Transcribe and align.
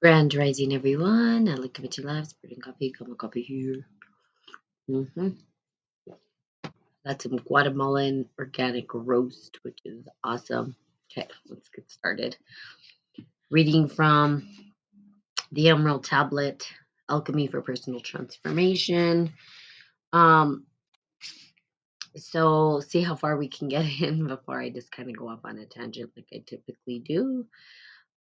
Grand 0.00 0.32
rising, 0.34 0.74
everyone. 0.74 1.48
I 1.48 1.54
like 1.56 1.74
coming 1.74 1.90
to 1.92 2.06
live, 2.06 2.28
spreading 2.28 2.60
coffee, 2.60 2.92
come 2.92 3.10
a 3.10 3.16
coffee 3.16 3.42
here. 3.42 3.84
hmm 4.88 5.30
Got 7.06 7.22
some 7.22 7.38
Guatemalan 7.38 8.28
organic 8.38 8.94
roast, 8.94 9.58
which 9.62 9.80
is 9.84 10.06
awesome. 10.24 10.76
Okay, 11.10 11.28
let's 11.48 11.68
get 11.70 11.90
started. 11.90 12.36
Reading 13.50 13.88
from 13.88 14.48
the 15.52 15.68
Emerald 15.70 16.04
Tablet, 16.04 16.68
Alchemy 17.08 17.48
for 17.48 17.62
Personal 17.62 18.00
Transformation. 18.00 19.32
Um, 20.12 20.66
so 22.16 22.80
see 22.80 23.02
how 23.02 23.16
far 23.16 23.36
we 23.36 23.48
can 23.48 23.68
get 23.68 23.84
in 24.00 24.28
before 24.28 24.60
I 24.60 24.70
just 24.70 24.92
kind 24.92 25.10
of 25.10 25.16
go 25.16 25.28
off 25.28 25.40
on 25.44 25.58
a 25.58 25.66
tangent 25.66 26.12
like 26.16 26.28
I 26.32 26.44
typically 26.46 27.00
do. 27.00 27.46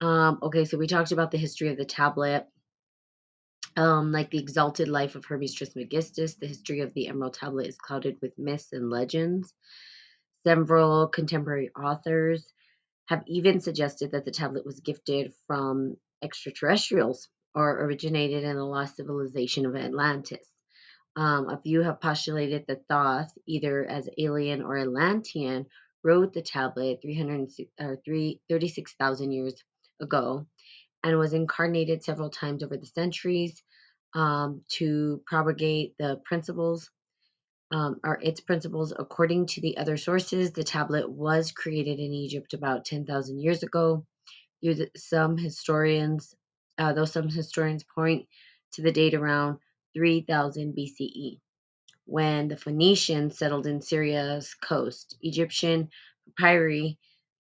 Um, 0.02 0.40
okay, 0.44 0.66
so 0.66 0.78
we 0.78 0.88
talked 0.88 1.12
about 1.12 1.32
the 1.32 1.38
history 1.38 1.70
of 1.70 1.78
the 1.78 1.86
tablet 1.86 2.46
Um, 3.76 4.12
like 4.12 4.30
the 4.30 4.40
exalted 4.40 4.88
life 4.88 5.16
of 5.16 5.26
Hermes 5.26 5.56
Trismegistus, 5.56 6.36
the 6.36 6.48
history 6.48 6.82
of 6.82 6.94
the 6.94 7.08
Emerald 7.08 7.34
Tablet 7.34 7.68
is 7.68 7.78
clouded 7.78 8.18
with 8.22 8.38
myths 8.38 8.72
and 8.74 8.90
legends. 8.92 9.52
Several 10.46 11.08
contemporary 11.08 11.72
authors 11.72 12.46
have 13.08 13.24
even 13.28 13.62
suggested 13.62 14.12
that 14.12 14.26
the 14.26 14.32
tablet 14.32 14.66
was 14.66 14.82
gifted 14.82 15.34
from 15.48 15.98
extraterrestrials 16.24 17.30
or 17.56 17.84
originated 17.86 18.44
in 18.44 18.56
the 18.56 18.64
lost 18.66 18.96
civilization 18.98 19.66
of 19.66 19.76
Atlantis. 19.76 20.48
Um, 21.16 21.50
a 21.50 21.62
few 21.62 21.82
have 21.82 22.02
postulated 22.02 22.66
that 22.68 22.88
Thoth, 22.88 23.32
either 23.48 23.86
as 23.86 24.10
alien 24.18 24.62
or 24.62 24.78
Atlantean, 24.78 25.66
wrote 26.04 26.34
the 26.34 26.44
tablet 26.44 27.00
300, 27.02 27.50
or 27.80 27.98
36,000 28.50 29.32
years 29.32 29.56
ago 30.02 30.46
and 31.04 31.18
was 31.18 31.34
incarnated 31.34 32.04
several 32.04 32.30
times 32.30 32.64
over 32.64 32.78
the 32.78 32.86
centuries 32.86 33.62
um, 34.16 34.62
to 34.70 35.22
propagate 35.26 35.96
the 36.00 36.20
principles 36.26 36.90
um, 37.72 38.00
or 38.04 38.20
its 38.22 38.40
principles. 38.42 38.94
According 38.98 39.48
to 39.48 39.62
the 39.62 39.78
other 39.78 39.98
sources, 39.98 40.52
the 40.52 40.64
tablet 40.64 41.10
was 41.10 41.52
created 41.52 42.00
in 42.00 42.14
Egypt 42.14 42.54
about 42.54 42.86
10,000 42.86 43.40
years 43.40 43.64
ago. 43.64 44.06
Some 44.96 45.38
historians, 45.38 46.34
uh, 46.78 46.94
though 46.94 47.06
some 47.06 47.30
historians 47.30 47.84
point 47.84 48.28
to 48.74 48.82
the 48.82 48.92
date 48.92 49.14
around 49.14 49.60
3000 49.96 50.76
BCE 50.76 51.40
when 52.06 52.48
the 52.48 52.58
Phoenicians 52.58 53.38
settled 53.38 53.68
in 53.68 53.82
Syria's 53.82 54.56
coast. 54.56 55.18
Egyptian 55.22 55.90
papyri 56.40 56.98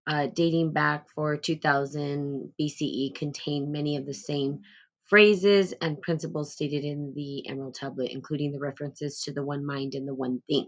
uh, 0.08 0.28
dating 0.34 0.72
back 0.74 1.10
for 1.12 1.38
2000 1.38 2.54
BCE 2.60 3.16
contain 3.16 3.72
many 3.72 3.98
of 3.98 4.06
the 4.08 4.14
same 4.16 4.62
phrases 5.06 5.74
and 5.82 6.02
principles 6.02 6.54
stated 6.54 6.86
in 6.86 7.14
the 7.16 7.48
Emerald 7.50 7.76
Tablet, 7.76 8.12
including 8.12 8.52
the 8.54 8.60
references 8.60 9.22
to 9.24 9.34
the 9.34 9.44
one 9.44 9.66
mind 9.66 9.96
and 9.96 10.08
the 10.08 10.16
one 10.16 10.42
thing. 10.50 10.68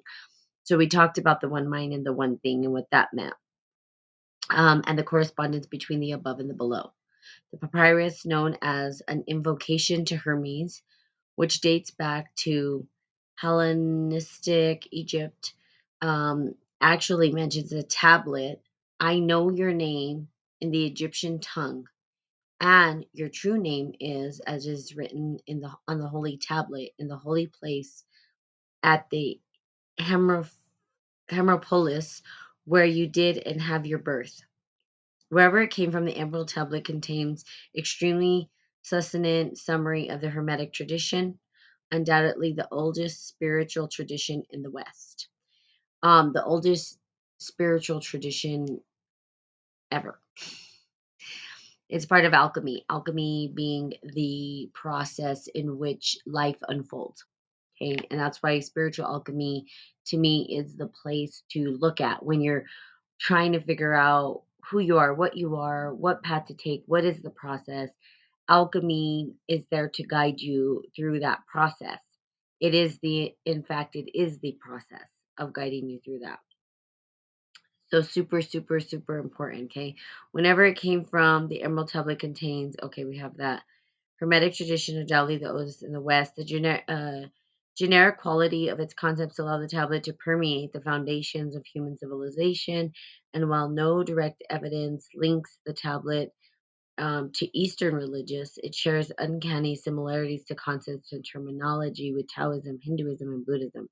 So 0.64 0.78
we 0.78 0.88
talked 0.88 1.17
about 1.17 1.42
the 1.42 1.50
one 1.50 1.70
mind 1.70 1.94
and 1.94 2.06
the 2.06 2.14
one 2.14 2.38
thing 2.40 2.66
and 2.66 2.73
what 2.73 2.90
that 2.92 3.10
meant, 3.14 3.34
um, 4.50 4.84
and 4.88 5.00
the 5.00 5.04
correspondence 5.04 5.67
between 5.67 6.00
the 6.00 6.14
above 6.14 6.40
and 6.40 6.50
the 6.50 6.54
below. 6.56 6.92
The 7.52 7.60
papyrus, 7.60 8.26
known 8.26 8.58
as 8.62 9.02
an 9.08 9.23
invocation 9.28 10.06
to 10.06 10.17
Hermes, 10.17 10.84
which 11.36 11.62
dates 11.62 11.92
back 11.92 12.36
to 12.38 12.88
Hellenistic 13.38 14.88
Egypt, 14.92 15.54
um, 16.02 16.56
actually 16.82 17.32
mentions 17.32 17.73
a 17.73 17.84
tablet. 17.84 18.62
I 19.00 19.19
know 19.19 19.50
your 19.52 19.73
name 19.73 20.30
in 20.61 20.72
the 20.72 20.86
Egyptian 20.86 21.39
tongue, 21.39 21.88
and 22.59 23.05
your 23.14 23.30
true 23.30 23.58
name 23.58 23.94
is 24.00 24.42
as 24.42 24.67
is 24.67 24.95
written 24.95 25.39
in 25.47 25.61
the 25.61 25.72
on 25.88 26.00
the 26.00 26.08
holy 26.09 26.38
tablet 26.38 26.92
in 27.00 27.08
the 27.08 27.17
holy 27.17 27.47
place 27.47 28.04
at 28.83 29.10
the 29.10 29.39
Hemer- 29.99 30.52
Hemeropolis, 31.30 32.21
where 32.65 32.86
you 32.86 33.08
did 33.08 33.37
and 33.37 33.61
have 33.61 33.86
your 33.86 33.99
birth. 33.99 34.42
Wherever 35.30 35.61
it 35.61 35.71
came 35.71 35.92
from, 35.92 36.05
the 36.05 36.17
Emerald 36.17 36.49
Tablet 36.49 36.86
contains 36.86 37.45
extremely 37.77 38.49
succinct 38.83 39.58
summary 39.58 40.10
of 40.10 40.21
the 40.21 40.30
Hermetic 40.30 40.73
tradition, 40.73 41.39
undoubtedly 41.92 42.54
the 42.54 42.67
oldest 42.71 43.27
spiritual 43.27 43.87
tradition 43.87 44.43
in 44.49 44.61
the 44.64 44.71
West. 44.71 45.30
Um, 46.04 46.31
the 46.33 46.43
oldest 46.43 46.99
spiritual 47.39 48.02
tradition 48.02 48.81
ever. 49.92 50.20
It's 51.89 52.05
part 52.05 52.26
of 52.26 52.33
alchemy, 52.33 52.86
alchemy 52.89 53.52
being 53.54 53.94
the 54.04 54.70
process 54.73 55.48
in 55.48 55.80
which 55.80 56.17
life 56.26 56.58
unfolds. 56.67 57.26
Okay, 57.82 57.98
and 58.11 58.20
that's 58.20 58.44
why 58.44 58.60
spiritual 58.60 59.08
alchemy 59.08 59.66
to 60.08 60.17
me 60.17 60.55
is 60.58 60.76
the 60.76 60.88
place 60.88 61.44
to 61.52 61.78
look 61.80 62.02
at 62.02 62.23
when 62.23 62.42
you're 62.42 62.66
trying 63.20 63.54
to 63.54 63.61
figure 63.61 63.94
out 63.94 64.44
who 64.70 64.80
you 64.80 64.98
are, 64.98 65.14
what 65.14 65.36
you 65.36 65.55
are, 65.55 65.94
what 65.94 66.23
path 66.23 66.45
to 66.48 66.54
take, 66.54 66.83
what 66.86 67.05
is 67.05 67.22
the 67.22 67.32
process. 67.32 67.89
Alchemy 68.49 69.33
is 69.48 69.61
there 69.72 69.89
to 69.89 70.04
guide 70.04 70.39
you 70.39 70.83
through 70.95 71.22
that 71.22 71.39
process. 71.48 71.99
It 72.60 72.76
is 72.76 72.99
the, 72.99 73.33
in 73.45 73.64
fact, 73.64 73.95
it 73.95 74.10
is 74.17 74.39
the 74.39 74.58
process 74.60 75.08
of 75.38 75.54
guiding 75.54 75.89
you 75.89 75.99
through 76.04 76.20
that. 76.20 76.39
So 77.92 78.02
super, 78.02 78.42
super, 78.42 78.80
super 78.80 79.17
important. 79.17 79.72
Okay. 79.72 79.95
Whenever 80.32 80.66
it 80.66 80.77
came 80.77 81.05
from, 81.05 81.48
the 81.48 81.64
Emerald 81.64 81.89
Tablet 81.89 82.20
contains, 82.20 82.76
okay, 82.82 83.05
we 83.05 83.17
have 83.17 83.38
that 83.38 83.64
Hermetic 84.20 84.54
tradition 84.55 85.00
of 85.02 85.08
Delhi, 85.08 85.38
the 85.38 85.52
oldest 85.52 85.83
in 85.83 85.92
the 85.94 86.02
West. 86.02 86.36
The 86.36 86.45
gener- 86.45 86.83
uh, 86.88 87.28
generic 87.78 88.20
quality 88.20 88.70
of 88.70 88.80
its 88.80 88.94
concepts 88.94 89.39
allow 89.39 89.60
the 89.60 89.67
tablet 89.67 90.04
to 90.05 90.14
permeate 90.14 90.73
the 90.73 90.82
foundations 90.82 91.55
of 91.55 91.66
human 91.66 91.98
civilization. 91.98 92.94
And 93.33 93.49
while 93.49 93.70
no 93.70 94.04
direct 94.04 94.44
evidence 94.49 95.08
links 95.16 95.58
the 95.66 95.73
tablet 95.73 96.32
um, 96.98 97.32
to 97.36 97.60
Eastern 97.60 97.95
religious, 97.95 98.58
it 98.58 98.76
shares 98.76 99.11
uncanny 99.17 99.76
similarities 99.76 100.45
to 100.45 100.55
concepts 100.55 101.14
and 101.14 101.26
terminology 101.26 102.14
with 102.14 102.28
Taoism, 102.28 102.80
Hinduism, 102.83 103.30
and 103.30 103.45
Buddhism. 103.45 103.89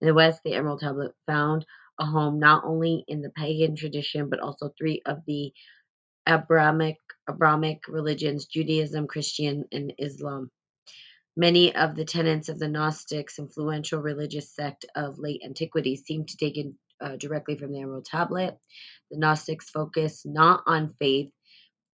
In 0.00 0.08
the 0.08 0.14
West, 0.14 0.42
the 0.44 0.54
Emerald 0.54 0.80
Tablet 0.80 1.12
found 1.26 1.66
a 2.00 2.06
home 2.06 2.38
not 2.38 2.64
only 2.64 3.04
in 3.08 3.22
the 3.22 3.30
pagan 3.30 3.76
tradition, 3.76 4.28
but 4.30 4.40
also 4.40 4.72
three 4.78 5.02
of 5.06 5.18
the 5.26 5.52
Abrahamic, 6.28 6.96
Abrahamic 7.28 7.82
religions 7.88 8.46
Judaism, 8.46 9.06
Christian, 9.06 9.64
and 9.72 9.92
Islam. 9.98 10.50
Many 11.36 11.74
of 11.74 11.96
the 11.96 12.04
tenets 12.04 12.48
of 12.48 12.58
the 12.58 12.68
Gnostics, 12.68 13.38
influential 13.38 14.00
religious 14.02 14.54
sect 14.54 14.86
of 14.94 15.18
late 15.18 15.42
antiquity, 15.44 15.96
seem 15.96 16.26
to 16.26 16.36
take 16.36 16.58
it 16.58 16.68
uh, 17.00 17.16
directly 17.16 17.56
from 17.56 17.72
the 17.72 17.80
Emerald 17.80 18.06
Tablet. 18.06 18.58
The 19.10 19.18
Gnostics 19.18 19.70
focus 19.70 20.22
not 20.26 20.62
on 20.66 20.94
faith 20.98 21.30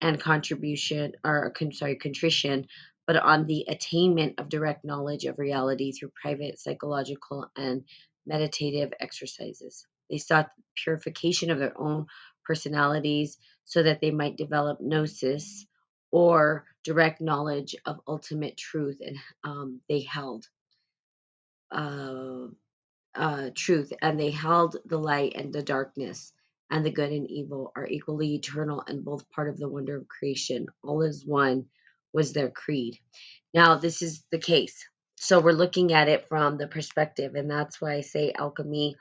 and 0.00 0.20
contribution, 0.20 1.12
or 1.24 1.54
sorry, 1.72 1.96
contrition, 1.96 2.66
but 3.06 3.16
on 3.16 3.46
the 3.46 3.66
attainment 3.68 4.38
of 4.38 4.48
direct 4.48 4.84
knowledge 4.84 5.24
of 5.24 5.38
reality 5.38 5.92
through 5.92 6.12
private 6.20 6.58
psychological 6.58 7.50
and 7.56 7.84
meditative 8.26 8.92
exercises. 9.00 9.86
They 10.10 10.18
sought 10.18 10.50
purification 10.76 11.50
of 11.50 11.58
their 11.60 11.78
own 11.80 12.06
personalities 12.46 13.38
so 13.66 13.84
that 13.84 14.00
they 14.00 14.12
might 14.12 14.36
develop 14.38 14.80
gnosis 14.80 15.66
or 16.12 16.66
direct 16.84 17.20
knowledge 17.20 17.76
of 17.86 18.00
ultimate 18.08 18.56
truth, 18.56 18.98
and 19.00 19.16
um, 19.44 19.80
they 19.88 20.00
held 20.02 20.46
uh, 21.72 22.46
uh, 23.14 23.50
truth, 23.54 23.92
and 24.02 24.20
they 24.20 24.30
held 24.30 24.76
the 24.86 24.98
light 24.98 25.34
and 25.36 25.52
the 25.52 25.62
darkness, 25.62 26.32
and 26.70 26.86
the 26.86 26.92
good 26.92 27.12
and 27.12 27.30
evil 27.30 27.72
are 27.76 27.86
equally 27.86 28.34
eternal 28.34 28.82
and 28.86 29.04
both 29.04 29.30
part 29.30 29.48
of 29.50 29.58
the 29.58 29.68
wonder 29.68 29.98
of 29.98 30.08
creation. 30.08 30.66
All 30.84 31.02
is 31.02 31.24
one 31.26 31.66
was 32.12 32.32
their 32.32 32.50
creed. 32.50 32.98
Now, 33.54 33.76
this 33.76 34.02
is 34.02 34.24
the 34.32 34.38
case. 34.38 34.84
So 35.16 35.40
we're 35.40 35.52
looking 35.52 35.92
at 35.92 36.08
it 36.08 36.28
from 36.28 36.58
the 36.58 36.68
perspective, 36.68 37.34
and 37.36 37.50
that's 37.50 37.80
why 37.80 37.94
I 37.94 38.00
say 38.02 38.32
alchemy 38.38 38.96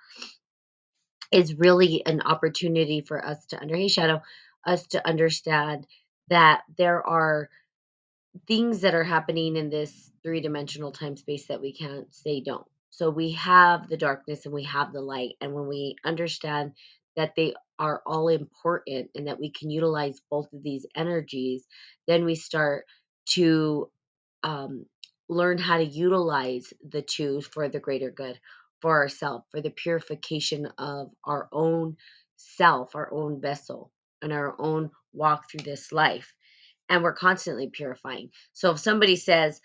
is 1.31 1.55
really 1.55 2.03
an 2.05 2.21
opportunity 2.21 3.01
for 3.01 3.23
us 3.23 3.45
to 3.47 3.61
under 3.61 3.75
hey 3.75 3.87
shadow 3.87 4.21
us 4.65 4.87
to 4.87 5.07
understand 5.07 5.87
that 6.29 6.61
there 6.77 7.05
are 7.05 7.49
things 8.47 8.81
that 8.81 8.95
are 8.95 9.03
happening 9.03 9.55
in 9.55 9.69
this 9.69 10.11
three-dimensional 10.23 10.91
time 10.91 11.17
space 11.17 11.47
that 11.47 11.61
we 11.61 11.73
can't 11.73 12.13
say 12.13 12.41
don't. 12.41 12.65
So 12.91 13.09
we 13.09 13.33
have 13.33 13.89
the 13.89 13.97
darkness 13.97 14.45
and 14.45 14.53
we 14.53 14.63
have 14.63 14.93
the 14.93 15.01
light 15.01 15.35
and 15.41 15.53
when 15.53 15.67
we 15.67 15.95
understand 16.05 16.73
that 17.15 17.33
they 17.35 17.53
are 17.79 18.01
all 18.05 18.27
important 18.29 19.09
and 19.15 19.27
that 19.27 19.39
we 19.39 19.51
can 19.51 19.69
utilize 19.69 20.21
both 20.29 20.51
of 20.53 20.63
these 20.63 20.85
energies 20.95 21.65
then 22.07 22.25
we 22.25 22.35
start 22.35 22.85
to 23.25 23.89
um, 24.43 24.85
learn 25.29 25.57
how 25.57 25.77
to 25.77 25.85
utilize 25.85 26.73
the 26.87 27.01
two 27.01 27.41
for 27.41 27.69
the 27.69 27.79
greater 27.79 28.11
good 28.11 28.39
for 28.81 28.97
ourselves, 28.97 29.45
for 29.51 29.61
the 29.61 29.71
purification 29.71 30.67
of 30.77 31.11
our 31.25 31.49
own 31.53 31.97
self, 32.37 32.95
our 32.95 33.11
own 33.13 33.41
vessel, 33.41 33.91
and 34.21 34.33
our 34.33 34.55
own 34.59 34.91
walk 35.13 35.51
through 35.51 35.63
this 35.65 35.91
life. 35.91 36.33
and 36.89 37.03
we're 37.03 37.13
constantly 37.13 37.69
purifying. 37.71 38.29
So 38.53 38.71
if 38.71 38.79
somebody 38.79 39.15
says, 39.15 39.61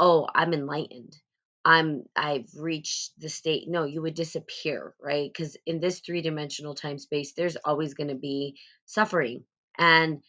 "Oh, 0.00 0.28
I'm 0.34 0.52
enlightened," 0.54 1.16
I'm 1.64 2.04
I've 2.16 2.48
reached 2.56 3.12
the 3.20 3.28
state. 3.28 3.68
No, 3.68 3.84
you 3.84 4.02
would 4.02 4.14
disappear, 4.14 4.94
right? 5.00 5.30
Because 5.32 5.56
in 5.66 5.80
this 5.80 6.00
three 6.00 6.22
dimensional 6.22 6.74
time 6.74 6.98
space, 6.98 7.34
there's 7.34 7.56
always 7.64 7.94
going 7.94 8.08
to 8.08 8.14
be 8.16 8.58
suffering, 8.86 9.44
and 9.78 10.22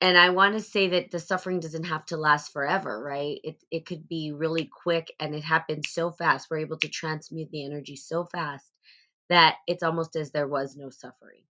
and 0.00 0.18
I 0.18 0.30
want 0.30 0.54
to 0.54 0.60
say 0.60 0.88
that 0.90 1.10
the 1.10 1.20
suffering 1.20 1.60
doesn't 1.60 1.84
have 1.84 2.06
to 2.06 2.16
last 2.18 2.52
forever, 2.52 3.02
right? 3.02 3.40
It 3.44 3.62
it 3.70 3.86
could 3.86 4.08
be 4.08 4.32
really 4.32 4.66
quick, 4.66 5.12
and 5.20 5.34
it 5.34 5.44
happens 5.44 5.90
so 5.90 6.12
fast. 6.12 6.48
We're 6.50 6.60
able 6.60 6.78
to 6.78 6.88
transmute 6.88 7.50
the 7.50 7.64
energy 7.64 7.96
so 7.96 8.24
fast 8.24 8.66
that 9.30 9.56
it's 9.66 9.82
almost 9.82 10.16
as 10.16 10.32
there 10.32 10.48
was 10.48 10.76
no 10.76 10.90
suffering. 10.90 11.42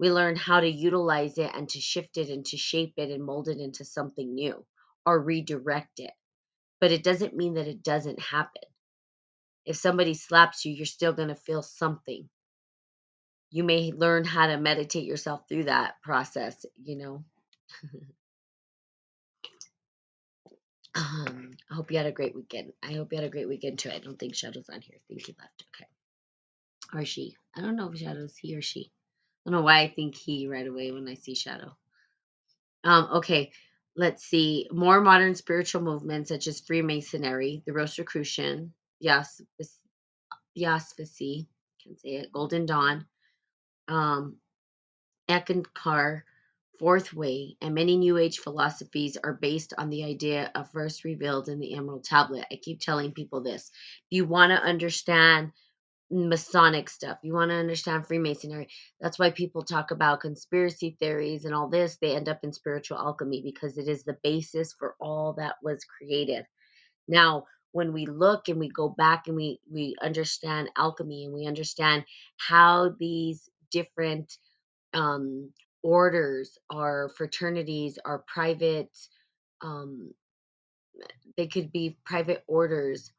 We 0.00 0.12
learn 0.12 0.36
how 0.36 0.60
to 0.60 0.68
utilize 0.68 1.38
it 1.38 1.52
and 1.54 1.68
to 1.70 1.80
shift 1.80 2.18
it 2.18 2.30
and 2.30 2.46
to 2.46 2.56
shape 2.58 2.94
it 2.98 3.10
and 3.10 3.24
mold 3.24 3.48
it 3.48 3.58
into 3.60 3.84
something 3.84 4.34
new 4.34 4.64
or 5.06 5.20
redirect 5.20 6.00
it. 6.00 6.12
But 6.80 6.92
it 6.92 7.04
doesn't 7.04 7.36
mean 7.36 7.54
that 7.54 7.68
it 7.68 7.82
doesn't 7.82 8.20
happen. 8.20 8.62
If 9.66 9.76
somebody 9.76 10.14
slaps 10.14 10.64
you, 10.64 10.74
you're 10.74 10.86
still 10.86 11.12
going 11.14 11.28
to 11.28 11.36
feel 11.36 11.62
something. 11.62 12.28
You 13.50 13.64
may 13.64 13.92
learn 13.92 14.24
how 14.24 14.48
to 14.48 14.58
meditate 14.58 15.04
yourself 15.04 15.42
through 15.48 15.64
that 15.64 15.94
process, 16.02 16.66
you 16.82 16.96
know. 16.96 17.24
um, 20.94 21.50
I 21.70 21.74
hope 21.74 21.90
you 21.90 21.98
had 21.98 22.06
a 22.06 22.12
great 22.12 22.34
weekend. 22.34 22.72
I 22.82 22.92
hope 22.92 23.12
you 23.12 23.18
had 23.18 23.26
a 23.26 23.30
great 23.30 23.48
weekend 23.48 23.78
too. 23.78 23.90
I 23.90 23.98
don't 23.98 24.18
think 24.18 24.34
Shadow's 24.34 24.68
on 24.68 24.80
here. 24.80 24.96
I 24.96 25.00
think 25.08 25.26
he 25.26 25.36
left. 25.38 25.64
Okay. 25.74 26.98
Or 26.98 27.04
she. 27.04 27.36
I 27.56 27.60
don't 27.60 27.76
know 27.76 27.90
if 27.90 27.98
Shadow's 27.98 28.36
he 28.36 28.56
or 28.56 28.62
she. 28.62 28.90
I 29.46 29.50
don't 29.50 29.60
know 29.60 29.64
why 29.64 29.80
I 29.80 29.88
think 29.88 30.16
he 30.16 30.48
right 30.48 30.66
away 30.66 30.92
when 30.92 31.08
I 31.08 31.14
see 31.14 31.34
Shadow. 31.34 31.76
Um, 32.84 33.08
okay, 33.16 33.52
let's 33.96 34.24
see. 34.24 34.68
More 34.70 35.00
modern 35.00 35.34
spiritual 35.34 35.82
movements 35.82 36.28
such 36.28 36.46
as 36.46 36.60
Freemasonry, 36.60 37.62
the 37.66 37.72
Rosicrucian, 37.72 38.72
Yasvasi, 39.02 39.46
can 41.82 41.96
say 41.96 42.10
it, 42.10 42.32
Golden 42.32 42.66
Dawn, 42.66 43.06
um, 43.88 44.36
Eckankar, 45.28 46.22
Fourth 46.78 47.12
Way, 47.12 47.56
and 47.60 47.74
many 47.74 47.96
New 47.96 48.18
Age 48.18 48.38
philosophies 48.38 49.16
are 49.22 49.34
based 49.34 49.74
on 49.78 49.90
the 49.90 50.04
idea 50.04 50.50
of 50.54 50.70
first 50.70 51.04
revealed 51.04 51.48
in 51.48 51.60
the 51.60 51.74
Emerald 51.74 52.04
Tablet. 52.04 52.46
I 52.52 52.56
keep 52.62 52.80
telling 52.80 53.12
people 53.12 53.42
this. 53.42 53.70
If 54.10 54.16
you 54.16 54.26
want 54.26 54.50
to 54.50 54.56
understand 54.62 55.50
Masonic 56.10 56.88
stuff. 56.88 57.18
You 57.22 57.34
want 57.34 57.50
to 57.50 57.56
understand 57.56 58.06
Freemasonry. 58.06 58.68
That's 59.00 59.18
why 59.18 59.30
people 59.30 59.62
talk 59.62 59.90
about 59.90 60.20
conspiracy 60.20 60.96
theories 60.98 61.44
and 61.44 61.54
all 61.54 61.68
this. 61.68 61.98
They 62.00 62.16
end 62.16 62.28
up 62.28 62.40
in 62.44 62.52
spiritual 62.52 62.98
alchemy 62.98 63.42
because 63.42 63.76
it 63.76 63.88
is 63.88 64.04
the 64.04 64.16
basis 64.22 64.72
for 64.72 64.94
all 65.00 65.34
that 65.34 65.56
was 65.62 65.84
created. 65.84 66.46
Now, 67.08 67.44
when 67.72 67.92
we 67.92 68.06
look 68.06 68.48
and 68.48 68.58
we 68.58 68.68
go 68.70 68.88
back 68.88 69.28
and 69.28 69.36
we 69.36 69.60
we 69.70 69.96
understand 70.02 70.70
alchemy 70.76 71.24
and 71.24 71.34
we 71.34 71.46
understand 71.46 72.04
how 72.38 72.94
these 72.98 73.48
different 73.70 74.32
um, 74.94 75.52
orders 75.82 76.58
or 76.70 77.10
fraternities 77.16 77.98
are 78.04 78.24
private 78.26 78.96
um, 79.62 80.12
they 81.36 81.46
could 81.46 81.72
be 81.72 81.98
private 82.04 82.44
orders 82.46 83.12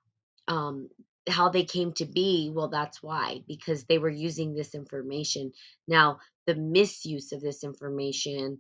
um, 0.50 0.89
how 1.29 1.50
they 1.50 1.65
came 1.65 1.94
to 1.94 2.06
be, 2.06 2.51
well, 2.53 2.69
that's 2.69 3.03
why, 3.03 3.44
because 3.47 3.85
they 3.85 4.00
were 4.00 4.09
using 4.09 4.56
this 4.56 4.75
information. 4.75 5.53
Now, 5.88 6.19
the 6.47 6.56
misuse 6.56 7.33
of 7.33 7.41
this 7.41 7.63
information 7.63 8.59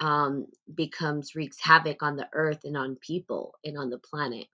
um, 0.00 0.46
becomes 0.74 1.36
wreaks 1.36 1.58
havoc 1.60 2.02
on 2.02 2.16
the 2.16 2.28
earth 2.34 2.62
and 2.64 2.76
on 2.76 2.96
people 2.96 3.54
and 3.64 3.78
on 3.78 3.90
the 3.90 3.98
planet. 3.98 4.46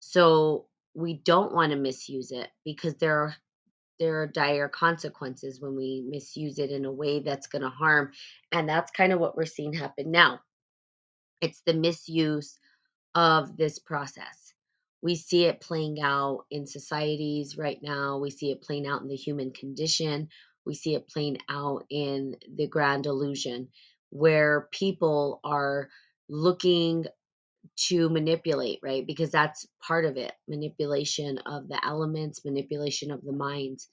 So 0.00 0.66
we 0.94 1.14
don't 1.14 1.54
want 1.54 1.72
to 1.72 1.78
misuse 1.78 2.32
it 2.32 2.48
because 2.64 2.96
there 2.96 3.18
are 3.20 3.36
there 3.98 4.22
are 4.22 4.26
dire 4.26 4.68
consequences 4.68 5.60
when 5.60 5.76
we 5.76 6.04
misuse 6.08 6.58
it 6.58 6.70
in 6.70 6.84
a 6.84 6.92
way 6.92 7.20
that's 7.20 7.46
going 7.46 7.62
to 7.62 7.68
harm, 7.68 8.12
and 8.50 8.68
that's 8.68 8.90
kind 8.90 9.12
of 9.12 9.20
what 9.20 9.36
we're 9.36 9.44
seeing 9.44 9.72
happen 9.72 10.10
now. 10.10 10.40
It's 11.40 11.62
the 11.66 11.74
misuse 11.74 12.58
of 13.14 13.56
this 13.56 13.78
process. 13.78 14.54
We 15.02 15.16
see 15.16 15.44
it 15.44 15.60
playing 15.60 16.00
out 16.00 16.44
in 16.50 16.66
societies 16.66 17.58
right 17.58 17.78
now. 17.82 18.18
We 18.18 18.30
see 18.30 18.52
it 18.52 18.62
playing 18.62 18.86
out 18.86 19.02
in 19.02 19.08
the 19.08 19.16
human 19.16 19.50
condition. 19.50 20.28
We 20.64 20.74
see 20.74 20.94
it 20.94 21.08
playing 21.08 21.38
out 21.48 21.84
in 21.90 22.36
the 22.56 22.68
grand 22.68 23.06
illusion, 23.06 23.68
where 24.10 24.68
people 24.70 25.40
are 25.42 25.88
looking 26.28 27.06
to 27.88 28.08
manipulate, 28.08 28.80
right? 28.82 29.06
Because 29.06 29.30
that's 29.30 29.66
part 29.86 30.04
of 30.04 30.16
it 30.16 30.32
manipulation 30.48 31.38
of 31.38 31.68
the 31.68 31.80
elements, 31.84 32.44
manipulation 32.44 33.10
of 33.10 33.22
the 33.22 33.32
minds, 33.32 33.88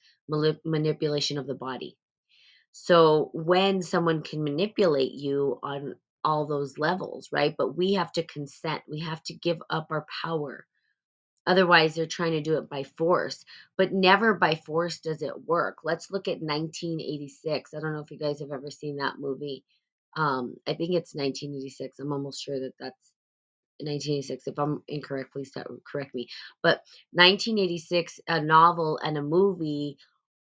manipulation 0.65 1.37
of 1.37 1.47
the 1.47 1.55
body. 1.55 1.97
So 2.71 3.31
when 3.33 3.81
someone 3.81 4.21
can 4.21 4.43
manipulate 4.43 5.13
you 5.13 5.59
on 5.63 5.95
all 6.23 6.45
those 6.47 6.77
levels, 6.77 7.29
right? 7.31 7.55
But 7.57 7.77
we 7.77 7.93
have 7.93 8.11
to 8.13 8.23
consent. 8.23 8.83
We 8.87 8.99
have 9.01 9.23
to 9.23 9.33
give 9.33 9.59
up 9.69 9.87
our 9.89 10.05
power. 10.23 10.65
Otherwise, 11.47 11.95
they're 11.95 12.05
trying 12.05 12.33
to 12.33 12.41
do 12.41 12.57
it 12.57 12.69
by 12.69 12.83
force, 12.83 13.43
but 13.77 13.91
never 13.91 14.35
by 14.35 14.55
force 14.55 14.99
does 14.99 15.21
it 15.21 15.47
work. 15.47 15.77
Let's 15.83 16.11
look 16.11 16.27
at 16.27 16.41
1986. 16.41 17.73
I 17.73 17.79
don't 17.79 17.93
know 17.93 18.01
if 18.01 18.11
you 18.11 18.19
guys 18.19 18.39
have 18.41 18.51
ever 18.51 18.69
seen 18.69 18.97
that 18.97 19.19
movie. 19.19 19.63
Um, 20.15 20.55
I 20.67 20.73
think 20.73 20.91
it's 20.93 21.15
1986. 21.15 21.97
I'm 21.99 22.11
almost 22.11 22.43
sure 22.43 22.59
that 22.59 22.73
that's 22.79 23.13
1986. 23.81 24.47
If 24.47 24.59
I'm 24.59 24.83
incorrect, 24.87 25.33
please 25.33 25.51
correct 25.91 26.15
me. 26.15 26.27
But 26.63 26.81
1986, 27.13 28.19
a 28.27 28.41
novel 28.41 28.99
and 29.03 29.17
a 29.17 29.23
movie 29.23 29.91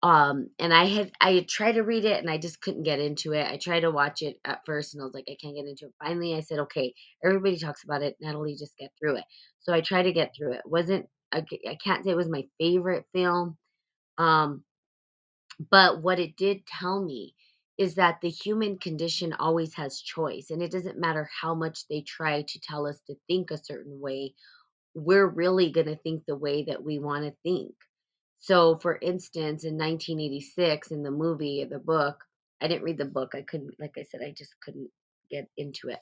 um 0.02 0.50
and 0.60 0.74
i 0.74 0.86
had 0.86 1.12
i 1.20 1.34
had 1.34 1.48
tried 1.48 1.74
to 1.74 1.82
read 1.84 2.06
it 2.06 2.20
and 2.20 2.30
i 2.30 2.38
just 2.38 2.62
couldn't 2.62 2.84
get 2.84 3.00
into 3.00 3.34
it 3.34 3.46
i 3.46 3.58
tried 3.58 3.82
to 3.82 3.92
watch 3.92 4.22
it 4.22 4.40
at 4.46 4.62
first 4.66 4.94
and 4.94 5.02
i 5.02 5.06
was 5.06 5.14
like 5.14 5.26
i 5.30 5.36
can't 5.42 5.56
get 5.56 5.66
into 5.66 5.86
it 5.86 5.94
finally 6.02 6.34
i 6.36 6.40
said 6.40 6.60
okay 6.60 6.94
everybody 7.24 7.58
talks 7.58 7.84
about 7.84 8.02
it 8.02 8.16
natalie 8.22 8.56
just 8.56 8.78
get 8.78 8.92
through 8.98 9.18
it 9.18 9.26
so 9.60 9.74
i 9.74 9.82
tried 9.82 10.04
to 10.04 10.14
get 10.14 10.34
through 10.36 10.54
it 10.54 10.62
wasn't 10.66 11.06
i, 11.34 11.44
I 11.68 11.78
can't 11.84 12.04
say 12.06 12.12
it 12.12 12.16
was 12.18 12.30
my 12.30 12.46
favorite 12.60 13.06
film 13.14 13.58
um 14.18 14.64
but 15.70 16.02
what 16.02 16.20
it 16.20 16.36
did 16.36 16.66
tell 16.66 17.02
me 17.02 17.34
is 17.78 17.94
that 17.96 18.20
the 18.20 18.30
human 18.30 18.78
condition 18.78 19.32
always 19.34 19.74
has 19.74 20.00
choice 20.00 20.50
and 20.50 20.62
it 20.62 20.70
doesn't 20.72 20.98
matter 20.98 21.28
how 21.40 21.54
much 21.54 21.86
they 21.88 22.02
try 22.02 22.42
to 22.42 22.60
tell 22.60 22.86
us 22.86 23.00
to 23.06 23.16
think 23.28 23.50
a 23.50 23.64
certain 23.64 24.00
way 24.00 24.34
we're 24.94 25.26
really 25.26 25.70
going 25.70 25.86
to 25.86 25.96
think 25.96 26.24
the 26.26 26.36
way 26.36 26.64
that 26.64 26.82
we 26.82 26.98
want 26.98 27.24
to 27.24 27.34
think 27.44 27.74
so, 28.40 28.76
for 28.78 28.98
instance, 29.00 29.64
in 29.64 29.74
1986, 29.74 30.90
in 30.90 31.02
the 31.02 31.10
movie 31.10 31.62
or 31.62 31.66
the 31.66 31.78
book, 31.78 32.24
I 32.60 32.68
didn't 32.68 32.84
read 32.84 32.98
the 32.98 33.04
book. 33.04 33.34
I 33.34 33.42
couldn't, 33.42 33.74
like 33.80 33.94
I 33.98 34.04
said, 34.04 34.20
I 34.22 34.32
just 34.36 34.54
couldn't 34.60 34.90
get 35.30 35.48
into 35.56 35.88
it. 35.88 36.00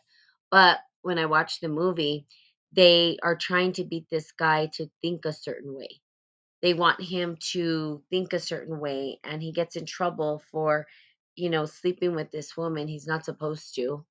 But 0.51 0.79
when 1.03 1.19
I 1.19 1.27
watched 1.27 1.61
the 1.61 1.69
movie, 1.69 2.27
they 2.73 3.19
are 3.23 3.37
trying 3.37 3.73
to 3.75 3.85
beat 3.85 4.07
this 4.11 4.33
guy 4.33 4.67
to 4.75 4.91
think 5.03 5.25
a 5.25 5.33
certain 5.33 5.75
way. 5.75 6.01
They 6.63 6.75
want 6.75 7.01
him 7.03 7.37
to 7.53 8.03
think 8.11 8.33
a 8.33 8.41
certain 8.41 8.81
way, 8.81 9.21
and 9.25 9.43
he 9.43 9.53
gets 9.53 9.77
in 9.77 9.87
trouble 9.87 10.43
for, 10.51 10.87
you 11.37 11.51
know, 11.51 11.67
sleeping 11.67 12.15
with 12.15 12.31
this 12.31 12.57
woman 12.57 12.89
he's 12.89 13.07
not 13.07 13.25
supposed 13.25 13.75
to. 13.77 14.05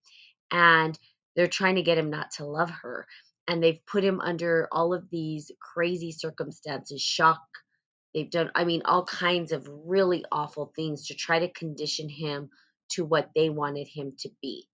And 0.52 0.98
they're 1.36 1.48
trying 1.48 1.76
to 1.76 1.84
get 1.84 1.98
him 1.98 2.10
not 2.10 2.32
to 2.34 2.46
love 2.46 2.70
her. 2.70 3.08
And 3.48 3.62
they've 3.62 3.86
put 3.86 4.04
him 4.04 4.22
under 4.22 4.68
all 4.72 4.94
of 4.94 5.10
these 5.10 5.52
crazy 5.62 6.12
circumstances, 6.12 7.02
shock 7.02 7.42
They've 8.16 8.32
done, 8.32 8.50
I 8.56 8.64
mean, 8.64 8.82
all 8.86 9.04
kinds 9.04 9.52
of 9.52 9.68
really 9.70 10.24
awful 10.32 10.72
things 10.74 11.08
to 11.08 11.16
try 11.16 11.40
to 11.40 11.52
condition 11.52 12.08
him 12.08 12.50
to 12.92 13.04
what 13.04 13.32
they 13.36 13.50
wanted 13.50 13.90
him 13.90 14.14
to 14.20 14.30
be. 14.42 14.70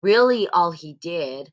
Really, 0.00 0.48
all 0.48 0.70
he 0.70 0.94
did 0.94 1.52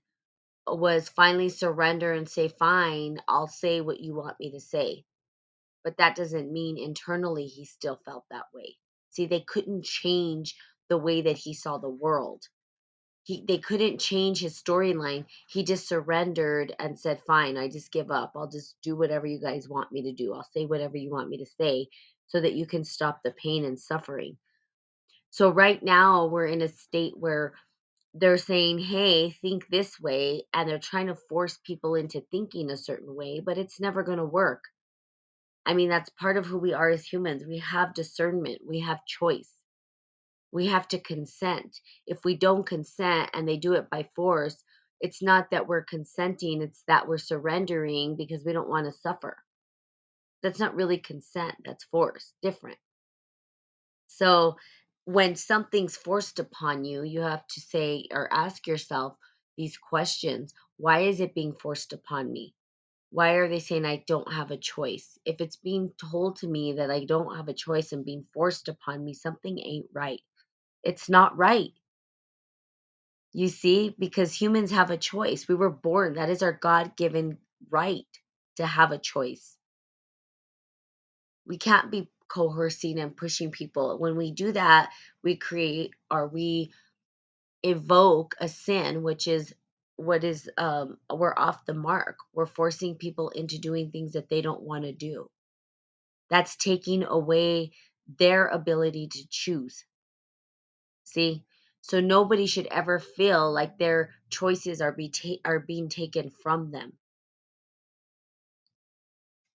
was 0.68 1.10
finally 1.10 1.50
surrender 1.50 2.14
and 2.14 2.30
say, 2.30 2.48
Fine, 2.48 3.20
I'll 3.28 3.48
say 3.48 3.82
what 3.82 4.02
you 4.02 4.14
want 4.14 4.40
me 4.40 4.52
to 4.52 4.60
say. 4.60 5.04
But 5.84 5.98
that 5.98 6.16
doesn't 6.16 6.52
mean 6.54 6.78
internally 6.78 7.48
he 7.48 7.66
still 7.66 8.00
felt 8.06 8.26
that 8.30 8.46
way. 8.54 8.78
See, 9.14 9.28
they 9.28 9.42
couldn't 9.42 9.86
change 9.86 10.56
the 10.90 11.00
way 11.00 11.24
that 11.24 11.38
he 11.38 11.54
saw 11.56 11.80
the 11.80 11.90
world 11.90 12.44
he 13.24 13.46
they 13.48 13.60
couldn't 13.60 14.00
change 14.00 14.40
his 14.42 14.62
storyline. 14.62 15.26
He 15.50 15.64
just 15.64 15.88
surrendered 15.88 16.76
and 16.80 17.00
said, 17.00 17.22
"Fine, 17.28 17.58
I 17.58 17.70
just 17.70 17.92
give 17.94 18.12
up. 18.12 18.34
I'll 18.36 18.50
just 18.50 18.78
do 18.84 18.98
whatever 18.98 19.28
you 19.28 19.40
guys 19.40 19.70
want 19.70 19.94
me 19.94 20.04
to 20.04 20.14
do. 20.14 20.34
I'll 20.34 20.48
say 20.54 20.66
whatever 20.66 20.98
you 20.98 21.12
want 21.12 21.30
me 21.30 21.38
to 21.40 21.46
say 21.46 21.88
so 22.28 22.42
that 22.42 22.56
you 22.56 22.68
can 22.68 22.86
stop 22.86 23.22
the 23.24 23.32
pain 23.32 23.66
and 23.66 23.80
suffering." 23.80 24.38
So 25.32 25.50
right 25.52 25.82
now 25.84 26.28
we're 26.28 26.48
in 26.48 26.62
a 26.64 26.70
state 26.70 27.18
where 27.18 27.54
they're 28.16 28.38
saying, 28.40 28.80
"Hey, 28.80 29.32
think 29.32 29.68
this 29.70 30.00
way," 30.02 30.48
and 30.54 30.70
they're 30.70 30.80
trying 30.80 31.08
to 31.08 31.16
force 31.16 31.60
people 31.66 31.96
into 31.96 32.22
thinking 32.22 32.72
a 32.72 32.78
certain 32.78 33.16
way, 33.16 33.42
but 33.42 33.58
it's 33.60 33.80
never 33.82 34.04
going 34.04 34.20
to 34.20 34.26
work. 34.26 34.66
I 35.66 35.74
mean, 35.76 35.90
that's 35.90 36.10
part 36.12 36.38
of 36.38 36.46
who 36.46 36.60
we 36.60 36.74
are 36.74 36.90
as 36.90 37.06
humans. 37.06 37.46
We 37.46 37.60
have 37.60 37.94
discernment, 37.96 38.62
we 38.68 38.82
have 38.82 39.06
choice 39.06 39.52
We 40.54 40.68
have 40.68 40.88
to 40.90 41.00
consent. 41.00 41.80
If 42.08 42.24
we 42.24 42.38
don't 42.38 42.66
consent 42.66 43.32
and 43.34 43.48
they 43.48 43.58
do 43.58 43.74
it 43.74 43.90
by 43.90 44.10
force, 44.16 44.64
it's 45.02 45.22
not 45.22 45.52
that 45.52 45.68
we're 45.68 45.84
consenting, 45.84 46.62
it's 46.62 46.84
that 46.88 47.08
we're 47.08 47.18
surrendering 47.18 48.16
because 48.16 48.46
we 48.46 48.54
don't 48.54 48.70
want 48.70 48.88
to 48.88 48.94
suffer. 49.00 49.38
That's 50.44 50.60
not 50.60 50.76
really 50.76 51.00
consent, 51.00 51.56
that's 51.66 51.86
force. 51.86 52.34
Different. 52.44 52.78
So 54.08 54.58
when 55.06 55.36
something's 55.36 55.98
forced 55.98 56.40
upon 56.40 56.86
you, 56.86 57.04
you 57.04 57.22
have 57.22 57.46
to 57.48 57.62
say 57.62 58.08
or 58.12 58.32
ask 58.34 58.68
yourself 58.68 59.18
these 59.58 59.78
questions 59.78 60.54
Why 60.78 61.02
is 61.02 61.20
it 61.20 61.36
being 61.36 61.56
forced 61.56 61.94
upon 61.94 62.32
me? 62.32 62.56
Why 63.14 63.34
are 63.36 63.50
they 63.50 63.62
saying 63.62 63.86
I 63.86 64.04
don't 64.08 64.34
have 64.34 64.52
a 64.52 64.58
choice? 64.58 65.20
If 65.26 65.42
it's 65.42 65.58
being 65.58 65.94
told 66.12 66.38
to 66.38 66.50
me 66.50 66.76
that 66.76 66.92
I 66.92 67.06
don't 67.06 67.38
have 67.38 67.50
a 67.50 67.56
choice 67.56 67.94
and 67.94 68.06
being 68.06 68.26
forced 68.36 68.70
upon 68.70 69.06
me, 69.06 69.16
something 69.16 69.60
ain't 69.60 69.88
right. 69.94 70.22
It's 70.84 71.10
not 71.10 71.38
right. 71.38 71.72
You 73.34 73.50
see, 73.50 73.96
because 74.00 74.34
humans 74.34 74.72
have 74.72 74.92
a 74.92 74.98
choice. 74.98 75.48
We 75.48 75.56
were 75.56 75.70
born, 75.72 76.16
that 76.16 76.30
is 76.30 76.44
our 76.44 76.54
God 76.54 76.98
given 76.98 77.38
right 77.72 78.08
to 78.58 78.66
have 78.66 78.92
a 78.92 79.00
choice. 79.00 79.58
We 81.48 81.58
can't 81.58 81.92
be 81.92 82.10
coercing 82.30 83.00
and 83.00 83.18
pushing 83.18 83.52
people. 83.52 84.00
When 84.00 84.18
we 84.18 84.32
do 84.32 84.54
that, 84.54 84.92
we 85.24 85.38
create 85.38 85.92
or 86.12 86.28
we 86.28 86.72
evoke 87.64 88.36
a 88.40 88.48
sin, 88.50 89.04
which 89.04 89.28
is 89.28 89.54
what 89.96 90.24
is 90.24 90.50
um 90.58 90.98
we're 91.12 91.34
off 91.36 91.66
the 91.66 91.74
mark. 91.74 92.18
We're 92.34 92.46
forcing 92.46 92.96
people 92.96 93.30
into 93.30 93.60
doing 93.60 93.92
things 93.92 94.14
that 94.14 94.30
they 94.30 94.42
don't 94.42 94.62
want 94.64 94.84
to 94.86 94.92
do. 94.94 95.30
That's 96.30 96.56
taking 96.56 97.04
away 97.04 97.72
their 98.18 98.48
ability 98.48 99.08
to 99.08 99.28
choose. 99.30 99.86
See? 101.04 101.44
So 101.82 102.00
nobody 102.00 102.46
should 102.48 102.68
ever 102.68 103.00
feel 103.00 103.52
like 103.52 103.78
their 103.78 104.12
choices 104.30 104.82
are 104.82 104.94
be 104.94 105.10
ta- 105.10 105.42
are 105.44 105.60
being 105.60 105.90
taken 105.90 106.30
from 106.30 106.72
them. 106.72 106.94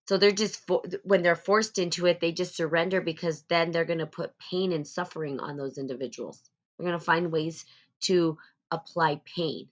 So 0.09 0.17
they're 0.17 0.31
just 0.31 0.63
when 1.05 1.23
they're 1.23 1.37
forced 1.37 1.79
into 1.79 2.07
it, 2.07 2.21
they 2.21 2.33
just 2.33 2.57
surrender 2.57 3.01
because 3.01 3.43
then 3.43 3.73
they're 3.73 3.85
going 3.85 3.99
to 3.99 4.07
put 4.07 4.39
pain 4.39 4.73
and 4.73 4.87
suffering 4.87 5.41
on 5.41 5.57
those 5.57 5.79
individuals. 5.79 6.43
They're 6.79 6.87
going 6.87 6.99
to 6.99 7.05
find 7.05 7.33
ways 7.33 7.65
to 8.03 8.39
apply 8.71 9.21
pain. 9.25 9.69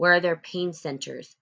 Where 0.00 0.14
are 0.14 0.20
their 0.20 0.36
pain 0.36 0.72
centers? 0.72 1.36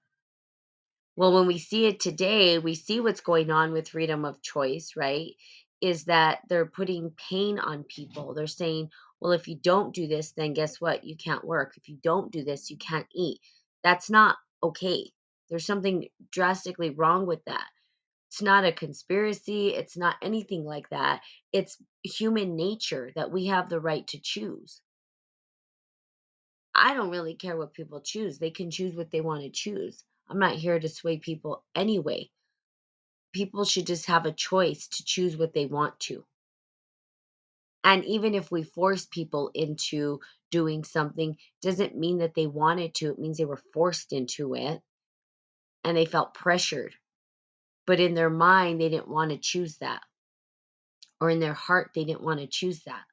Well, 1.14 1.32
when 1.32 1.46
we 1.46 1.58
see 1.58 1.86
it 1.86 2.00
today, 2.00 2.58
we 2.58 2.74
see 2.74 2.98
what's 2.98 3.20
going 3.20 3.52
on 3.52 3.70
with 3.70 3.90
freedom 3.90 4.24
of 4.24 4.42
choice, 4.42 4.94
right? 4.96 5.36
Is 5.80 6.06
that 6.06 6.40
they're 6.48 6.66
putting 6.66 7.12
pain 7.30 7.60
on 7.60 7.84
people. 7.84 8.34
They're 8.34 8.48
saying, 8.48 8.90
well, 9.20 9.30
if 9.30 9.46
you 9.46 9.54
don't 9.54 9.94
do 9.94 10.08
this, 10.08 10.32
then 10.32 10.54
guess 10.54 10.80
what? 10.80 11.04
You 11.04 11.16
can't 11.16 11.44
work. 11.44 11.74
If 11.76 11.88
you 11.88 11.98
don't 12.02 12.32
do 12.32 12.42
this, 12.42 12.68
you 12.68 12.78
can't 12.78 13.06
eat. 13.14 13.38
That's 13.84 14.10
not 14.10 14.34
okay. 14.60 15.12
There's 15.48 15.64
something 15.64 16.08
drastically 16.32 16.90
wrong 16.90 17.26
with 17.26 17.44
that. 17.44 17.68
It's 18.32 18.42
not 18.42 18.64
a 18.64 18.72
conspiracy. 18.72 19.68
It's 19.68 19.96
not 19.96 20.16
anything 20.20 20.64
like 20.64 20.88
that. 20.88 21.20
It's 21.52 21.76
human 22.02 22.56
nature 22.56 23.12
that 23.14 23.30
we 23.30 23.46
have 23.46 23.68
the 23.68 23.78
right 23.78 24.04
to 24.08 24.18
choose. 24.20 24.80
I 26.78 26.94
don't 26.94 27.10
really 27.10 27.34
care 27.34 27.56
what 27.56 27.74
people 27.74 28.00
choose. 28.00 28.38
They 28.38 28.50
can 28.50 28.70
choose 28.70 28.94
what 28.94 29.10
they 29.10 29.20
want 29.20 29.42
to 29.42 29.50
choose. 29.50 30.04
I'm 30.28 30.38
not 30.38 30.54
here 30.54 30.78
to 30.78 30.88
sway 30.88 31.18
people 31.18 31.64
anyway. 31.74 32.30
People 33.32 33.64
should 33.64 33.86
just 33.86 34.06
have 34.06 34.26
a 34.26 34.32
choice 34.32 34.88
to 34.88 35.04
choose 35.04 35.36
what 35.36 35.54
they 35.54 35.66
want 35.66 35.98
to. 36.00 36.24
And 37.84 38.04
even 38.04 38.34
if 38.34 38.50
we 38.50 38.62
force 38.62 39.06
people 39.06 39.50
into 39.54 40.20
doing 40.50 40.84
something, 40.84 41.36
doesn't 41.62 41.96
mean 41.96 42.18
that 42.18 42.34
they 42.34 42.46
wanted 42.46 42.94
to. 42.96 43.10
It 43.10 43.18
means 43.18 43.38
they 43.38 43.44
were 43.44 43.62
forced 43.72 44.12
into 44.12 44.54
it 44.54 44.80
and 45.84 45.96
they 45.96 46.04
felt 46.04 46.34
pressured. 46.34 46.94
But 47.86 48.00
in 48.00 48.14
their 48.14 48.30
mind, 48.30 48.80
they 48.80 48.88
didn't 48.88 49.08
want 49.08 49.30
to 49.30 49.38
choose 49.38 49.78
that. 49.78 50.02
Or 51.20 51.30
in 51.30 51.40
their 51.40 51.54
heart, 51.54 51.90
they 51.94 52.04
didn't 52.04 52.22
want 52.22 52.40
to 52.40 52.46
choose 52.46 52.82
that. 52.84 53.04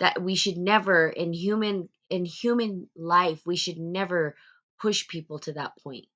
That 0.00 0.20
we 0.20 0.34
should 0.34 0.58
never 0.58 1.08
in 1.08 1.32
human 1.32 1.88
in 2.10 2.24
human 2.24 2.88
life, 2.96 3.42
we 3.46 3.56
should 3.56 3.78
never 3.78 4.36
push 4.80 5.08
people 5.08 5.38
to 5.40 5.52
that 5.54 5.72
point. 5.82 6.06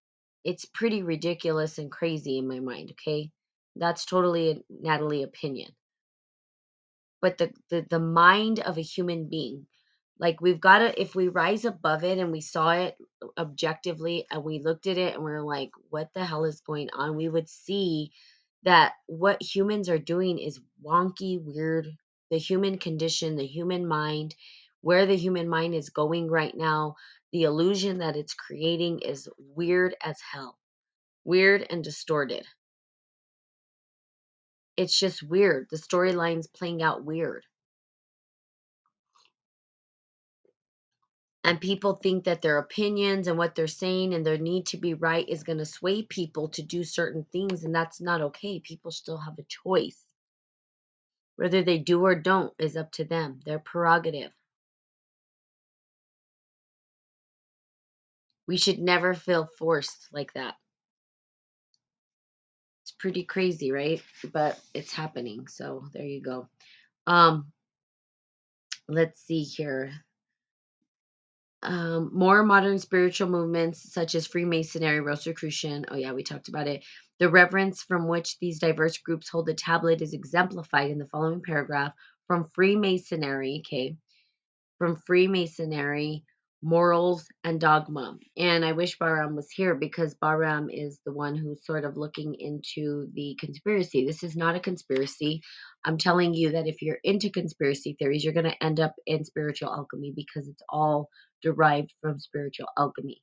It's 0.44 0.64
pretty 0.64 1.02
ridiculous 1.02 1.78
and 1.78 1.90
crazy 1.90 2.38
in 2.38 2.48
my 2.48 2.60
mind, 2.60 2.92
okay? 2.92 3.30
That's 3.76 4.04
totally 4.04 4.64
Natalie 4.70 5.22
opinion. 5.22 5.72
But 7.20 7.38
the, 7.38 7.52
the 7.68 7.86
the 7.90 8.00
mind 8.00 8.60
of 8.60 8.78
a 8.78 8.82
human 8.82 9.28
being, 9.28 9.66
like 10.18 10.40
we've 10.40 10.60
got 10.60 10.78
to 10.78 11.00
if 11.00 11.14
we 11.14 11.28
rise 11.28 11.64
above 11.66 12.04
it 12.04 12.18
and 12.18 12.32
we 12.32 12.40
saw 12.40 12.72
it 12.72 12.96
objectively 13.38 14.26
and 14.30 14.42
we 14.44 14.60
looked 14.60 14.86
at 14.86 14.98
it 14.98 15.14
and 15.14 15.24
we 15.24 15.32
are 15.32 15.42
like, 15.42 15.70
what 15.90 16.10
the 16.14 16.24
hell 16.24 16.44
is 16.44 16.62
going 16.62 16.90
on? 16.94 17.16
We 17.16 17.28
would 17.28 17.48
see 17.48 18.12
that 18.64 18.94
what 19.06 19.42
humans 19.42 19.88
are 19.88 19.98
doing 19.98 20.38
is 20.38 20.60
wonky, 20.84 21.38
weird. 21.42 21.88
The 22.30 22.38
human 22.38 22.78
condition, 22.78 23.36
the 23.36 23.46
human 23.46 23.86
mind, 23.88 24.34
where 24.82 25.06
the 25.06 25.16
human 25.16 25.48
mind 25.48 25.74
is 25.74 25.90
going 25.90 26.28
right 26.28 26.56
now, 26.56 26.96
the 27.32 27.44
illusion 27.44 27.98
that 27.98 28.16
it's 28.16 28.34
creating 28.34 29.00
is 29.00 29.28
weird 29.38 29.94
as 30.02 30.18
hell. 30.32 30.58
Weird 31.24 31.66
and 31.68 31.84
distorted. 31.84 32.46
It's 34.76 34.98
just 34.98 35.22
weird. 35.22 35.68
The 35.70 35.76
storyline's 35.76 36.46
playing 36.46 36.82
out 36.82 37.04
weird. 37.04 37.44
And 41.44 41.60
people 41.60 41.94
think 41.94 42.24
that 42.24 42.42
their 42.42 42.58
opinions 42.58 43.26
and 43.26 43.38
what 43.38 43.54
they're 43.54 43.66
saying 43.66 44.14
and 44.14 44.24
their 44.24 44.38
need 44.38 44.66
to 44.66 44.76
be 44.76 44.94
right 44.94 45.28
is 45.28 45.42
going 45.42 45.58
to 45.58 45.64
sway 45.64 46.02
people 46.02 46.48
to 46.50 46.62
do 46.62 46.84
certain 46.84 47.26
things. 47.32 47.64
And 47.64 47.74
that's 47.74 48.00
not 48.00 48.20
okay. 48.20 48.60
People 48.60 48.90
still 48.90 49.18
have 49.18 49.38
a 49.38 49.42
choice. 49.42 50.02
Whether 51.36 51.62
they 51.62 51.78
do 51.78 52.04
or 52.04 52.14
don't 52.14 52.52
is 52.58 52.76
up 52.76 52.92
to 52.92 53.04
them, 53.04 53.40
their 53.44 53.58
prerogative. 53.58 54.32
We 58.50 58.56
should 58.56 58.80
never 58.80 59.14
feel 59.14 59.48
forced 59.60 60.08
like 60.12 60.32
that. 60.32 60.56
It's 62.82 62.90
pretty 62.90 63.22
crazy, 63.22 63.70
right? 63.70 64.02
But 64.32 64.58
it's 64.74 64.92
happening. 64.92 65.46
So 65.46 65.84
there 65.92 66.04
you 66.04 66.20
go. 66.20 66.48
Um 67.06 67.52
let's 68.88 69.22
see 69.24 69.44
here. 69.44 69.92
Um, 71.62 72.10
more 72.12 72.42
modern 72.42 72.80
spiritual 72.80 73.28
movements 73.28 73.92
such 73.92 74.16
as 74.16 74.26
Freemasonry, 74.26 74.98
Rosicrucian. 74.98 75.84
Oh 75.88 75.94
yeah, 75.96 76.12
we 76.12 76.24
talked 76.24 76.48
about 76.48 76.66
it. 76.66 76.84
The 77.20 77.28
reverence 77.30 77.84
from 77.84 78.08
which 78.08 78.36
these 78.40 78.58
diverse 78.58 78.98
groups 78.98 79.28
hold 79.28 79.46
the 79.46 79.54
tablet 79.54 80.02
is 80.02 80.12
exemplified 80.12 80.90
in 80.90 80.98
the 80.98 81.06
following 81.06 81.40
paragraph 81.40 81.92
from 82.26 82.48
Freemasonry. 82.52 83.62
Okay, 83.64 83.96
from 84.76 84.96
Freemasonry, 84.96 86.24
morals 86.62 87.26
and 87.42 87.60
dogma. 87.60 88.18
And 88.36 88.64
I 88.64 88.72
wish 88.72 88.98
Bahram 88.98 89.34
was 89.34 89.50
here 89.50 89.74
because 89.74 90.14
Bahram 90.14 90.68
is 90.70 91.00
the 91.06 91.12
one 91.12 91.34
who's 91.34 91.64
sort 91.64 91.84
of 91.84 91.96
looking 91.96 92.34
into 92.38 93.08
the 93.14 93.36
conspiracy. 93.40 94.06
This 94.06 94.22
is 94.22 94.36
not 94.36 94.56
a 94.56 94.60
conspiracy. 94.60 95.40
I'm 95.84 95.96
telling 95.96 96.34
you 96.34 96.52
that 96.52 96.66
if 96.66 96.82
you're 96.82 96.98
into 97.02 97.30
conspiracy 97.30 97.96
theories, 97.98 98.22
you're 98.22 98.34
going 98.34 98.50
to 98.50 98.62
end 98.62 98.78
up 98.78 98.94
in 99.06 99.24
spiritual 99.24 99.72
alchemy 99.72 100.12
because 100.14 100.48
it's 100.48 100.62
all 100.68 101.08
derived 101.42 101.94
from 102.02 102.20
spiritual 102.20 102.68
alchemy. 102.76 103.22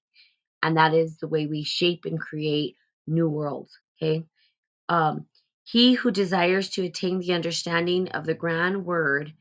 And 0.64 0.78
that 0.78 0.94
is 0.94 1.18
the 1.18 1.28
way 1.28 1.46
we 1.46 1.64
shape 1.64 2.06
and 2.06 2.20
create 2.20 2.76
new 3.06 3.30
worlds. 3.30 3.72
Okay. 4.02 4.26
Um, 4.90 5.26
he 5.64 5.94
who 5.94 6.12
desires 6.12 6.70
to 6.72 6.86
attain 6.86 7.20
the 7.20 7.34
understanding 7.34 8.10
of 8.10 8.26
the 8.26 8.34
grand 8.34 8.86
word 8.86 9.34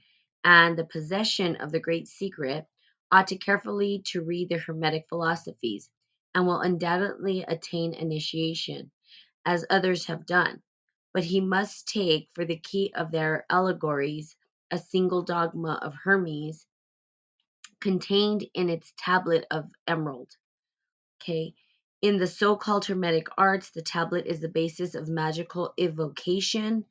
and 0.44 0.76
the 0.76 0.84
possession 0.84 1.56
of 1.56 1.72
the 1.72 1.80
great 1.80 2.08
secret 2.08 2.66
ought 3.12 3.28
to 3.28 3.36
carefully 3.38 4.02
to 4.06 4.22
read 4.22 4.48
the 4.48 4.58
Hermetic 4.58 5.06
philosophies, 5.08 5.90
and 6.34 6.46
will 6.46 6.60
undoubtedly 6.60 7.42
attain 7.42 7.94
initiation, 7.94 8.90
as 9.44 9.64
others 9.70 10.06
have 10.06 10.26
done. 10.26 10.62
But 11.12 11.24
he 11.24 11.40
must 11.40 11.88
take 11.88 12.28
for 12.34 12.44
the 12.44 12.58
key 12.58 12.92
of 12.94 13.10
their 13.10 13.46
allegories 13.48 14.36
a 14.70 14.78
single 14.78 15.22
dogma 15.22 15.78
of 15.82 15.94
Hermes 15.94 16.66
contained 17.80 18.44
in 18.54 18.68
its 18.68 18.92
tablet 18.98 19.46
of 19.50 19.70
emerald. 19.86 20.36
Okay. 21.22 21.54
In 22.02 22.18
the 22.18 22.26
so 22.26 22.56
called 22.56 22.84
Hermetic 22.84 23.28
arts, 23.38 23.70
the 23.70 23.82
tablet 23.82 24.26
is 24.26 24.40
the 24.40 24.48
basis 24.48 24.94
of 24.94 25.08
magical 25.08 25.72
evocation 25.78 26.84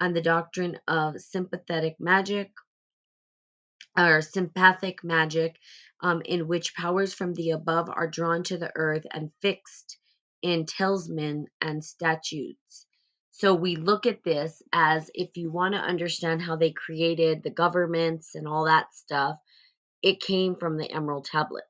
and 0.00 0.14
the 0.14 0.22
doctrine 0.22 0.78
of 0.88 1.20
sympathetic 1.20 2.00
magic 2.00 2.52
or 3.98 4.22
sympathic 4.22 5.04
magic, 5.04 5.56
um, 6.02 6.22
in 6.24 6.48
which 6.48 6.76
powers 6.76 7.14
from 7.14 7.34
the 7.34 7.50
above 7.50 7.90
are 7.90 8.08
drawn 8.08 8.44
to 8.44 8.58
the 8.58 8.72
earth 8.76 9.06
and 9.12 9.32
fixed 9.42 9.98
in 10.42 10.66
talisman 10.66 11.46
and 11.60 11.84
statutes. 11.84 12.86
So 13.32 13.54
we 13.54 13.76
look 13.76 14.06
at 14.06 14.24
this 14.24 14.62
as 14.72 15.10
if 15.14 15.36
you 15.36 15.52
want 15.52 15.74
to 15.74 15.80
understand 15.80 16.42
how 16.42 16.56
they 16.56 16.72
created 16.72 17.42
the 17.42 17.50
governments 17.50 18.34
and 18.34 18.48
all 18.48 18.66
that 18.66 18.94
stuff, 18.94 19.36
it 20.02 20.20
came 20.20 20.56
from 20.56 20.78
the 20.78 20.90
Emerald 20.90 21.26
Tablets, 21.26 21.67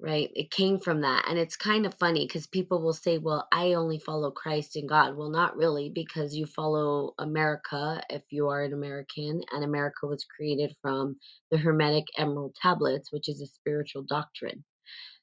right? 0.00 0.30
It 0.34 0.50
came 0.50 0.80
from 0.80 1.02
that. 1.02 1.26
And 1.28 1.38
it's 1.38 1.56
kind 1.56 1.86
of 1.86 1.94
funny 1.94 2.26
because 2.26 2.46
people 2.46 2.82
will 2.82 2.94
say, 2.94 3.18
well, 3.18 3.48
I 3.52 3.74
only 3.74 3.98
follow 3.98 4.30
Christ 4.30 4.76
and 4.76 4.88
God. 4.88 5.16
Well, 5.16 5.30
not 5.30 5.56
really, 5.56 5.90
because 5.90 6.34
you 6.34 6.46
follow 6.46 7.14
America 7.18 8.02
if 8.10 8.22
you 8.30 8.48
are 8.48 8.62
an 8.62 8.72
American, 8.72 9.42
and 9.52 9.64
America 9.64 10.06
was 10.06 10.24
created 10.24 10.74
from 10.82 11.16
the 11.50 11.58
Hermetic 11.58 12.06
Emerald 12.18 12.56
Tablets, 12.60 13.12
which 13.12 13.28
is 13.28 13.40
a 13.42 13.46
spiritual 13.46 14.04
doctrine. 14.08 14.64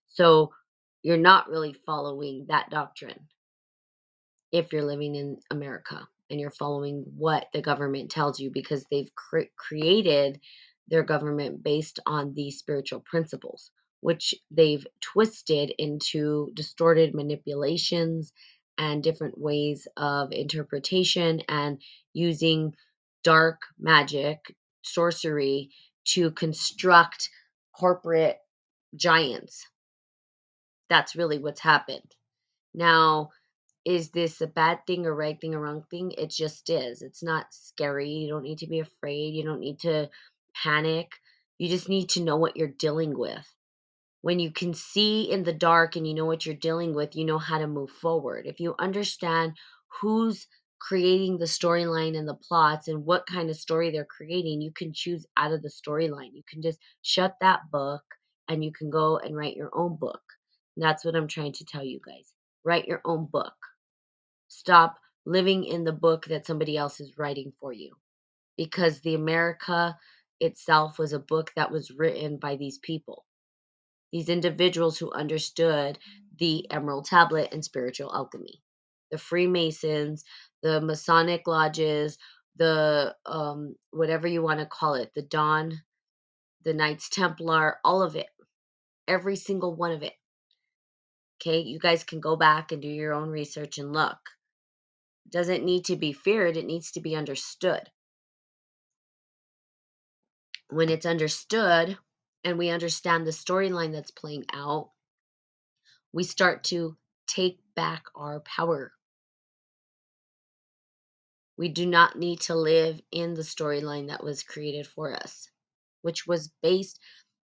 So 0.10 0.52
you're 1.04 1.18
not 1.18 1.50
really 1.50 1.76
following 1.86 2.46
that 2.50 2.70
doctrine 2.70 3.20
if 4.54 4.74
you're 4.74 4.86
living 4.86 5.16
in 5.16 5.38
America 5.52 6.08
and 6.32 6.42
you're 6.42 6.52
following 6.52 7.06
what 7.18 7.48
the 7.54 7.62
government 7.62 8.12
tells 8.12 8.40
you 8.40 8.52
because 8.52 8.86
they've 8.92 9.12
cre- 9.16 9.52
created 9.58 10.42
their 10.90 11.04
government 11.04 11.64
based 11.64 12.02
on 12.08 12.34
these 12.36 12.60
spiritual 12.60 13.02
principles, 13.02 13.72
which 14.08 14.34
they've 14.52 14.88
twisted 15.02 15.70
into 15.78 16.50
distorted 16.54 17.14
manipulations 17.14 18.32
and 18.78 19.04
different 19.04 19.38
ways 19.38 19.86
of 19.98 20.32
interpretation 20.32 21.42
and 21.50 21.82
using 22.14 22.74
dark 23.26 23.60
magic, 23.78 24.56
sorcery 24.82 25.72
to 26.06 26.32
construct 26.32 27.30
corporate 27.78 28.38
giants. 28.96 29.68
That's 30.90 31.18
really 31.18 31.40
what's 31.40 31.60
happened. 31.60 32.16
Now, 32.74 33.32
is 33.84 34.12
this 34.12 34.40
a 34.40 34.48
bad 34.48 34.88
thing, 34.88 35.06
a 35.06 35.12
right 35.12 35.38
thing, 35.38 35.54
a 35.54 35.60
wrong 35.60 35.84
thing? 35.92 36.14
It 36.18 36.30
just 36.30 36.70
is. 36.70 37.02
It's 37.02 37.24
not 37.24 37.48
scary. 37.50 38.12
You 38.12 38.30
don't 38.30 38.44
need 38.44 38.60
to 38.60 38.68
be 38.68 38.80
afraid. 38.80 39.34
You 39.34 39.44
don't 39.44 39.60
need 39.60 39.80
to 39.80 40.10
panic. 40.64 41.12
You 41.58 41.68
just 41.68 41.90
need 41.90 42.08
to 42.12 42.24
know 42.24 42.38
what 42.38 42.56
you're 42.56 42.70
dealing 42.70 43.20
with. 43.20 43.46
When 44.28 44.42
you 44.42 44.52
can 44.52 44.74
see 44.74 45.32
in 45.32 45.44
the 45.44 45.54
dark 45.54 45.96
and 45.96 46.06
you 46.06 46.14
know 46.14 46.26
what 46.26 46.46
you're 46.46 46.54
dealing 46.54 46.94
with, 46.94 47.16
you 47.16 47.24
know 47.24 47.38
how 47.38 47.60
to 47.60 47.66
move 47.66 47.92
forward. 47.92 48.46
If 48.46 48.60
you 48.60 48.76
understand 48.78 49.54
who's 50.02 50.48
creating 50.80 51.38
the 51.38 51.46
storyline 51.46 52.18
and 52.18 52.28
the 52.28 52.34
plots 52.34 52.90
and 52.90 53.06
what 53.06 53.26
kind 53.26 53.50
of 53.50 53.56
story 53.56 53.90
they're 53.90 54.04
creating, 54.04 54.60
you 54.60 54.74
can 54.74 54.92
choose 54.92 55.26
out 55.38 55.54
of 55.54 55.62
the 55.62 55.70
storyline. 55.70 56.32
You 56.34 56.44
can 56.46 56.62
just 56.62 56.78
shut 57.04 57.38
that 57.40 57.72
book 57.72 58.04
and 58.50 58.66
you 58.66 58.74
can 58.74 58.90
go 58.90 59.18
and 59.18 59.34
write 59.34 59.56
your 59.56 59.72
own 59.74 59.96
book. 59.96 60.24
And 60.76 60.84
that's 60.84 61.06
what 61.06 61.16
I'm 61.16 61.30
trying 61.30 61.54
to 61.54 61.64
tell 61.64 61.86
you 61.86 62.02
guys. 62.06 62.34
Write 62.66 62.86
your 62.86 63.00
own 63.06 63.30
book. 63.32 63.56
Stop 64.50 64.98
living 65.26 65.64
in 65.64 65.86
the 65.86 65.94
book 65.94 66.26
that 66.26 66.46
somebody 66.46 66.76
else 66.76 67.00
is 67.00 67.18
writing 67.18 67.54
for 67.62 67.72
you. 67.72 67.96
Because 68.58 69.00
the 69.00 69.16
America 69.16 69.98
itself 70.42 71.00
was 71.00 71.14
a 71.14 71.20
book 71.20 71.54
that 71.56 71.72
was 71.72 71.92
written 71.92 72.36
by 72.36 72.58
these 72.58 72.78
people, 72.80 73.24
these 74.12 74.30
individuals 74.30 74.98
who 74.98 75.12
understood 75.12 76.00
the 76.40 76.72
Emerald 76.72 77.06
Tablet 77.06 77.50
and 77.54 77.64
spiritual 77.64 78.14
alchemy. 78.14 78.62
The 79.12 79.18
Freemasons, 79.18 80.24
the 80.64 80.82
Masonic 80.82 81.48
lodges, 81.48 82.18
the 82.58 83.16
um, 83.26 83.76
whatever 83.92 84.28
you 84.28 84.42
want 84.44 84.60
to 84.60 84.66
call 84.66 84.96
it, 84.96 85.12
the 85.16 85.22
Dawn, 85.22 85.82
the 86.64 86.74
Knights 86.74 87.10
Templar, 87.10 87.78
all 87.86 88.04
of 88.04 88.16
it, 88.16 88.28
every 89.08 89.36
single 89.38 89.76
one 89.76 89.92
of 89.92 90.04
it. 90.04 90.14
Okay, 91.42 91.62
you 91.62 91.80
guys 91.80 92.04
can 92.04 92.20
go 92.22 92.36
back 92.36 92.72
and 92.72 92.82
do 92.82 92.88
your 92.88 93.14
own 93.14 93.30
research 93.30 93.78
and 93.80 93.94
look 93.94 94.20
It 95.26 95.32
doesn't 95.32 95.66
need 95.66 95.86
to 95.86 95.96
be 95.96 96.14
feared, 96.14 96.58
it 96.58 96.66
needs 96.66 96.92
to 96.94 97.02
be 97.02 97.16
understood. 97.16 97.90
When 100.70 100.90
it's 100.90 101.06
understood 101.06 101.98
and 102.44 102.58
we 102.58 102.70
understand 102.70 103.26
the 103.26 103.32
storyline 103.32 103.92
that's 103.92 104.12
playing 104.12 104.46
out, 104.54 104.92
we 106.14 106.24
start 106.24 106.64
to 106.66 106.98
take 107.28 107.60
back 107.76 108.06
our 108.16 108.40
power. 108.42 108.92
We 111.58 111.70
do 111.70 111.86
not 111.86 112.18
need 112.18 112.42
to 112.42 112.56
live 112.56 113.02
in 113.12 113.34
the 113.34 113.42
storyline 113.42 114.10
that 114.10 114.24
was 114.24 114.44
created 114.44 114.88
for 114.88 115.14
us, 115.14 115.50
which 116.02 116.28
was 116.28 116.52
based. 116.62 117.00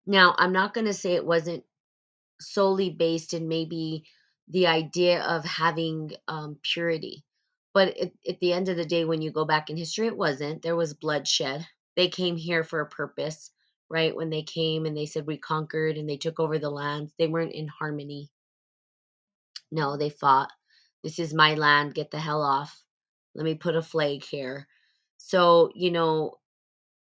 Now, 0.06 0.36
I'm 0.38 0.52
not 0.52 0.74
going 0.74 0.88
to 0.88 0.94
say 0.94 1.14
it 1.14 1.26
wasn't 1.26 1.64
solely 2.40 2.90
based 2.90 3.34
in 3.34 3.48
maybe 3.48 4.06
the 4.50 4.68
idea 4.68 5.24
of 5.24 5.46
having 5.46 6.12
um, 6.28 6.58
purity 6.62 7.24
but 7.74 7.98
at, 7.98 8.12
at 8.28 8.40
the 8.40 8.54
end 8.54 8.70
of 8.70 8.78
the 8.78 8.86
day, 8.86 9.06
when 9.06 9.22
you 9.22 9.32
go 9.32 9.46
back 9.46 9.70
in 9.70 9.78
history, 9.78 10.08
it 10.08 10.18
wasn't. 10.18 10.62
There 10.62 10.76
was 10.76 10.94
bloodshed. 10.94 11.66
They 11.96 12.10
came 12.10 12.36
here 12.36 12.64
for 12.64 12.82
a 12.82 12.90
purpose, 12.90 13.52
right? 13.92 14.16
When 14.16 14.32
they 14.32 14.44
came 14.44 14.86
and 14.88 14.98
they 14.98 15.08
said 15.08 15.28
we 15.28 15.38
conquered 15.38 15.98
and 15.98 16.10
they 16.10 16.18
took 16.18 16.40
over 16.40 16.60
the 16.60 16.72
lands, 16.72 17.14
they 17.20 17.28
weren't 17.28 17.54
in 17.54 17.68
harmony. 17.68 18.30
No, 19.72 19.98
they 19.98 20.10
fought. 20.10 20.52
This 21.04 21.20
is 21.20 21.34
my 21.34 21.56
land. 21.56 21.96
Get 21.96 22.12
the 22.12 22.20
hell 22.20 22.42
off. 22.44 22.84
Let 23.36 23.46
me 23.46 23.56
put 23.56 23.76
a 23.76 23.82
flag 23.82 24.24
here. 24.24 24.68
So, 25.18 25.72
you 25.76 25.92
know, 25.92 26.36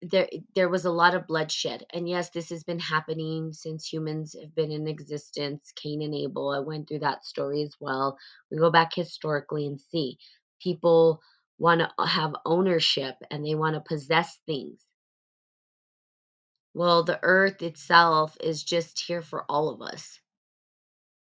there 0.02 0.28
there 0.54 0.68
was 0.68 0.84
a 0.86 0.90
lot 0.92 1.14
of 1.14 1.26
bloodshed 1.26 1.84
and 1.92 2.08
yes 2.08 2.30
this 2.30 2.50
has 2.50 2.64
been 2.64 2.78
happening 2.78 3.52
since 3.52 3.92
humans 3.92 4.36
have 4.40 4.54
been 4.54 4.70
in 4.70 4.88
existence 4.88 5.72
cain 5.76 6.02
and 6.02 6.14
abel 6.14 6.50
i 6.50 6.60
went 6.60 6.88
through 6.88 7.00
that 7.00 7.24
story 7.24 7.62
as 7.62 7.74
well 7.80 8.16
we 8.50 8.58
go 8.58 8.70
back 8.70 8.94
historically 8.94 9.66
and 9.66 9.80
see 9.80 10.16
people 10.62 11.20
want 11.58 11.80
to 11.80 12.06
have 12.06 12.34
ownership 12.46 13.16
and 13.30 13.44
they 13.44 13.54
want 13.54 13.74
to 13.74 13.80
possess 13.80 14.38
things. 14.46 14.80
Well, 16.80 17.02
the 17.02 17.20
earth 17.22 17.60
itself 17.60 18.38
is 18.40 18.64
just 18.64 19.00
here 19.00 19.20
for 19.20 19.44
all 19.50 19.68
of 19.68 19.82
us 19.82 20.18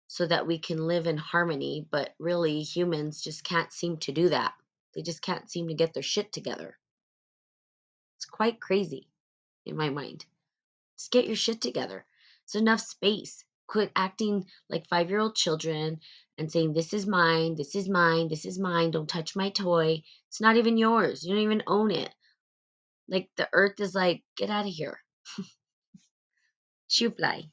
so 0.05 0.27
that 0.27 0.45
we 0.45 0.59
can 0.59 0.85
live 0.85 1.07
in 1.07 1.17
harmony. 1.17 1.87
But 1.89 2.13
really, 2.19 2.61
humans 2.61 3.23
just 3.23 3.43
can't 3.43 3.73
seem 3.73 3.97
to 3.97 4.11
do 4.11 4.29
that. 4.29 4.53
They 4.93 5.01
just 5.01 5.23
can't 5.23 5.49
seem 5.49 5.67
to 5.69 5.73
get 5.73 5.95
their 5.95 6.03
shit 6.03 6.31
together. 6.31 6.77
It's 8.17 8.27
quite 8.27 8.61
crazy 8.61 9.09
in 9.65 9.75
my 9.75 9.89
mind. 9.89 10.23
Just 10.99 11.09
get 11.09 11.25
your 11.25 11.35
shit 11.35 11.61
together. 11.61 12.05
There's 12.45 12.61
enough 12.61 12.81
space. 12.81 13.43
Quit 13.65 13.91
acting 13.95 14.45
like 14.69 14.87
five 14.87 15.09
year 15.09 15.19
old 15.19 15.35
children 15.35 15.99
and 16.37 16.51
saying, 16.51 16.73
This 16.73 16.93
is 16.93 17.07
mine, 17.07 17.55
this 17.55 17.73
is 17.73 17.89
mine, 17.89 18.27
this 18.27 18.45
is 18.45 18.59
mine, 18.59 18.91
don't 18.91 19.09
touch 19.09 19.35
my 19.35 19.49
toy. 19.49 20.03
It's 20.27 20.41
not 20.41 20.57
even 20.57 20.77
yours. 20.77 21.23
You 21.23 21.33
don't 21.33 21.43
even 21.43 21.63
own 21.65 21.89
it. 21.89 22.13
Like 23.07 23.31
the 23.35 23.49
earth 23.51 23.79
is 23.79 23.95
like, 23.95 24.21
Get 24.37 24.51
out 24.51 24.67
of 24.67 24.71
here. 24.71 25.01
Fly. 27.17 27.49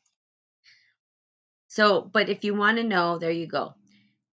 So, 1.69 2.03
but 2.03 2.29
if 2.29 2.45
you 2.45 2.55
want 2.55 2.79
to 2.79 2.85
know, 2.85 3.19
there 3.19 3.31
you 3.31 3.47
go. 3.47 3.75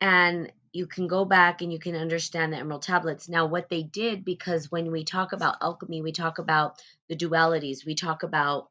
And 0.02 0.52
you 0.74 0.88
can 0.88 1.08
go 1.08 1.26
back 1.26 1.62
and 1.62 1.72
you 1.74 1.80
can 1.80 1.96
understand 1.96 2.54
the 2.54 2.58
emerald 2.58 2.84
tablets. 2.84 3.30
Now, 3.30 3.46
what 3.48 3.70
they 3.70 3.84
did, 3.84 4.26
because 4.26 4.72
when 4.72 4.92
we 4.92 5.04
talk 5.04 5.34
about 5.34 5.58
alchemy, 5.62 6.02
we 6.02 6.12
talk 6.12 6.40
about 6.40 6.82
the 7.10 7.16
dualities, 7.16 7.86
we 7.86 7.96
talk 7.96 8.24
about 8.24 8.70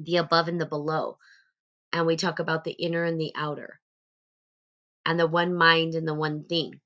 the 0.00 0.16
above 0.16 0.48
and 0.48 0.60
the 0.60 0.66
below, 0.66 1.18
and 1.92 2.06
we 2.06 2.16
talk 2.16 2.38
about 2.40 2.64
the 2.64 2.72
inner 2.72 3.04
and 3.04 3.20
the 3.20 3.32
outer 3.36 3.80
and 5.06 5.18
the 5.20 5.26
one 5.26 5.54
mind 5.54 5.94
and 5.94 6.06
the 6.08 6.14
one 6.14 6.44
thing, 6.44 6.80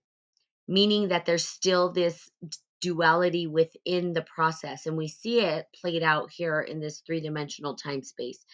meaning 0.68 1.08
that 1.08 1.26
there's 1.26 1.46
still 1.46 1.92
this 1.92 2.30
duality 2.80 3.46
within 3.46 4.12
the 4.12 4.22
process. 4.22 4.86
And 4.86 4.96
we 4.96 5.08
see 5.08 5.40
it 5.40 5.66
played 5.80 6.02
out 6.02 6.30
here 6.30 6.60
in 6.60 6.80
this 6.80 7.00
three 7.00 7.20
dimensional 7.20 7.74
time 7.74 8.02
space. 8.02 8.44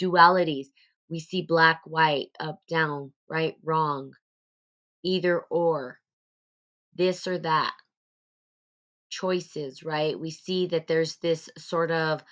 Dualities. 0.00 0.66
We 1.10 1.20
see 1.20 1.42
black, 1.42 1.82
white, 1.84 2.28
up, 2.40 2.60
down, 2.68 3.12
right, 3.28 3.56
wrong, 3.62 4.12
either 5.02 5.40
or, 5.50 5.98
this 6.94 7.26
or 7.26 7.38
that. 7.38 7.74
Choices, 9.10 9.82
right? 9.82 10.18
We 10.18 10.30
see 10.30 10.68
that 10.68 10.86
there's 10.86 11.16
this 11.16 11.50
sort 11.58 11.90
of, 11.90 12.24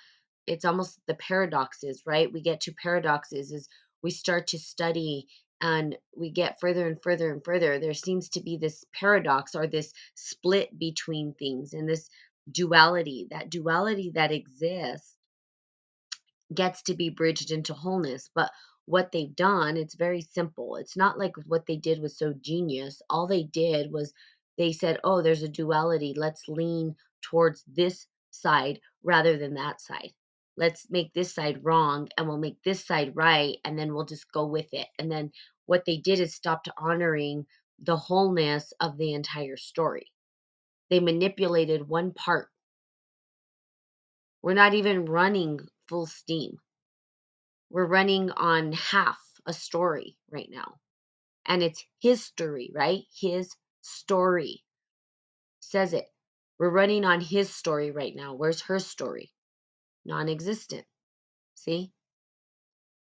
it's 0.47 0.65
almost 0.65 0.99
the 1.05 1.13
paradoxes, 1.13 2.01
right? 2.07 2.33
We 2.33 2.41
get 2.41 2.61
to 2.61 2.73
paradoxes 2.73 3.51
as 3.53 3.67
we 4.01 4.09
start 4.09 4.47
to 4.47 4.57
study 4.57 5.27
and 5.61 5.97
we 6.17 6.31
get 6.31 6.59
further 6.59 6.87
and 6.87 7.01
further 7.01 7.31
and 7.31 7.43
further, 7.43 7.79
there 7.79 7.93
seems 7.93 8.29
to 8.29 8.41
be 8.41 8.57
this 8.57 8.83
paradox 8.93 9.55
or 9.55 9.67
this 9.67 9.93
split 10.15 10.77
between 10.77 11.33
things 11.35 11.73
and 11.73 11.87
this 11.87 12.09
duality. 12.51 13.27
That 13.29 13.49
duality 13.49 14.11
that 14.15 14.31
exists 14.31 15.15
gets 16.53 16.81
to 16.83 16.95
be 16.95 17.09
bridged 17.09 17.51
into 17.51 17.73
wholeness. 17.73 18.29
But 18.33 18.51
what 18.85 19.11
they've 19.11 19.35
done, 19.35 19.77
it's 19.77 19.95
very 19.95 20.21
simple. 20.21 20.77
It's 20.77 20.97
not 20.97 21.19
like 21.19 21.33
what 21.45 21.67
they 21.67 21.77
did 21.77 22.01
was 22.01 22.17
so 22.17 22.33
genius. 22.33 23.01
All 23.09 23.27
they 23.27 23.43
did 23.43 23.91
was 23.91 24.13
they 24.57 24.71
said, 24.73 24.99
oh, 25.03 25.21
there's 25.21 25.43
a 25.43 25.47
duality. 25.47 26.13
Let's 26.17 26.47
lean 26.47 26.95
towards 27.21 27.63
this 27.67 28.07
side 28.31 28.79
rather 29.03 29.37
than 29.37 29.53
that 29.53 29.79
side 29.79 30.11
let's 30.57 30.89
make 30.89 31.13
this 31.13 31.33
side 31.33 31.63
wrong 31.63 32.07
and 32.17 32.27
we'll 32.27 32.37
make 32.37 32.61
this 32.63 32.85
side 32.85 33.13
right 33.15 33.57
and 33.65 33.77
then 33.77 33.93
we'll 33.93 34.05
just 34.05 34.31
go 34.31 34.45
with 34.45 34.67
it 34.73 34.87
and 34.99 35.11
then 35.11 35.31
what 35.65 35.85
they 35.85 35.97
did 35.97 36.19
is 36.19 36.35
stopped 36.35 36.69
honoring 36.77 37.45
the 37.79 37.97
wholeness 37.97 38.73
of 38.79 38.97
the 38.97 39.13
entire 39.13 39.57
story. 39.57 40.11
They 40.89 40.99
manipulated 40.99 41.87
one 41.87 42.13
part. 42.13 42.49
We're 44.41 44.53
not 44.53 44.73
even 44.73 45.05
running 45.05 45.59
full 45.87 46.05
steam. 46.05 46.57
We're 47.69 47.87
running 47.87 48.31
on 48.31 48.73
half 48.73 49.19
a 49.45 49.53
story 49.53 50.17
right 50.29 50.49
now. 50.51 50.79
And 51.45 51.63
it's 51.63 51.83
his 51.99 52.23
story, 52.23 52.71
right? 52.73 53.03
His 53.19 53.55
story 53.81 54.63
says 55.59 55.93
it. 55.93 56.05
We're 56.59 56.69
running 56.69 57.05
on 57.05 57.21
his 57.21 57.53
story 57.53 57.91
right 57.91 58.15
now. 58.15 58.33
Where's 58.35 58.61
her 58.61 58.79
story? 58.79 59.31
Non 60.05 60.29
existent. 60.29 60.85
See? 61.55 61.91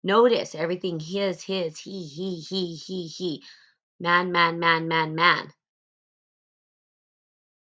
Notice 0.02 0.54
everything 0.54 0.98
his, 0.98 1.42
his, 1.42 1.78
he, 1.78 2.06
he, 2.06 2.40
he, 2.40 2.74
he, 2.74 3.06
he. 3.06 3.44
Man, 3.98 4.32
man, 4.32 4.58
man, 4.58 4.88
man, 4.88 5.14
man. 5.14 5.52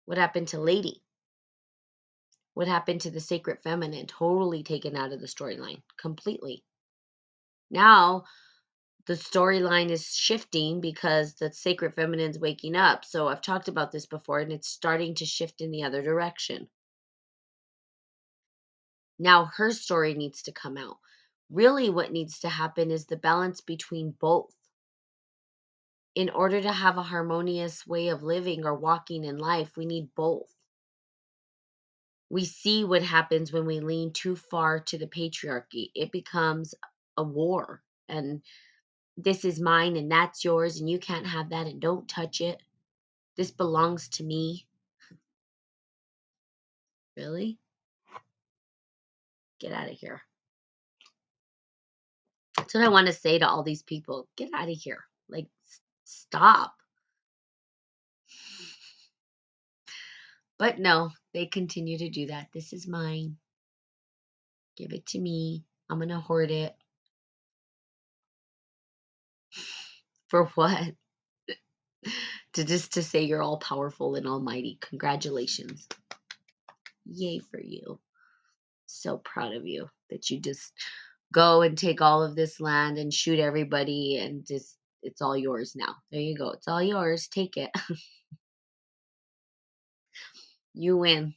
What 0.05 0.18
happened 0.18 0.49
to 0.49 0.61
Lady? 0.61 1.03
What 2.55 2.68
happened 2.68 3.03
to 3.03 3.11
the 3.11 3.20
sacred 3.20 3.62
feminine? 3.62 4.07
Totally 4.07 4.62
taken 4.62 4.96
out 4.96 5.12
of 5.12 5.20
the 5.20 5.27
storyline. 5.27 5.83
Completely. 5.99 6.62
Now, 7.70 8.25
the 9.07 9.14
storyline 9.14 9.90
is 9.90 10.14
shifting 10.14 10.81
because 10.81 11.35
the 11.35 11.53
sacred 11.53 11.94
feminine's 11.94 12.38
waking 12.38 12.77
up. 12.77 13.05
So 13.05 13.29
I've 13.29 13.40
talked 13.40 13.68
about 13.68 13.92
this 13.92 14.07
before 14.07 14.40
and 14.40 14.53
it's 14.53 14.68
starting 14.68 15.14
to 15.16 15.27
shift 15.27 15.61
in 15.61 15.70
the 15.70 15.85
other 15.85 16.03
direction. 16.03 16.68
Now 19.18 19.46
her 19.57 19.70
story 19.72 20.14
needs 20.14 20.42
to 20.42 20.53
come 20.53 20.77
out. 20.77 20.99
Really, 21.51 21.91
what 21.91 22.13
needs 22.13 22.41
to 22.41 22.49
happen 22.49 22.91
is 22.91 23.07
the 23.07 23.17
balance 23.17 23.61
between 23.61 24.11
both. 24.11 24.55
In 26.15 26.31
order 26.31 26.61
to 26.61 26.73
have 26.73 26.99
a 26.99 27.03
harmonious 27.03 27.87
way 27.87 28.09
of 28.09 28.23
living 28.23 28.65
or 28.65 28.75
walking 28.75 29.25
in 29.25 29.39
life, 29.39 29.77
we 29.77 29.87
need 29.87 30.15
both. 30.15 30.53
We 32.31 32.45
see 32.45 32.85
what 32.85 33.03
happens 33.03 33.53
when 33.53 33.67
we 33.67 33.81
lean 33.81 34.13
too 34.13 34.35
far 34.35 34.81
to 34.81 34.99
the 34.99 35.07
patriarchy. 35.07 35.91
It 35.95 36.11
becomes 36.11 36.75
a 37.17 37.23
war. 37.23 37.83
And 38.09 38.43
this 39.17 39.45
is 39.45 39.61
mine 39.61 39.97
and 39.97 40.11
that's 40.11 40.45
yours, 40.45 40.81
and 40.81 40.91
you 40.91 40.99
can't 40.99 41.27
have 41.27 41.51
that, 41.51 41.67
and 41.67 41.81
don't 41.81 42.09
touch 42.09 42.41
it. 42.41 42.61
This 43.37 43.51
belongs 43.51 44.09
to 44.11 44.25
me. 44.25 44.67
Really? 47.17 47.59
Get 49.61 49.73
out 49.73 49.91
of 49.91 49.97
here. 49.97 50.23
That's 52.66 52.74
what 52.74 52.85
I 52.85 52.88
want 52.88 53.07
to 53.07 53.12
say 53.12 53.38
to 53.38 53.48
all 53.48 53.62
these 53.62 53.85
people. 53.85 54.26
Get 54.37 54.50
out 54.52 54.68
of 54.68 54.76
here. 54.76 55.05
Like, 55.29 55.46
stop. 56.05 56.74
But 60.59 60.81
no, 60.81 61.11
they 61.33 61.46
continue 61.46 61.96
to 61.98 62.09
do 62.09 62.26
that. 62.26 62.48
This 62.52 62.72
is 62.72 62.88
mine. 62.88 63.37
Give 64.76 64.92
it 64.92 65.07
to 65.07 65.20
me. 65.20 65.62
I'm 65.88 65.98
going 65.98 66.09
to 66.09 66.18
hoard 66.18 66.50
it. 66.50 66.74
For 70.29 70.46
what? 70.57 70.92
to 72.55 72.64
just 72.64 72.94
to 72.94 73.05
say 73.05 73.22
you're 73.22 73.42
all 73.42 73.59
powerful 73.59 74.16
and 74.16 74.26
almighty. 74.26 74.76
Congratulations. 74.81 75.87
Yay 77.05 77.38
for 77.38 77.61
you. 77.61 78.00
So 78.87 79.18
proud 79.18 79.55
of 79.55 79.66
you 79.68 79.88
that 80.11 80.31
you 80.31 80.40
just 80.40 80.72
go 81.33 81.62
and 81.62 81.77
take 81.77 82.01
all 82.01 82.23
of 82.23 82.37
this 82.37 82.61
land 82.61 82.99
and 82.99 83.12
shoot 83.12 83.39
everybody 83.39 84.19
and 84.19 84.47
just 84.47 84.77
it's 85.03 85.23
all 85.23 85.37
yours 85.37 85.75
now. 85.77 85.95
There 86.11 86.21
you 86.21 86.37
go. 86.37 86.51
It's 86.51 86.69
all 86.69 86.83
yours. 86.83 87.29
Take 87.29 87.57
it. 87.57 87.71
you 90.75 90.97
win. 90.97 91.35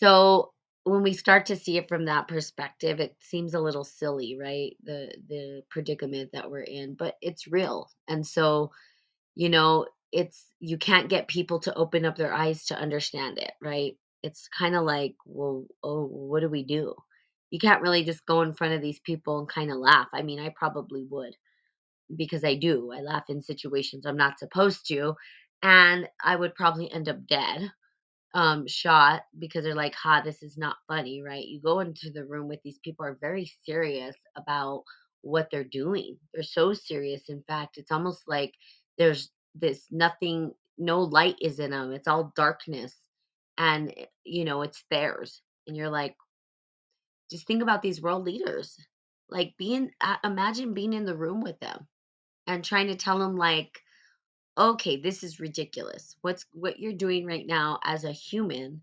So 0.00 0.52
when 0.84 1.02
we 1.02 1.14
start 1.14 1.46
to 1.46 1.56
see 1.56 1.78
it 1.78 1.88
from 1.88 2.06
that 2.06 2.28
perspective, 2.28 3.00
it 3.00 3.16
seems 3.20 3.54
a 3.54 3.60
little 3.60 3.84
silly, 3.84 4.36
right? 4.40 4.76
The 4.84 5.14
the 5.28 5.62
predicament 5.70 6.30
that 6.32 6.50
we're 6.50 6.60
in, 6.60 6.94
but 6.94 7.16
it's 7.22 7.46
real. 7.48 7.90
And 8.08 8.26
so, 8.26 8.70
you 9.34 9.48
know, 9.48 9.86
it's 10.12 10.46
you 10.60 10.78
can't 10.78 11.08
get 11.08 11.28
people 11.28 11.60
to 11.60 11.74
open 11.74 12.04
up 12.04 12.16
their 12.16 12.34
eyes 12.34 12.66
to 12.66 12.78
understand 12.78 13.38
it, 13.38 13.52
right? 13.62 13.94
It's 14.22 14.48
kind 14.48 14.76
of 14.76 14.84
like, 14.84 15.16
well, 15.26 15.66
oh, 15.82 16.06
what 16.06 16.40
do 16.40 16.48
we 16.48 16.64
do? 16.64 16.94
You 17.54 17.60
can't 17.60 17.82
really 17.82 18.04
just 18.04 18.26
go 18.26 18.42
in 18.42 18.54
front 18.54 18.74
of 18.74 18.82
these 18.82 19.00
people 19.00 19.38
and 19.38 19.48
kind 19.48 19.70
of 19.72 19.78
laugh. 19.78 20.08
I 20.14 20.22
mean, 20.22 20.40
I 20.40 20.50
probably 20.56 21.06
would 21.10 21.36
because 22.16 22.44
I 22.44 22.56
do. 22.56 22.92
I 22.92 23.00
laugh 23.02 23.24
in 23.30 23.42
situations 23.42 24.06
I'm 24.06 24.18
not 24.18 24.38
supposed 24.40 24.88
to, 24.88 25.14
and 25.62 26.08
I 26.24 26.36
would 26.36 26.54
probably 26.56 26.92
end 26.92 27.08
up 27.10 27.26
dead 27.28 27.62
um 28.34 28.66
shot 28.68 29.22
because 29.38 29.64
they're 29.64 29.74
like 29.74 29.94
ha 29.94 30.20
this 30.24 30.42
is 30.42 30.56
not 30.56 30.76
funny 30.88 31.22
right 31.22 31.46
you 31.46 31.60
go 31.60 31.80
into 31.80 32.10
the 32.10 32.24
room 32.24 32.48
with 32.48 32.60
these 32.64 32.78
people 32.84 33.04
are 33.04 33.18
very 33.20 33.50
serious 33.66 34.14
about 34.36 34.84
what 35.22 35.48
they're 35.50 35.64
doing 35.64 36.16
they're 36.32 36.44
so 36.44 36.72
serious 36.72 37.22
in 37.28 37.42
fact 37.48 37.76
it's 37.76 37.90
almost 37.90 38.22
like 38.28 38.52
there's 38.98 39.30
this 39.56 39.86
nothing 39.90 40.52
no 40.78 41.00
light 41.00 41.36
is 41.42 41.58
in 41.58 41.72
them 41.72 41.92
it's 41.92 42.06
all 42.08 42.32
darkness 42.36 42.94
and 43.58 43.92
eh, 43.96 44.04
you 44.24 44.44
know 44.44 44.62
it's 44.62 44.84
theirs 44.90 45.42
and 45.66 45.76
you're 45.76 45.90
like 45.90 46.14
just 47.34 47.48
think 47.48 47.62
about 47.62 47.82
these 47.82 48.02
world 48.02 48.24
leaders 48.24 48.78
like 49.30 49.54
being 49.58 49.90
uh, 50.00 50.16
imagine 50.24 50.74
being 50.74 50.94
in 50.94 51.06
the 51.06 51.16
room 51.16 51.42
with 51.42 51.60
them 51.60 51.88
and 52.46 52.64
trying 52.64 52.88
to 52.88 52.96
tell 52.96 53.18
them 53.18 53.36
like 53.36 53.72
okay, 54.56 54.96
this 54.96 55.22
is 55.22 55.40
ridiculous. 55.40 56.16
What's 56.22 56.46
what 56.52 56.78
you're 56.78 56.92
doing 56.92 57.26
right 57.26 57.46
now 57.46 57.78
as 57.84 58.04
a 58.04 58.12
human, 58.12 58.82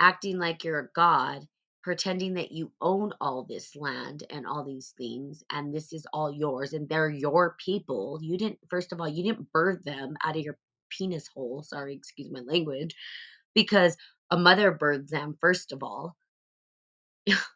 acting 0.00 0.38
like 0.38 0.64
you're 0.64 0.80
a 0.80 0.88
god, 0.94 1.46
pretending 1.82 2.34
that 2.34 2.52
you 2.52 2.72
own 2.80 3.12
all 3.20 3.44
this 3.48 3.76
land 3.76 4.24
and 4.30 4.46
all 4.46 4.64
these 4.64 4.94
things, 4.98 5.44
and 5.50 5.74
this 5.74 5.92
is 5.92 6.06
all 6.12 6.32
yours, 6.32 6.72
and 6.74 6.88
they're 6.88 7.10
your 7.10 7.56
people. 7.64 8.18
You 8.22 8.38
didn't, 8.38 8.60
first 8.70 8.92
of 8.92 9.00
all, 9.00 9.08
you 9.08 9.24
didn't 9.24 9.52
birth 9.52 9.84
them 9.84 10.16
out 10.24 10.36
of 10.36 10.42
your 10.42 10.58
penis 10.90 11.28
hole. 11.28 11.62
Sorry, 11.62 11.94
excuse 11.94 12.30
my 12.30 12.40
language, 12.40 12.96
because 13.54 13.96
a 14.30 14.38
mother 14.38 14.72
birthed 14.72 15.10
them, 15.10 15.36
first 15.40 15.72
of 15.72 15.82
all. 15.82 16.16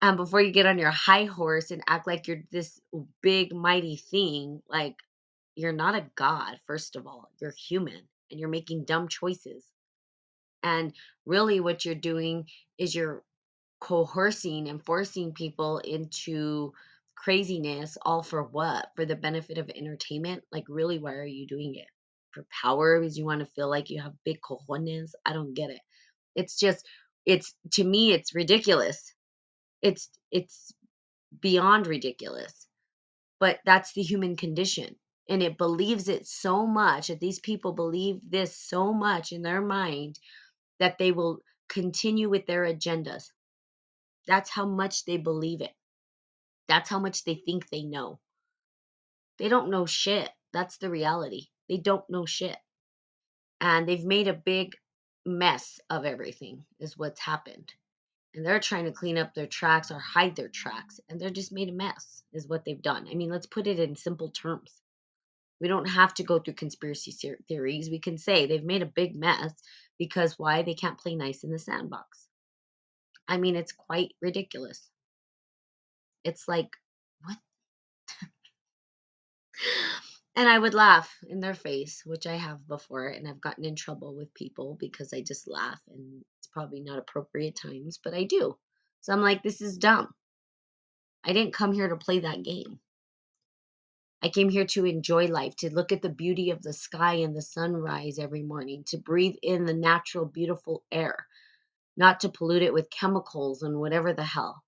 and 0.00 0.16
before 0.16 0.40
you 0.40 0.52
get 0.52 0.66
on 0.66 0.78
your 0.78 0.90
high 0.90 1.24
horse 1.24 1.70
and 1.70 1.82
act 1.88 2.06
like 2.06 2.28
you're 2.28 2.42
this 2.52 2.80
big, 3.22 3.54
mighty 3.54 3.96
thing, 3.96 4.62
like 4.68 4.96
you're 5.56 5.72
not 5.72 5.96
a 5.96 6.06
god, 6.14 6.60
first 6.66 6.94
of 6.96 7.06
all. 7.06 7.30
You're 7.40 7.52
human 7.68 8.00
and 8.30 8.38
you're 8.38 8.48
making 8.48 8.84
dumb 8.84 9.08
choices. 9.08 9.64
And 10.62 10.92
really, 11.26 11.60
what 11.60 11.84
you're 11.84 11.94
doing 11.94 12.46
is 12.78 12.94
you're 12.94 13.22
coercing 13.80 14.68
and 14.68 14.84
forcing 14.84 15.32
people 15.32 15.78
into 15.78 16.72
craziness, 17.16 17.98
all 18.02 18.22
for 18.22 18.42
what? 18.44 18.88
For 18.94 19.04
the 19.04 19.16
benefit 19.16 19.58
of 19.58 19.70
entertainment? 19.70 20.44
Like, 20.52 20.64
really, 20.68 20.98
why 20.98 21.14
are 21.14 21.24
you 21.24 21.46
doing 21.46 21.74
it? 21.74 21.86
For 22.32 22.46
power? 22.62 23.00
Because 23.00 23.18
you 23.18 23.24
want 23.24 23.40
to 23.40 23.46
feel 23.46 23.68
like 23.68 23.90
you 23.90 24.00
have 24.00 24.12
big 24.24 24.38
cojones? 24.40 25.10
I 25.26 25.32
don't 25.32 25.54
get 25.54 25.70
it. 25.70 25.80
It's 26.36 26.58
just, 26.58 26.86
it's 27.26 27.54
to 27.72 27.84
me, 27.84 28.12
it's 28.12 28.34
ridiculous. 28.34 29.12
It's, 29.82 30.08
it's 30.30 30.72
beyond 31.40 31.86
ridiculous. 31.86 32.66
But 33.40 33.60
that's 33.64 33.92
the 33.92 34.02
human 34.02 34.36
condition 34.36 34.96
and 35.28 35.42
it 35.42 35.58
believes 35.58 36.08
it 36.08 36.26
so 36.26 36.66
much 36.66 37.08
that 37.08 37.20
these 37.20 37.38
people 37.38 37.72
believe 37.72 38.18
this 38.26 38.56
so 38.56 38.92
much 38.92 39.32
in 39.32 39.42
their 39.42 39.60
mind 39.60 40.18
that 40.80 40.98
they 40.98 41.12
will 41.12 41.40
continue 41.68 42.30
with 42.30 42.46
their 42.46 42.64
agendas. 42.64 43.24
That's 44.26 44.50
how 44.50 44.66
much 44.66 45.04
they 45.04 45.18
believe 45.18 45.60
it. 45.60 45.72
That's 46.68 46.88
how 46.88 46.98
much 46.98 47.24
they 47.24 47.34
think 47.34 47.68
they 47.68 47.82
know. 47.82 48.20
They 49.38 49.48
don't 49.48 49.70
know 49.70 49.86
shit. 49.86 50.30
That's 50.52 50.78
the 50.78 50.90
reality. 50.90 51.48
They 51.68 51.76
don't 51.76 52.08
know 52.08 52.26
shit. 52.26 52.56
And 53.60 53.88
they've 53.88 54.04
made 54.04 54.28
a 54.28 54.34
big 54.34 54.74
mess 55.26 55.80
of 55.90 56.04
everything, 56.04 56.64
is 56.80 56.96
what's 56.96 57.20
happened. 57.20 57.72
And 58.34 58.44
they're 58.44 58.60
trying 58.60 58.84
to 58.84 58.92
clean 58.92 59.18
up 59.18 59.34
their 59.34 59.46
tracks 59.46 59.90
or 59.90 59.98
hide 59.98 60.36
their 60.36 60.48
tracks. 60.48 61.00
And 61.08 61.20
they're 61.20 61.30
just 61.30 61.52
made 61.52 61.68
a 61.68 61.72
mess, 61.72 62.22
is 62.32 62.46
what 62.46 62.64
they've 62.64 62.80
done. 62.80 63.06
I 63.10 63.14
mean, 63.14 63.30
let's 63.30 63.46
put 63.46 63.66
it 63.66 63.78
in 63.78 63.96
simple 63.96 64.30
terms. 64.30 64.72
We 65.60 65.68
don't 65.68 65.88
have 65.88 66.14
to 66.14 66.22
go 66.22 66.38
through 66.38 66.54
conspiracy 66.54 67.12
theories. 67.48 67.90
We 67.90 67.98
can 67.98 68.18
say 68.18 68.46
they've 68.46 68.62
made 68.62 68.82
a 68.82 68.86
big 68.86 69.16
mess 69.16 69.52
because 69.98 70.38
why? 70.38 70.62
They 70.62 70.74
can't 70.74 70.98
play 70.98 71.16
nice 71.16 71.42
in 71.42 71.50
the 71.50 71.58
sandbox. 71.58 72.28
I 73.26 73.38
mean, 73.38 73.56
it's 73.56 73.72
quite 73.72 74.12
ridiculous. 74.22 74.88
It's 76.24 76.46
like, 76.46 76.68
what? 77.22 77.36
and 80.38 80.48
I 80.48 80.56
would 80.56 80.72
laugh 80.72 81.12
in 81.28 81.40
their 81.40 81.52
face, 81.52 82.02
which 82.06 82.24
I 82.24 82.36
have 82.36 82.64
before, 82.68 83.08
and 83.08 83.26
I've 83.26 83.40
gotten 83.40 83.64
in 83.64 83.74
trouble 83.74 84.14
with 84.14 84.32
people 84.34 84.76
because 84.78 85.12
I 85.12 85.20
just 85.20 85.48
laugh, 85.48 85.80
and 85.88 86.24
it's 86.38 86.46
probably 86.46 86.80
not 86.80 87.00
appropriate 87.00 87.56
times, 87.56 87.98
but 88.02 88.14
I 88.14 88.22
do. 88.22 88.56
So 89.00 89.12
I'm 89.12 89.20
like, 89.20 89.42
this 89.42 89.60
is 89.60 89.78
dumb. 89.78 90.14
I 91.24 91.32
didn't 91.32 91.54
come 91.54 91.72
here 91.72 91.88
to 91.88 91.96
play 91.96 92.20
that 92.20 92.44
game. 92.44 92.78
I 94.22 94.28
came 94.28 94.48
here 94.48 94.66
to 94.66 94.86
enjoy 94.86 95.26
life, 95.26 95.56
to 95.56 95.74
look 95.74 95.90
at 95.90 96.02
the 96.02 96.08
beauty 96.08 96.52
of 96.52 96.62
the 96.62 96.72
sky 96.72 97.14
and 97.14 97.34
the 97.34 97.42
sunrise 97.42 98.20
every 98.20 98.44
morning, 98.44 98.84
to 98.88 98.96
breathe 98.96 99.34
in 99.42 99.64
the 99.64 99.74
natural, 99.74 100.24
beautiful 100.24 100.84
air, 100.92 101.26
not 101.96 102.20
to 102.20 102.28
pollute 102.28 102.62
it 102.62 102.72
with 102.72 102.90
chemicals 102.90 103.64
and 103.64 103.80
whatever 103.80 104.12
the 104.12 104.22
hell. 104.22 104.62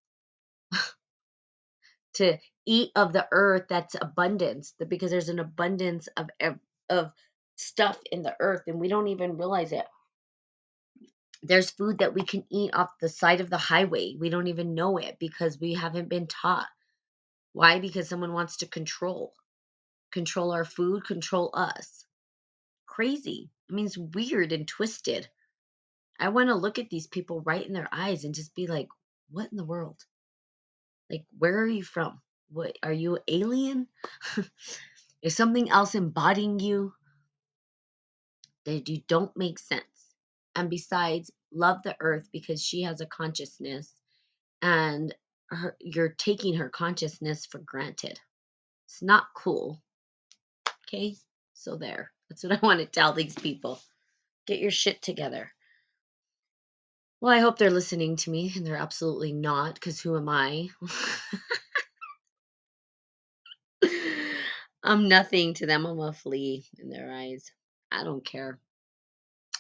to 2.15 2.39
eat 2.71 2.93
of 2.95 3.13
the 3.13 3.27
earth 3.33 3.67
that's 3.69 3.97
abundance, 4.01 4.75
because 4.89 5.11
there's 5.11 5.29
an 5.29 5.41
abundance 5.41 6.09
of 6.17 6.31
of 6.89 7.13
stuff 7.57 7.99
in 8.11 8.23
the 8.23 8.35
earth 8.41 8.63
and 8.67 8.79
we 8.79 8.89
don't 8.89 9.09
even 9.09 9.37
realize 9.37 9.73
it. 9.73 9.85
There's 11.43 11.71
food 11.71 11.99
that 11.99 12.15
we 12.15 12.23
can 12.23 12.45
eat 12.51 12.75
off 12.75 12.91
the 13.01 13.09
side 13.09 13.41
of 13.41 13.51
the 13.51 13.59
highway. 13.59 14.15
We 14.19 14.31
don't 14.31 14.47
even 14.47 14.75
know 14.75 14.99
it 14.99 15.19
because 15.19 15.59
we 15.59 15.75
haven't 15.75 16.09
been 16.09 16.27
taught. 16.27 16.69
Why? 17.53 17.81
Because 17.81 18.09
someone 18.09 18.33
wants 18.33 18.59
to 18.59 18.67
control. 18.67 19.35
Control 20.13 20.53
our 20.53 20.65
food, 20.65 21.05
control 21.05 21.51
us. 21.55 22.05
Crazy. 22.87 23.51
I 23.71 23.75
mean, 23.75 23.87
it's 23.87 23.99
weird 23.99 24.53
and 24.53 24.67
twisted. 24.69 25.29
I 26.19 26.29
want 26.29 26.49
to 26.49 26.55
look 26.55 26.79
at 26.79 26.91
these 26.91 27.07
people 27.07 27.41
right 27.41 27.67
in 27.67 27.73
their 27.73 27.89
eyes 27.91 28.25
and 28.25 28.35
just 28.35 28.55
be 28.55 28.67
like, 28.67 28.89
what 29.31 29.51
in 29.51 29.57
the 29.57 29.65
world? 29.65 30.01
Like, 31.11 31.25
where 31.39 31.59
are 31.59 31.67
you 31.67 31.83
from? 31.83 32.21
What 32.53 32.77
are 32.83 32.93
you 32.93 33.19
alien? 33.29 33.87
Is 35.23 35.37
something 35.37 35.71
else 35.71 35.95
embodying 35.95 36.59
you? 36.59 36.93
That 38.65 38.89
you 38.89 39.03
don't 39.09 39.37
make 39.37 39.59
sense. 39.59 39.85
And 40.57 40.69
besides, 40.69 41.31
love 41.53 41.79
the 41.85 41.97
earth 42.01 42.29
because 42.33 42.63
she 42.63 42.83
has 42.83 43.01
a 43.01 43.07
consciousness 43.07 43.93
and 44.63 45.15
her, 45.49 45.77
you're 45.81 46.11
taking 46.11 46.55
her 46.55 46.69
consciousness 46.69 47.47
for 47.47 47.59
granted. 47.59 48.19
It's 48.87 49.03
not 49.03 49.25
cool. 49.35 49.81
Okay? 50.89 51.17
So 51.55 51.77
there. 51.77 52.13
That's 52.29 52.45
what 52.45 52.53
I 52.53 52.59
want 52.63 52.81
to 52.81 52.87
tell 52.87 53.13
these 53.13 53.35
people. 53.35 53.81
Get 54.47 54.61
your 54.61 54.71
shit 54.71 55.03
together. 55.03 55.53
Well, 57.21 57.33
I 57.33 57.41
hope 57.41 57.59
they're 57.59 57.71
listening 57.71 58.17
to 58.17 58.31
me, 58.31 58.53
and 58.57 58.67
they're 58.67 58.77
absolutely 58.77 59.33
not, 59.33 59.75
because 59.75 60.01
who 60.01 60.17
am 60.17 60.29
I? 60.29 60.69
I'm 64.91 65.07
nothing 65.07 65.55
to 65.55 65.67
them. 65.67 65.87
I'm 65.87 66.01
a 66.01 66.13
flea 66.13 66.65
in 66.81 66.91
their 66.91 67.13
eyes. 67.13 67.53
I 67.93 68.03
don't 68.03 68.25
care. 68.25 68.59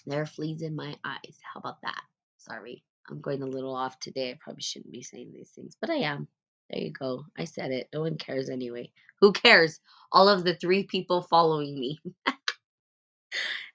There 0.05 0.23
are 0.23 0.27
fleas 0.27 0.61
in 0.61 0.75
my 0.75 0.97
eyes. 1.05 1.38
How 1.55 1.61
about 1.61 1.81
that? 1.83 2.03
Sorry. 2.38 2.83
I'm 3.09 3.21
going 3.21 3.40
a 3.40 3.47
little 3.47 3.77
off 3.77 4.01
today. 4.01 4.33
I 4.33 4.38
probably 4.40 4.62
shouldn't 4.62 4.90
be 4.90 5.03
saying 5.03 5.31
these 5.33 5.51
things, 5.51 5.77
but 5.81 5.88
I 5.88 5.99
am. 5.99 6.27
There 6.69 6.83
you 6.83 6.90
go. 6.90 7.27
I 7.38 7.45
said 7.45 7.71
it. 7.71 7.88
No 7.95 8.01
one 8.01 8.19
cares 8.19 8.51
anyway. 8.51 8.90
Who 9.21 9.33
cares? 9.33 9.79
All 10.11 10.29
of 10.29 10.43
the 10.43 10.57
three 10.57 10.83
people 10.83 11.23
following 11.23 11.79
me. 11.79 12.01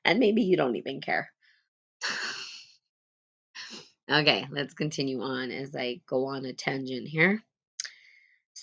and 0.04 0.20
maybe 0.20 0.42
you 0.42 0.58
don't 0.58 0.76
even 0.76 1.00
care. 1.00 1.32
okay, 4.12 4.46
let's 4.52 4.74
continue 4.74 5.22
on 5.22 5.52
as 5.52 5.74
I 5.74 6.02
go 6.06 6.26
on 6.26 6.44
a 6.44 6.52
tangent 6.52 7.08
here. 7.08 7.42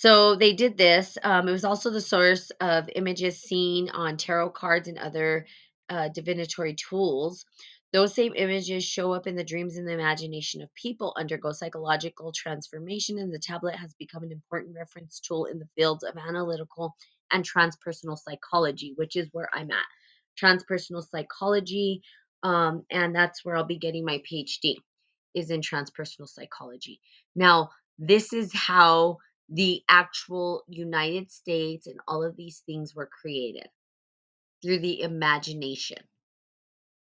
So 0.03 0.35
they 0.35 0.53
did 0.53 0.77
this. 0.77 1.17
Um, 1.23 1.47
it 1.47 1.53
was 1.53 1.65
also 1.65 1.89
the 1.89 2.01
source 2.01 2.51
of 2.61 2.91
images 2.97 3.41
seen 3.41 3.89
on 3.91 4.17
tarot 4.17 4.51
cards 4.51 4.89
and 4.89 4.99
other 4.99 5.47
uh, 5.89 6.09
divinatory 6.09 6.75
tools. 6.75 7.45
Those 7.93 8.13
same 8.13 8.33
images 8.35 8.83
show 8.83 9.13
up 9.13 9.29
in 9.29 9.37
the 9.37 9.45
dreams 9.45 9.77
and 9.77 9.87
the 9.87 9.93
imagination 9.93 10.61
of 10.61 10.75
people, 10.75 11.15
undergo 11.17 11.53
psychological 11.53 12.33
transformation, 12.33 13.17
and 13.17 13.33
the 13.33 13.39
tablet 13.39 13.77
has 13.77 13.95
become 13.97 14.25
an 14.25 14.33
important 14.33 14.75
reference 14.77 15.21
tool 15.21 15.45
in 15.45 15.61
the 15.61 15.69
fields 15.77 16.03
of 16.03 16.17
analytical 16.17 16.97
and 17.31 17.49
transpersonal 17.49 18.19
psychology, 18.19 18.95
which 18.97 19.15
is 19.15 19.29
where 19.31 19.51
I'm 19.55 19.71
at. 19.71 19.87
Transpersonal 20.37 21.09
psychology, 21.09 22.03
um, 22.43 22.83
and 22.91 23.15
that's 23.15 23.45
where 23.45 23.55
I'll 23.55 23.63
be 23.63 23.79
getting 23.79 24.05
my 24.05 24.21
PhD, 24.29 24.79
is 25.33 25.53
in 25.53 25.61
transpersonal 25.61 26.27
psychology. 26.27 26.99
Now, 27.37 27.71
this 28.01 28.33
is 28.33 28.51
how 28.53 29.19
the 29.49 29.83
actual 29.89 30.65
United 30.69 31.31
States 31.31 31.87
and 31.87 32.01
all 32.07 32.25
of 32.25 32.37
these 32.37 32.63
things 32.67 32.95
were 32.95 33.11
created 33.21 33.69
through 34.63 34.79
the 34.79 35.03
imagination. 35.03 35.99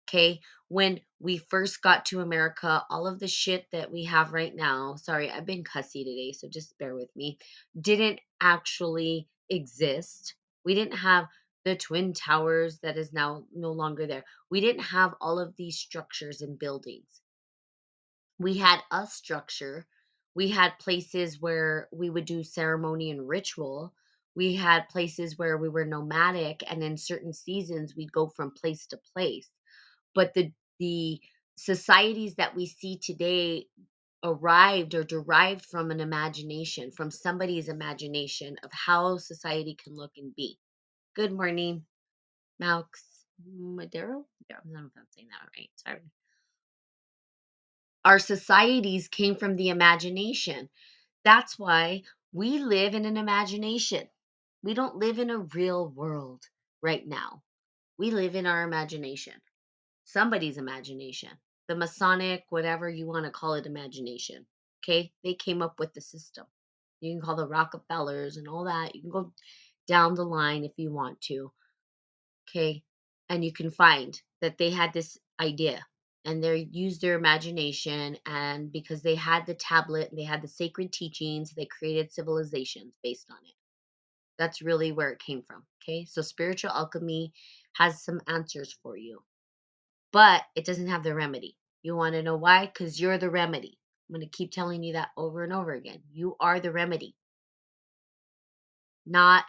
Okay, 0.08 0.40
when 0.70 1.02
we 1.20 1.38
first 1.38 1.82
got 1.82 2.06
to 2.06 2.22
America, 2.22 2.86
all 2.90 3.08
of 3.08 3.20
the 3.20 3.28
shit 3.28 3.66
that 3.72 3.92
we 3.92 4.06
have 4.06 4.32
right 4.32 4.56
now, 4.56 4.96
sorry, 4.96 5.30
I've 5.30 5.46
been 5.46 5.66
cussy 5.66 6.04
today, 6.06 6.32
so 6.32 6.48
just 6.48 6.78
bear 6.78 6.96
with 6.96 7.14
me, 7.16 7.38
didn't 7.80 8.20
actually 8.40 9.28
exist. 9.50 10.36
We 10.64 10.76
didn't 10.76 10.98
have 10.98 11.28
the 11.66 11.76
Twin 11.76 12.14
Towers 12.14 12.80
that 12.80 12.98
is 12.98 13.12
now 13.12 13.44
no 13.54 13.74
longer 13.74 14.08
there. 14.08 14.24
We 14.50 14.62
didn't 14.62 14.84
have 14.84 15.16
all 15.20 15.40
of 15.40 15.56
these 15.58 15.78
structures 15.78 16.42
and 16.42 16.58
buildings. 16.58 17.22
We 18.40 18.58
had 18.58 18.80
a 18.92 19.08
structure. 19.08 19.86
We 20.38 20.50
had 20.50 20.80
places 20.80 21.42
where 21.42 21.90
we 21.92 22.12
would 22.12 22.26
do 22.26 22.44
ceremony 22.44 23.12
and 23.12 23.28
ritual. 23.28 23.94
We 24.36 24.56
had 24.56 24.90
places 24.90 25.38
where 25.40 25.58
we 25.58 25.70
were 25.70 25.86
nomadic, 25.86 26.64
and 26.72 26.84
in 26.84 26.98
certain 26.98 27.34
seasons, 27.34 27.96
we'd 27.98 28.14
go 28.14 28.28
from 28.30 28.52
place 28.52 28.88
to 28.90 29.00
place. 29.16 29.50
But 30.16 30.36
the 30.36 30.54
the 30.80 31.20
societies 31.58 32.36
that 32.36 32.56
we 32.56 32.68
see 32.68 33.00
today 33.00 33.68
arrived 34.24 34.96
or 34.96 35.04
derived 35.04 35.66
from 35.66 35.92
an 35.92 36.02
imagination 36.02 36.92
from 36.92 37.12
somebody's 37.12 37.70
imagination 37.70 38.58
of 38.64 38.72
how 38.74 39.18
society 39.18 39.76
can 39.84 39.96
look 39.96 40.14
and 40.18 40.36
be. 40.36 40.60
Good 41.16 41.34
morning 41.34 41.86
Malx 42.62 42.86
Madero? 43.46 44.26
Yeah 44.50 44.58
i 44.58 44.60
don't 44.64 44.74
know 44.74 44.88
if 44.88 44.94
i'm 44.98 45.06
saying 45.16 45.30
that 45.32 45.50
right 45.58 45.70
sorry 45.78 46.02
our 48.08 48.20
societies 48.20 49.10
came 49.10 49.36
from 49.36 49.58
the 49.58 49.70
imagination 49.70 50.70
that's 51.26 51.60
why 51.60 52.04
we 52.34 52.60
live 52.60 52.96
in 52.96 53.06
an 53.06 53.18
imagination 53.18 54.08
we 54.64 54.74
don't 54.74 54.98
live 54.98 55.20
in 55.20 55.32
a 55.32 55.40
real 55.40 55.90
world 55.90 56.44
right 56.82 57.08
now 57.08 57.44
we 58.00 58.12
live 58.12 58.36
in 58.36 58.48
our 58.48 58.64
imagination 58.64 59.34
somebody's 60.06 60.58
imagination, 60.58 61.32
the 61.68 61.76
Masonic, 61.76 62.46
whatever 62.50 62.90
you 62.90 63.08
want 63.08 63.26
to 63.26 63.32
call 63.32 63.56
it, 63.56 63.66
imagination. 63.66 64.46
Okay, 64.84 65.12
they 65.24 65.36
came 65.36 65.62
up 65.62 65.80
with 65.80 65.94
the 65.94 66.02
system. 66.02 66.46
You 67.02 67.14
can 67.14 67.22
call 67.22 67.36
the 67.36 67.48
Rockefellers 67.48 68.38
and 68.38 68.48
all 68.48 68.66
that. 68.66 68.96
You 68.96 69.02
can 69.02 69.12
go 69.12 69.34
down 69.88 70.16
the 70.16 70.26
line 70.26 70.66
if 70.66 70.74
you 70.78 70.94
want 70.94 71.22
to. 71.24 71.52
Okay, 72.50 72.84
and 73.30 73.44
you 73.44 73.54
can 73.54 73.72
find 73.72 74.20
that 74.42 74.58
they 74.58 74.72
had 74.72 74.94
this 74.94 75.18
idea 75.40 75.86
and 76.28 76.44
they 76.44 76.70
used 76.72 77.02
their 77.02 77.18
imagination 77.18 78.18
and 78.28 78.72
because 78.72 79.04
they 79.04 79.16
had 79.16 79.48
the 79.48 79.56
tablet 79.56 80.12
they 80.16 80.26
had 80.26 80.44
the 80.44 80.50
sacred 80.50 80.94
teachings 80.94 81.54
they 81.54 81.66
created 81.68 82.12
civilizations 82.14 82.94
based 83.04 83.28
on 83.32 83.38
it 83.48 83.56
that's 84.40 84.62
really 84.62 84.92
where 84.94 85.12
it 85.12 85.20
came 85.20 85.44
from 85.44 85.64
okay 85.84 86.06
so 86.06 86.22
spiritual 86.22 86.72
alchemy 86.72 87.34
has 87.76 88.04
some 88.04 88.22
answers 88.28 88.78
for 88.84 88.98
you 88.98 89.20
but 90.14 90.44
it 90.56 90.66
doesn't 90.66 90.90
have 90.90 91.04
the 91.04 91.16
remedy. 91.16 91.58
You 91.84 91.98
want 91.98 92.16
to 92.16 92.24
know 92.24 92.38
why? 92.38 92.68
Because 92.68 93.02
you're 93.02 93.20
the 93.20 93.32
remedy. 93.32 93.80
I'm 94.10 94.16
going 94.16 94.28
to 94.30 94.38
keep 94.38 94.52
telling 94.52 94.84
you 94.84 94.96
that 94.96 95.10
over 95.18 95.44
and 95.46 95.54
over 95.54 95.74
again. 95.74 96.02
You 96.14 96.38
are 96.42 96.62
the 96.62 96.74
remedy, 96.74 97.16
not 99.06 99.46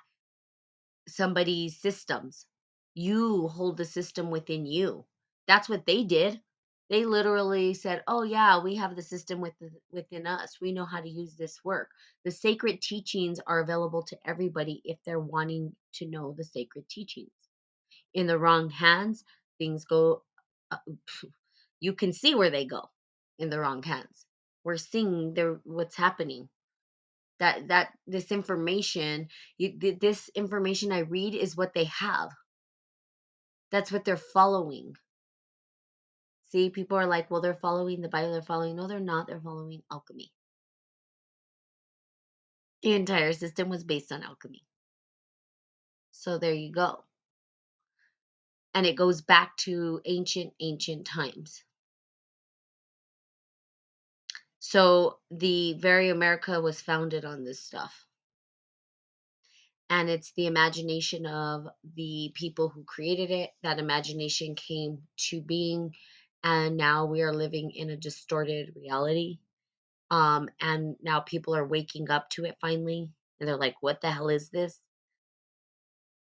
somebody's 1.09 1.81
systems. 1.81 2.47
You 2.95 3.49
hold 3.49 3.77
the 3.79 3.87
system 3.87 4.31
within 4.31 4.67
you. 4.67 5.07
That's 5.49 5.69
what 5.69 5.87
they 5.87 6.05
did. 6.05 6.41
They 6.91 7.05
literally 7.07 7.75
said, 7.75 8.05
"Oh 8.09 8.23
yeah, 8.23 8.63
we 8.63 8.77
have 8.77 8.97
the 8.97 9.03
system 9.03 9.41
within 9.41 9.73
within 9.93 10.27
us. 10.27 10.61
We 10.61 10.73
know 10.73 10.87
how 10.87 11.01
to 11.03 11.09
use 11.11 11.37
this 11.37 11.65
work." 11.65 11.91
The 12.25 12.31
sacred 12.33 12.83
teachings 12.83 13.41
are 13.47 13.61
available 13.61 14.05
to 14.05 14.19
everybody 14.27 14.83
if 14.85 14.99
they're 15.05 15.21
wanting 15.21 15.77
to 15.95 16.07
know 16.07 16.33
the 16.35 16.45
sacred 16.45 16.89
teachings. 16.89 17.33
In 18.15 18.27
the 18.27 18.39
wrong 18.39 18.71
hands, 18.71 19.25
things 19.59 19.85
go 19.87 20.25
uh, 20.71 20.79
you 21.81 21.93
can 21.95 22.13
see 22.13 22.35
where 22.35 22.51
they 22.51 22.65
go 22.65 22.89
in 23.39 23.51
the 23.51 23.61
wrong 23.61 23.83
hands. 23.83 24.27
We're 24.65 24.77
seeing 24.79 25.35
their 25.35 25.61
what's 25.65 25.97
happening. 25.97 26.49
That 27.41 27.69
that 27.69 27.93
this 28.07 28.33
information, 28.33 29.29
you, 29.59 29.79
this 30.01 30.31
information 30.35 30.93
I 30.93 31.01
read 31.01 31.35
is 31.35 31.57
what 31.57 31.75
they 31.75 31.85
have. 31.85 32.31
That's 33.73 33.93
what 33.93 34.05
they're 34.05 34.17
following. 34.17 34.97
See, 36.51 36.71
people 36.71 36.99
are 36.99 37.07
like, 37.07 37.31
well, 37.31 37.41
they're 37.41 37.55
following 37.55 38.01
the 38.03 38.09
Bible. 38.09 38.33
They're 38.33 38.43
following. 38.43 38.77
No, 38.77 38.89
they're 38.89 39.01
not. 39.01 39.27
They're 39.29 39.41
following 39.41 39.83
alchemy. 39.93 40.33
The 42.83 42.95
entire 42.95 43.33
system 43.35 43.69
was 43.71 43.85
based 43.85 44.13
on 44.13 44.23
alchemy. 44.23 44.65
So 46.13 46.39
there 46.39 46.55
you 46.55 46.73
go. 46.73 47.05
And 48.75 48.87
it 48.87 48.97
goes 48.97 49.23
back 49.23 49.57
to 49.59 50.01
ancient, 50.07 50.55
ancient 50.61 51.07
times. 51.07 51.65
So 54.61 55.19
the 55.31 55.75
very 55.75 56.11
America 56.11 56.61
was 56.61 56.81
founded 56.81 57.25
on 57.25 57.45
this 57.45 57.63
stuff. 57.65 57.95
and 59.89 60.11
it's 60.11 60.33
the 60.33 60.47
imagination 60.47 61.27
of 61.27 61.69
the 61.97 62.33
people 62.35 62.69
who 62.69 62.85
created 62.85 63.31
it. 63.31 63.51
That 63.63 63.79
imagination 63.79 64.55
came 64.55 64.99
to 65.29 65.41
being, 65.41 65.95
and 66.45 66.77
now 66.77 67.07
we 67.07 67.23
are 67.23 67.33
living 67.33 67.71
in 67.73 67.91
a 67.91 67.97
distorted 67.97 68.75
reality. 68.77 69.39
Um, 70.11 70.49
and 70.61 70.97
now 71.03 71.21
people 71.21 71.55
are 71.57 71.67
waking 71.67 72.11
up 72.11 72.31
to 72.31 72.45
it 72.45 72.57
finally, 72.61 73.11
and 73.41 73.49
they're 73.49 73.57
like, 73.57 73.77
"What 73.83 74.01
the 74.01 74.11
hell 74.11 74.29
is 74.29 74.51
this?" 74.51 74.81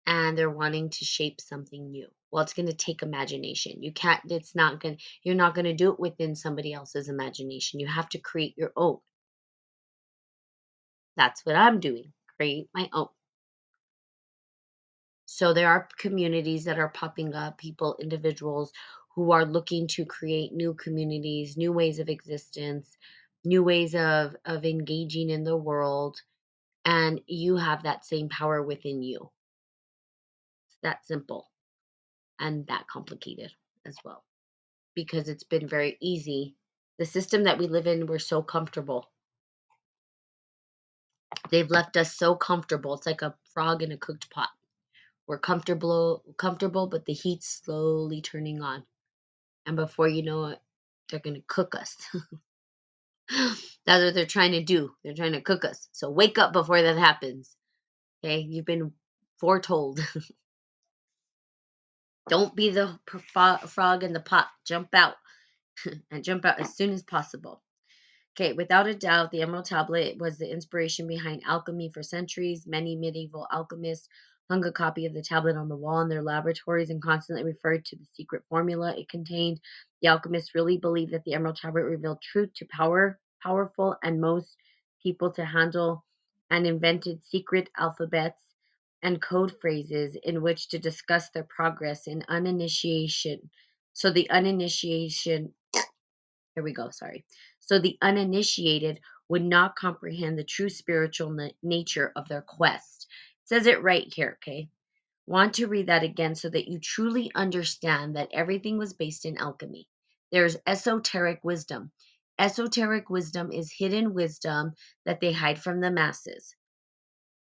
And 0.07 0.37
they're 0.37 0.50
wanting 0.50 0.90
to 0.90 1.04
shape 1.04 1.40
something 1.40 1.90
new. 1.90 2.09
Well, 2.31 2.42
it's 2.42 2.54
going 2.54 2.66
to 2.68 2.74
take 2.74 3.02
imagination. 3.02 3.83
You 3.83 3.92
can't. 3.92 4.20
It's 4.31 4.54
not 4.54 4.81
going. 4.81 4.98
You're 5.22 5.35
not 5.35 5.54
going 5.54 5.66
to 5.66 5.74
do 5.74 5.92
it 5.92 6.00
within 6.00 6.35
somebody 6.37 6.72
else's 6.72 7.09
imagination. 7.09 7.81
You 7.81 7.87
have 7.87 8.09
to 8.11 8.18
create 8.18 8.57
your 8.59 8.72
own. 8.76 8.98
That's 11.16 11.44
what 11.46 11.57
I'm 11.57 11.81
doing. 11.81 12.12
Create 12.37 12.68
my 12.74 12.88
own. 12.92 13.09
So 15.26 15.52
there 15.52 15.68
are 15.70 15.88
communities 15.98 16.64
that 16.64 16.78
are 16.78 16.88
popping 16.88 17.35
up, 17.35 17.59
people, 17.59 17.96
individuals 18.00 18.72
who 19.18 19.33
are 19.33 19.44
looking 19.44 19.88
to 19.88 20.07
create 20.07 20.52
new 20.54 20.74
communities, 20.74 21.57
new 21.57 21.72
ways 21.72 21.98
of 21.98 22.09
existence, 22.09 22.96
new 23.44 23.64
ways 23.64 23.96
of 23.96 24.37
of 24.46 24.64
engaging 24.64 25.31
in 25.31 25.42
the 25.44 25.57
world, 25.57 26.22
and 26.85 27.20
you 27.26 27.57
have 27.57 27.83
that 27.85 28.04
same 28.04 28.28
power 28.28 28.62
within 28.62 29.02
you. 29.02 29.31
It's 30.68 30.78
that 30.85 31.07
simple 31.07 31.48
and 32.40 32.66
that 32.68 32.87
complicated 32.88 33.52
as 33.87 33.96
well 34.04 34.24
because 34.94 35.28
it's 35.28 35.44
been 35.44 35.68
very 35.68 35.98
easy. 36.00 36.57
The 36.98 37.07
system 37.07 37.44
that 37.44 37.59
we 37.59 37.68
live 37.68 37.88
in, 37.88 38.07
we're 38.07 38.20
so 38.20 38.42
comfortable. 38.42 39.11
They've 41.50 41.70
left 41.70 41.96
us 41.96 42.16
so 42.16 42.37
comfortable. 42.37 42.94
It's 42.94 43.07
like 43.07 43.22
a 43.22 43.35
frog 43.54 43.83
in 43.83 43.92
a 43.92 43.98
cooked 43.98 44.31
pot. 44.31 44.50
We're 45.26 45.40
comfortable 45.40 46.24
comfortable, 46.38 46.87
but 46.87 47.07
the 47.07 47.14
heat's 47.14 47.62
slowly 47.64 48.22
turning 48.22 48.62
on. 48.62 48.85
And 49.68 49.76
before 49.76 50.09
you 50.09 50.24
know 50.24 50.46
it, 50.46 50.61
they're 51.11 51.20
gonna 51.20 51.42
cook 51.46 51.76
us. 51.76 51.96
That's 53.87 54.04
what 54.04 54.14
they're 54.14 54.26
trying 54.26 54.52
to 54.52 54.62
do. 54.64 54.92
They're 55.04 55.14
trying 55.14 55.35
to 55.35 55.42
cook 55.42 55.64
us. 55.64 55.88
So 55.92 56.11
wake 56.11 56.38
up 56.38 56.52
before 56.54 56.83
that 56.83 56.98
happens. 56.98 57.54
Okay, 58.24 58.40
you've 58.40 58.64
been 58.64 58.92
foretold. 59.38 60.00
Don't 62.28 62.57
be 62.57 62.70
the 62.70 62.98
frog 63.66 64.04
in 64.04 64.12
the 64.14 64.20
pot. 64.20 64.48
Jump 64.66 64.88
out 64.94 65.16
and 66.11 66.24
jump 66.24 66.46
out 66.46 66.61
as 66.61 66.74
soon 66.74 66.90
as 66.90 67.02
possible. 67.02 67.62
Okay, 68.37 68.54
without 68.54 68.87
a 68.87 68.94
doubt, 68.94 69.31
the 69.33 69.42
Emerald 69.42 69.66
Tablet 69.66 70.18
was 70.18 70.38
the 70.38 70.50
inspiration 70.50 71.07
behind 71.07 71.42
alchemy 71.46 71.90
for 71.92 72.02
centuries. 72.02 72.66
Many 72.66 72.96
medieval 72.96 73.46
alchemists 73.52 74.09
hung 74.50 74.64
a 74.64 74.72
copy 74.72 75.06
of 75.06 75.14
the 75.14 75.22
tablet 75.22 75.56
on 75.56 75.68
the 75.68 75.76
wall 75.76 76.00
in 76.00 76.08
their 76.08 76.22
laboratories 76.22 76.90
and 76.90 77.02
constantly 77.02 77.44
referred 77.44 77.84
to 77.87 77.96
the 77.96 78.06
secret 78.14 78.42
formula 78.48 78.94
it 78.96 79.08
contained. 79.08 79.61
The 80.02 80.08
alchemists 80.08 80.54
really 80.54 80.78
believed 80.78 81.12
that 81.12 81.24
the 81.24 81.34
Emerald 81.34 81.56
Tablet 81.56 81.84
revealed 81.84 82.22
truth 82.22 82.52
to 82.56 82.66
power, 82.70 83.20
powerful, 83.42 83.96
and 84.02 84.20
most 84.20 84.56
people 85.02 85.32
to 85.32 85.44
handle, 85.44 86.04
and 86.50 86.66
invented 86.66 87.24
secret 87.26 87.70
alphabets 87.78 88.42
and 89.02 89.22
code 89.22 89.54
phrases 89.61 90.16
in 90.24 90.42
which 90.42 90.68
to 90.68 90.78
discuss 90.78 91.30
their 91.30 91.44
progress 91.44 92.06
in 92.06 92.24
uninitiation. 92.28 93.50
So 93.94 94.11
the 94.11 94.30
uninitiation 94.30 95.54
here 96.54 96.64
we 96.64 96.72
go, 96.72 96.90
sorry. 96.90 97.24
So 97.61 97.78
the 97.78 97.96
uninitiated 98.02 99.00
would 99.28 99.44
not 99.44 99.76
comprehend 99.76 100.38
the 100.38 100.44
true 100.44 100.68
spiritual 100.68 101.30
na- 101.30 101.50
nature 101.62 102.12
of 102.16 102.28
their 102.28 102.42
quest. 102.42 102.97
Says 103.48 103.66
it 103.66 103.82
right 103.82 104.12
here, 104.14 104.38
okay? 104.42 104.68
Want 105.26 105.54
to 105.54 105.68
read 105.68 105.87
that 105.87 106.02
again 106.02 106.34
so 106.34 106.50
that 106.50 106.68
you 106.68 106.78
truly 106.80 107.32
understand 107.34 108.16
that 108.16 108.28
everything 108.30 108.76
was 108.76 108.92
based 108.92 109.24
in 109.24 109.38
alchemy. 109.38 109.88
There's 110.30 110.58
esoteric 110.66 111.40
wisdom. 111.42 111.90
Esoteric 112.38 113.08
wisdom 113.08 113.50
is 113.50 113.72
hidden 113.72 114.12
wisdom 114.12 114.74
that 115.06 115.20
they 115.20 115.32
hide 115.32 115.58
from 115.58 115.80
the 115.80 115.90
masses. 115.90 116.54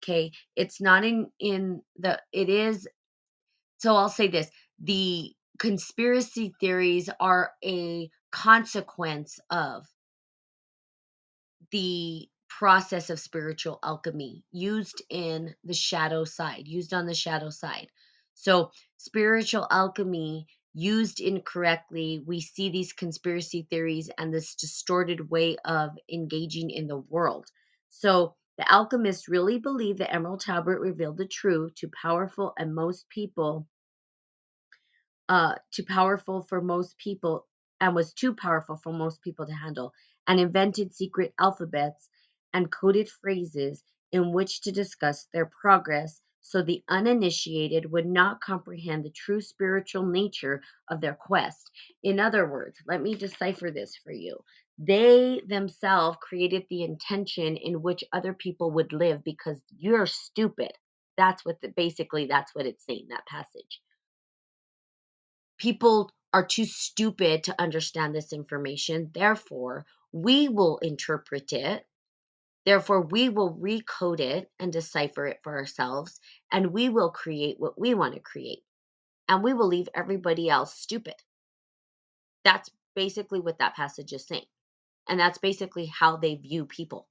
Okay? 0.01 0.31
It's 0.55 0.79
not 0.79 1.03
in 1.03 1.29
in 1.39 1.81
the 1.97 2.21
it 2.31 2.47
is 2.47 2.87
so 3.79 3.93
I'll 3.97 4.07
say 4.07 4.29
this, 4.29 4.49
the 4.79 5.33
conspiracy 5.59 6.53
theories 6.61 7.09
are 7.19 7.51
a 7.65 8.09
consequence 8.31 9.39
of 9.49 9.85
the 11.71 12.29
process 12.59 13.09
of 13.09 13.19
spiritual 13.19 13.79
alchemy 13.83 14.43
used 14.51 15.01
in 15.09 15.55
the 15.63 15.73
shadow 15.73 16.23
side, 16.23 16.67
used 16.67 16.93
on 16.93 17.05
the 17.05 17.13
shadow 17.13 17.49
side. 17.49 17.87
So, 18.33 18.71
spiritual 18.97 19.67
alchemy 19.71 20.47
used 20.73 21.19
incorrectly, 21.19 22.23
we 22.25 22.41
see 22.41 22.69
these 22.69 22.93
conspiracy 22.93 23.67
theories 23.69 24.09
and 24.17 24.33
this 24.33 24.55
distorted 24.55 25.29
way 25.29 25.57
of 25.65 25.91
engaging 26.11 26.69
in 26.71 26.87
the 26.87 26.97
world. 26.97 27.47
So, 27.89 28.35
the 28.57 28.71
alchemists 28.71 29.29
really 29.29 29.59
believe 29.59 29.97
the 29.97 30.11
Emerald 30.13 30.41
Tablet 30.41 30.79
revealed 30.79 31.17
the 31.17 31.27
truth 31.27 31.75
to 31.75 31.89
powerful 32.01 32.53
and 32.57 32.75
most 32.75 33.07
people 33.09 33.67
uh, 35.29 35.55
too 35.71 35.83
powerful 35.85 36.41
for 36.43 36.61
most 36.61 36.97
people 36.97 37.47
and 37.79 37.95
was 37.95 38.13
too 38.13 38.35
powerful 38.35 38.77
for 38.77 38.93
most 38.93 39.21
people 39.21 39.45
to 39.45 39.53
handle, 39.53 39.93
and 40.27 40.39
invented 40.39 40.93
secret 40.93 41.33
alphabets 41.39 42.09
and 42.53 42.71
coded 42.71 43.09
phrases 43.09 43.83
in 44.11 44.33
which 44.33 44.61
to 44.61 44.71
discuss 44.71 45.27
their 45.33 45.45
progress 45.45 46.21
so 46.41 46.61
the 46.61 46.83
uninitiated 46.89 47.91
would 47.91 48.05
not 48.05 48.41
comprehend 48.41 49.05
the 49.05 49.11
true 49.11 49.41
spiritual 49.41 50.05
nature 50.05 50.61
of 50.89 51.01
their 51.01 51.13
quest. 51.13 51.71
In 52.03 52.19
other 52.19 52.49
words, 52.49 52.77
let 52.87 53.01
me 53.01 53.15
decipher 53.15 53.71
this 53.71 53.95
for 53.95 54.11
you. 54.11 54.43
They 54.77 55.41
themselves 55.47 56.17
created 56.21 56.65
the 56.69 56.83
intention 56.83 57.57
in 57.57 57.81
which 57.81 58.03
other 58.11 58.33
people 58.33 58.71
would 58.71 58.91
live 58.93 59.23
because 59.23 59.61
you're 59.77 60.07
stupid. 60.07 60.71
That's 61.17 61.45
what 61.45 61.61
the, 61.61 61.69
basically 61.69 62.25
that's 62.25 62.55
what 62.55 62.65
it's 62.65 62.85
saying 62.85 63.07
that 63.09 63.27
passage 63.27 63.81
people 65.61 66.11
are 66.33 66.45
too 66.45 66.65
stupid 66.65 67.43
to 67.43 67.61
understand 67.61 68.15
this 68.15 68.33
information. 68.33 69.11
Therefore, 69.13 69.85
we 70.11 70.49
will 70.49 70.79
interpret 70.79 71.53
it. 71.53 71.85
Therefore, 72.65 73.01
we 73.01 73.29
will 73.29 73.53
recode 73.55 74.19
it 74.19 74.51
and 74.59 74.71
decipher 74.71 75.25
it 75.27 75.39
for 75.43 75.57
ourselves, 75.57 76.19
and 76.51 76.73
we 76.73 76.89
will 76.89 77.09
create 77.09 77.59
what 77.59 77.79
we 77.79 77.93
want 77.93 78.13
to 78.13 78.19
create. 78.19 78.63
And 79.27 79.43
we 79.43 79.53
will 79.53 79.67
leave 79.67 79.89
everybody 79.95 80.49
else 80.49 80.75
stupid. 80.75 81.15
That's 82.43 82.69
basically 82.95 83.39
what 83.39 83.59
that 83.59 83.75
passage 83.75 84.13
is 84.13 84.27
saying. 84.27 84.45
And 85.07 85.19
that's 85.19 85.39
basically 85.39 85.87
how 85.87 86.17
they 86.17 86.35
view 86.35 86.65
people 86.65 87.07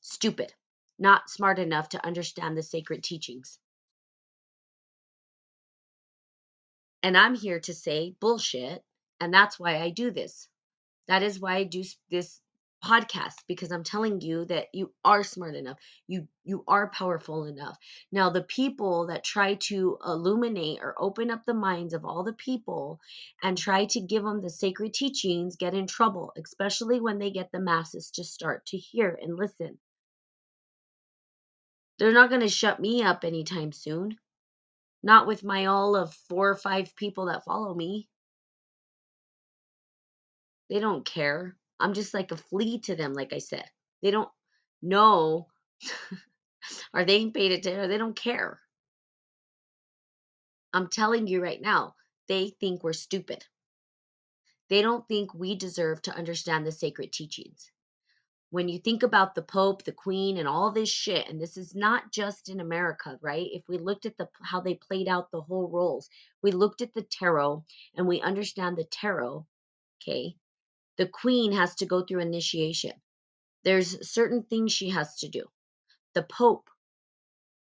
stupid, 0.00 0.52
not 0.98 1.30
smart 1.30 1.58
enough 1.58 1.90
to 1.90 2.06
understand 2.06 2.56
the 2.56 2.62
sacred 2.62 3.02
teachings. 3.02 3.58
And 7.02 7.16
I'm 7.16 7.34
here 7.34 7.60
to 7.60 7.74
say 7.74 8.14
bullshit. 8.20 8.82
And 9.20 9.34
that's 9.34 9.58
why 9.58 9.80
I 9.80 9.90
do 9.90 10.10
this. 10.10 10.48
That 11.08 11.22
is 11.22 11.40
why 11.40 11.56
I 11.56 11.64
do 11.64 11.82
this 12.10 12.40
podcast 12.84 13.34
because 13.46 13.72
I'm 13.72 13.84
telling 13.84 14.20
you 14.20 14.44
that 14.46 14.68
you 14.72 14.92
are 15.04 15.24
smart 15.24 15.54
enough. 15.54 15.78
You 16.06 16.28
you 16.44 16.64
are 16.68 16.90
powerful 16.90 17.44
enough. 17.44 17.76
Now 18.12 18.30
the 18.30 18.42
people 18.42 19.08
that 19.08 19.24
try 19.24 19.54
to 19.54 19.98
illuminate 20.04 20.80
or 20.80 20.94
open 20.98 21.30
up 21.30 21.44
the 21.44 21.54
minds 21.54 21.94
of 21.94 22.04
all 22.04 22.24
the 22.24 22.32
people 22.32 23.00
and 23.42 23.58
try 23.58 23.86
to 23.86 24.00
give 24.00 24.22
them 24.22 24.40
the 24.40 24.50
sacred 24.50 24.94
teachings 24.94 25.56
get 25.56 25.74
in 25.74 25.86
trouble, 25.86 26.32
especially 26.36 27.00
when 27.00 27.18
they 27.18 27.30
get 27.30 27.50
the 27.52 27.60
masses 27.60 28.10
to 28.12 28.24
start 28.24 28.66
to 28.66 28.76
hear 28.76 29.18
and 29.20 29.36
listen. 29.36 29.78
They're 31.98 32.12
not 32.12 32.30
going 32.30 32.42
to 32.42 32.48
shut 32.48 32.78
me 32.78 33.02
up 33.02 33.24
anytime 33.24 33.72
soon. 33.72 34.18
Not 35.02 35.26
with 35.26 35.44
my 35.44 35.66
all 35.66 35.96
of 35.96 36.14
four 36.14 36.50
or 36.50 36.56
five 36.56 36.94
people 36.96 37.26
that 37.26 37.44
follow 37.44 37.74
me. 37.74 38.08
They 40.70 40.80
don't 40.80 41.04
care. 41.04 41.56
I'm 41.80 41.94
just 41.94 42.14
like 42.14 42.32
a 42.32 42.36
flea 42.36 42.80
to 42.80 42.96
them, 42.96 43.14
like 43.14 43.32
I 43.32 43.38
said. 43.38 43.64
They 44.02 44.10
don't 44.10 44.30
know 44.82 45.48
or 46.94 47.04
they 47.04 47.16
ain't 47.16 47.34
paid 47.34 47.52
attention 47.52 47.80
or 47.80 47.88
they 47.88 47.98
don't 47.98 48.16
care. 48.16 48.60
I'm 50.72 50.88
telling 50.88 51.26
you 51.26 51.42
right 51.42 51.60
now, 51.60 51.94
they 52.28 52.50
think 52.60 52.82
we're 52.82 52.92
stupid. 52.92 53.44
They 54.68 54.82
don't 54.82 55.06
think 55.08 55.32
we 55.32 55.54
deserve 55.54 56.02
to 56.02 56.14
understand 56.14 56.66
the 56.66 56.72
sacred 56.72 57.12
teachings 57.12 57.70
when 58.50 58.68
you 58.68 58.78
think 58.78 59.02
about 59.02 59.34
the 59.34 59.42
pope 59.42 59.84
the 59.84 59.92
queen 59.92 60.38
and 60.38 60.48
all 60.48 60.70
this 60.70 60.88
shit 60.88 61.28
and 61.28 61.40
this 61.40 61.56
is 61.56 61.74
not 61.74 62.10
just 62.12 62.48
in 62.48 62.60
america 62.60 63.18
right 63.20 63.46
if 63.52 63.62
we 63.68 63.78
looked 63.78 64.06
at 64.06 64.16
the 64.16 64.28
how 64.42 64.60
they 64.60 64.74
played 64.74 65.08
out 65.08 65.30
the 65.30 65.40
whole 65.40 65.68
roles 65.68 66.08
we 66.42 66.50
looked 66.50 66.80
at 66.80 66.94
the 66.94 67.02
tarot 67.02 67.64
and 67.96 68.06
we 68.06 68.20
understand 68.20 68.76
the 68.76 68.84
tarot 68.84 69.46
okay 70.02 70.34
the 70.98 71.06
queen 71.06 71.52
has 71.52 71.74
to 71.76 71.86
go 71.86 72.02
through 72.04 72.20
initiation 72.20 72.92
there's 73.64 74.10
certain 74.10 74.42
things 74.44 74.72
she 74.72 74.90
has 74.90 75.16
to 75.16 75.28
do 75.28 75.44
the 76.14 76.22
pope 76.22 76.64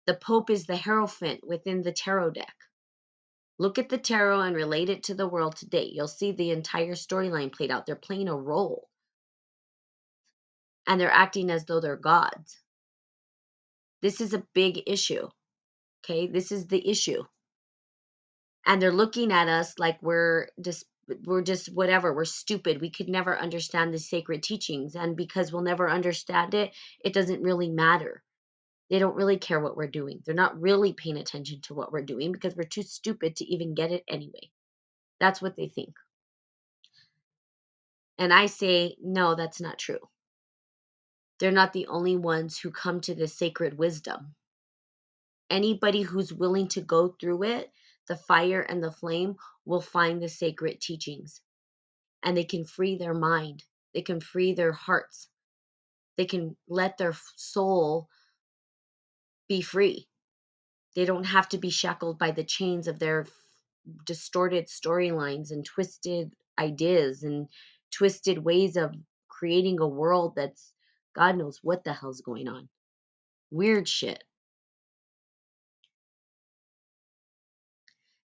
The 0.06 0.14
Pope 0.16 0.50
is 0.50 0.66
the 0.66 0.76
Hierophant 0.76 1.46
within 1.46 1.82
the 1.82 1.92
tarot 1.92 2.30
deck. 2.30 2.54
Look 3.58 3.78
at 3.78 3.88
the 3.88 3.98
tarot 3.98 4.40
and 4.40 4.56
relate 4.56 4.88
it 4.88 5.04
to 5.04 5.14
the 5.14 5.28
world 5.28 5.56
today. 5.56 5.90
You'll 5.92 6.08
see 6.08 6.32
the 6.32 6.50
entire 6.50 6.94
storyline 6.94 7.52
played 7.52 7.70
out. 7.70 7.86
They're 7.86 7.96
playing 7.96 8.28
a 8.28 8.36
role. 8.36 8.88
And 10.86 11.00
they're 11.00 11.10
acting 11.12 11.50
as 11.50 11.64
though 11.66 11.80
they're 11.80 11.96
gods. 11.96 12.60
This 14.02 14.20
is 14.20 14.34
a 14.34 14.46
big 14.54 14.82
issue. 14.86 15.28
Okay? 16.04 16.26
This 16.28 16.52
is 16.52 16.66
the 16.66 16.88
issue. 16.88 17.24
And 18.66 18.82
they're 18.82 18.92
looking 18.92 19.32
at 19.32 19.48
us 19.48 19.78
like 19.78 20.02
we're 20.02 20.48
just 20.60 20.84
we're 21.24 21.42
just 21.42 21.72
whatever 21.72 22.12
we're 22.12 22.24
stupid 22.24 22.80
we 22.80 22.90
could 22.90 23.08
never 23.08 23.38
understand 23.38 23.92
the 23.92 23.98
sacred 23.98 24.42
teachings 24.42 24.96
and 24.96 25.16
because 25.16 25.52
we'll 25.52 25.62
never 25.62 25.88
understand 25.88 26.54
it 26.54 26.72
it 27.00 27.12
doesn't 27.12 27.42
really 27.42 27.68
matter. 27.68 28.22
They 28.90 28.98
don't 28.98 29.16
really 29.16 29.38
care 29.38 29.58
what 29.60 29.76
we're 29.76 29.88
doing. 29.88 30.22
They're 30.24 30.34
not 30.34 30.60
really 30.60 30.92
paying 30.92 31.16
attention 31.16 31.60
to 31.62 31.74
what 31.74 31.92
we're 31.92 32.02
doing 32.02 32.30
because 32.32 32.54
we're 32.54 32.64
too 32.64 32.82
stupid 32.82 33.36
to 33.36 33.44
even 33.44 33.74
get 33.74 33.90
it 33.90 34.04
anyway. 34.08 34.50
That's 35.18 35.42
what 35.42 35.56
they 35.56 35.68
think. 35.68 35.94
And 38.18 38.32
i 38.32 38.46
say 38.46 38.96
no 39.02 39.34
that's 39.34 39.60
not 39.60 39.78
true. 39.78 40.00
They're 41.38 41.50
not 41.52 41.72
the 41.72 41.88
only 41.88 42.16
ones 42.16 42.58
who 42.58 42.70
come 42.70 43.00
to 43.02 43.14
this 43.14 43.34
sacred 43.34 43.76
wisdom. 43.76 44.34
Anybody 45.50 46.02
who's 46.02 46.32
willing 46.32 46.68
to 46.68 46.80
go 46.80 47.08
through 47.08 47.42
it 47.44 47.70
the 48.08 48.16
fire 48.16 48.62
and 48.62 48.82
the 48.82 48.92
flame 48.92 49.36
will 49.64 49.80
find 49.80 50.22
the 50.22 50.28
sacred 50.28 50.80
teachings 50.80 51.40
and 52.22 52.36
they 52.36 52.44
can 52.44 52.64
free 52.64 52.96
their 52.96 53.14
mind, 53.14 53.64
they 53.94 54.02
can 54.02 54.20
free 54.20 54.54
their 54.54 54.72
hearts, 54.72 55.28
they 56.16 56.26
can 56.26 56.56
let 56.68 56.98
their 56.98 57.14
soul 57.36 58.08
be 59.48 59.62
free. 59.62 60.08
They 60.94 61.04
don't 61.04 61.24
have 61.24 61.48
to 61.50 61.58
be 61.58 61.70
shackled 61.70 62.18
by 62.18 62.32
the 62.32 62.44
chains 62.44 62.88
of 62.88 62.98
their 62.98 63.26
distorted 64.06 64.66
storylines 64.66 65.50
and 65.50 65.64
twisted 65.64 66.32
ideas 66.58 67.22
and 67.22 67.48
twisted 67.92 68.38
ways 68.38 68.76
of 68.76 68.94
creating 69.28 69.80
a 69.80 69.86
world 69.88 70.34
that's 70.36 70.72
God 71.14 71.36
knows 71.36 71.60
what 71.62 71.84
the 71.84 71.92
hell's 71.92 72.20
going 72.20 72.48
on. 72.48 72.68
Weird 73.50 73.88
shit. 73.88 74.22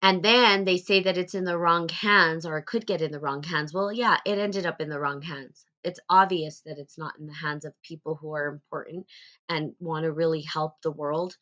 And 0.06 0.22
then 0.22 0.66
they 0.66 0.78
say 0.78 1.02
that 1.02 1.18
it's 1.18 1.34
in 1.34 1.46
the 1.46 1.58
wrong 1.58 1.90
hands 1.90 2.46
or 2.46 2.60
it 2.60 2.68
could 2.68 2.86
get 2.86 3.02
in 3.02 3.12
the 3.12 3.20
wrong 3.20 3.42
hands. 3.42 3.74
Well, 3.74 3.92
yeah, 3.92 4.20
it 4.24 4.38
ended 4.38 4.68
up 4.68 4.80
in 4.80 4.88
the 4.88 5.00
wrong 5.00 5.24
hands. 5.24 5.66
It's 5.84 6.00
obvious 6.08 6.62
that 6.68 6.78
it's 6.78 6.96
not 6.96 7.18
in 7.18 7.26
the 7.26 7.34
hands 7.34 7.66
of 7.66 7.74
people 7.82 8.14
who 8.14 8.36
are 8.36 8.46
important 8.46 9.08
and 9.50 9.74
want 9.80 10.04
to 10.04 10.12
really 10.12 10.44
help 10.44 10.80
the 10.84 10.92
world. 10.92 11.36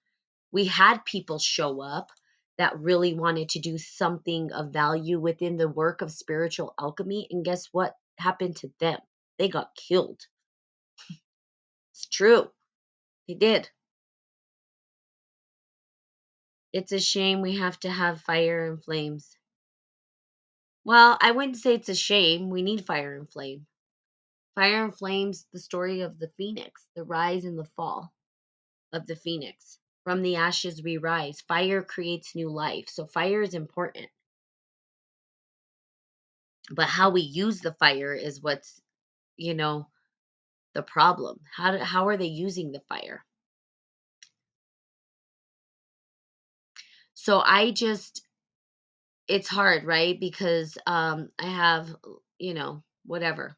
We 0.54 0.64
had 0.64 1.04
people 1.04 1.40
show 1.40 1.82
up 1.82 2.08
that 2.58 2.80
really 2.80 3.14
wanted 3.14 3.50
to 3.50 3.60
do 3.60 3.78
something 3.78 4.54
of 4.54 4.72
value 4.72 5.20
within 5.20 5.58
the 5.58 5.68
work 5.68 6.02
of 6.02 6.10
spiritual 6.10 6.74
alchemy. 6.80 7.28
And 7.32 7.44
guess 7.44 7.68
what 7.74 7.98
happened 8.18 8.56
to 8.58 8.72
them? 8.80 9.00
They 9.40 9.50
got 9.50 9.76
killed. 9.76 10.22
it's 11.92 12.06
true. 12.06 12.50
They 13.28 13.34
did. 13.34 13.70
It's 16.74 16.92
a 16.92 17.00
shame 17.00 17.42
we 17.42 17.58
have 17.58 17.80
to 17.82 17.90
have 17.90 18.22
fire 18.22 18.68
and 18.72 18.84
flames. 18.84 19.38
Well, 20.84 21.18
I 21.22 21.32
wouldn't 21.32 21.58
say 21.58 21.76
it's 21.76 21.90
a 21.90 21.96
shame. 21.96 22.50
We 22.50 22.64
need 22.64 22.86
fire 22.86 23.16
and 23.16 23.30
flame. 23.30 23.68
Fire 24.56 24.84
and 24.84 24.96
flames, 24.96 25.46
the 25.54 25.60
story 25.60 26.02
of 26.02 26.20
the 26.20 26.30
phoenix, 26.36 26.88
the 26.96 27.04
rise 27.04 27.46
and 27.46 27.58
the 27.58 27.70
fall 27.78 28.12
of 28.92 29.08
the 29.08 29.16
phoenix. 29.16 29.80
From 30.04 30.22
the 30.24 30.36
ashes 30.36 30.82
we 30.84 30.98
rise. 30.98 31.42
Fire 31.42 31.84
creates 31.84 32.36
new 32.36 32.50
life. 32.50 32.90
So 32.90 33.06
fire 33.06 33.42
is 33.42 33.54
important. 33.54 34.10
But 36.72 36.88
how 36.88 37.12
we 37.12 37.22
use 37.22 37.62
the 37.62 37.74
fire 37.74 38.14
is 38.16 38.42
what's, 38.42 38.82
you 39.38 39.54
know, 39.54 39.90
the 40.74 40.84
problem. 40.84 41.40
How 41.56 41.72
do, 41.72 41.78
how 41.78 42.08
are 42.08 42.18
they 42.18 42.28
using 42.28 42.72
the 42.72 42.82
fire? 42.90 43.24
So 47.24 47.40
I 47.40 47.72
just 47.72 48.22
it's 49.30 49.48
hard, 49.48 49.86
right? 49.86 50.20
Because 50.20 50.78
um 50.86 51.30
I 51.40 51.46
have, 51.46 51.96
you 52.38 52.54
know, 52.54 52.84
whatever. 53.06 53.56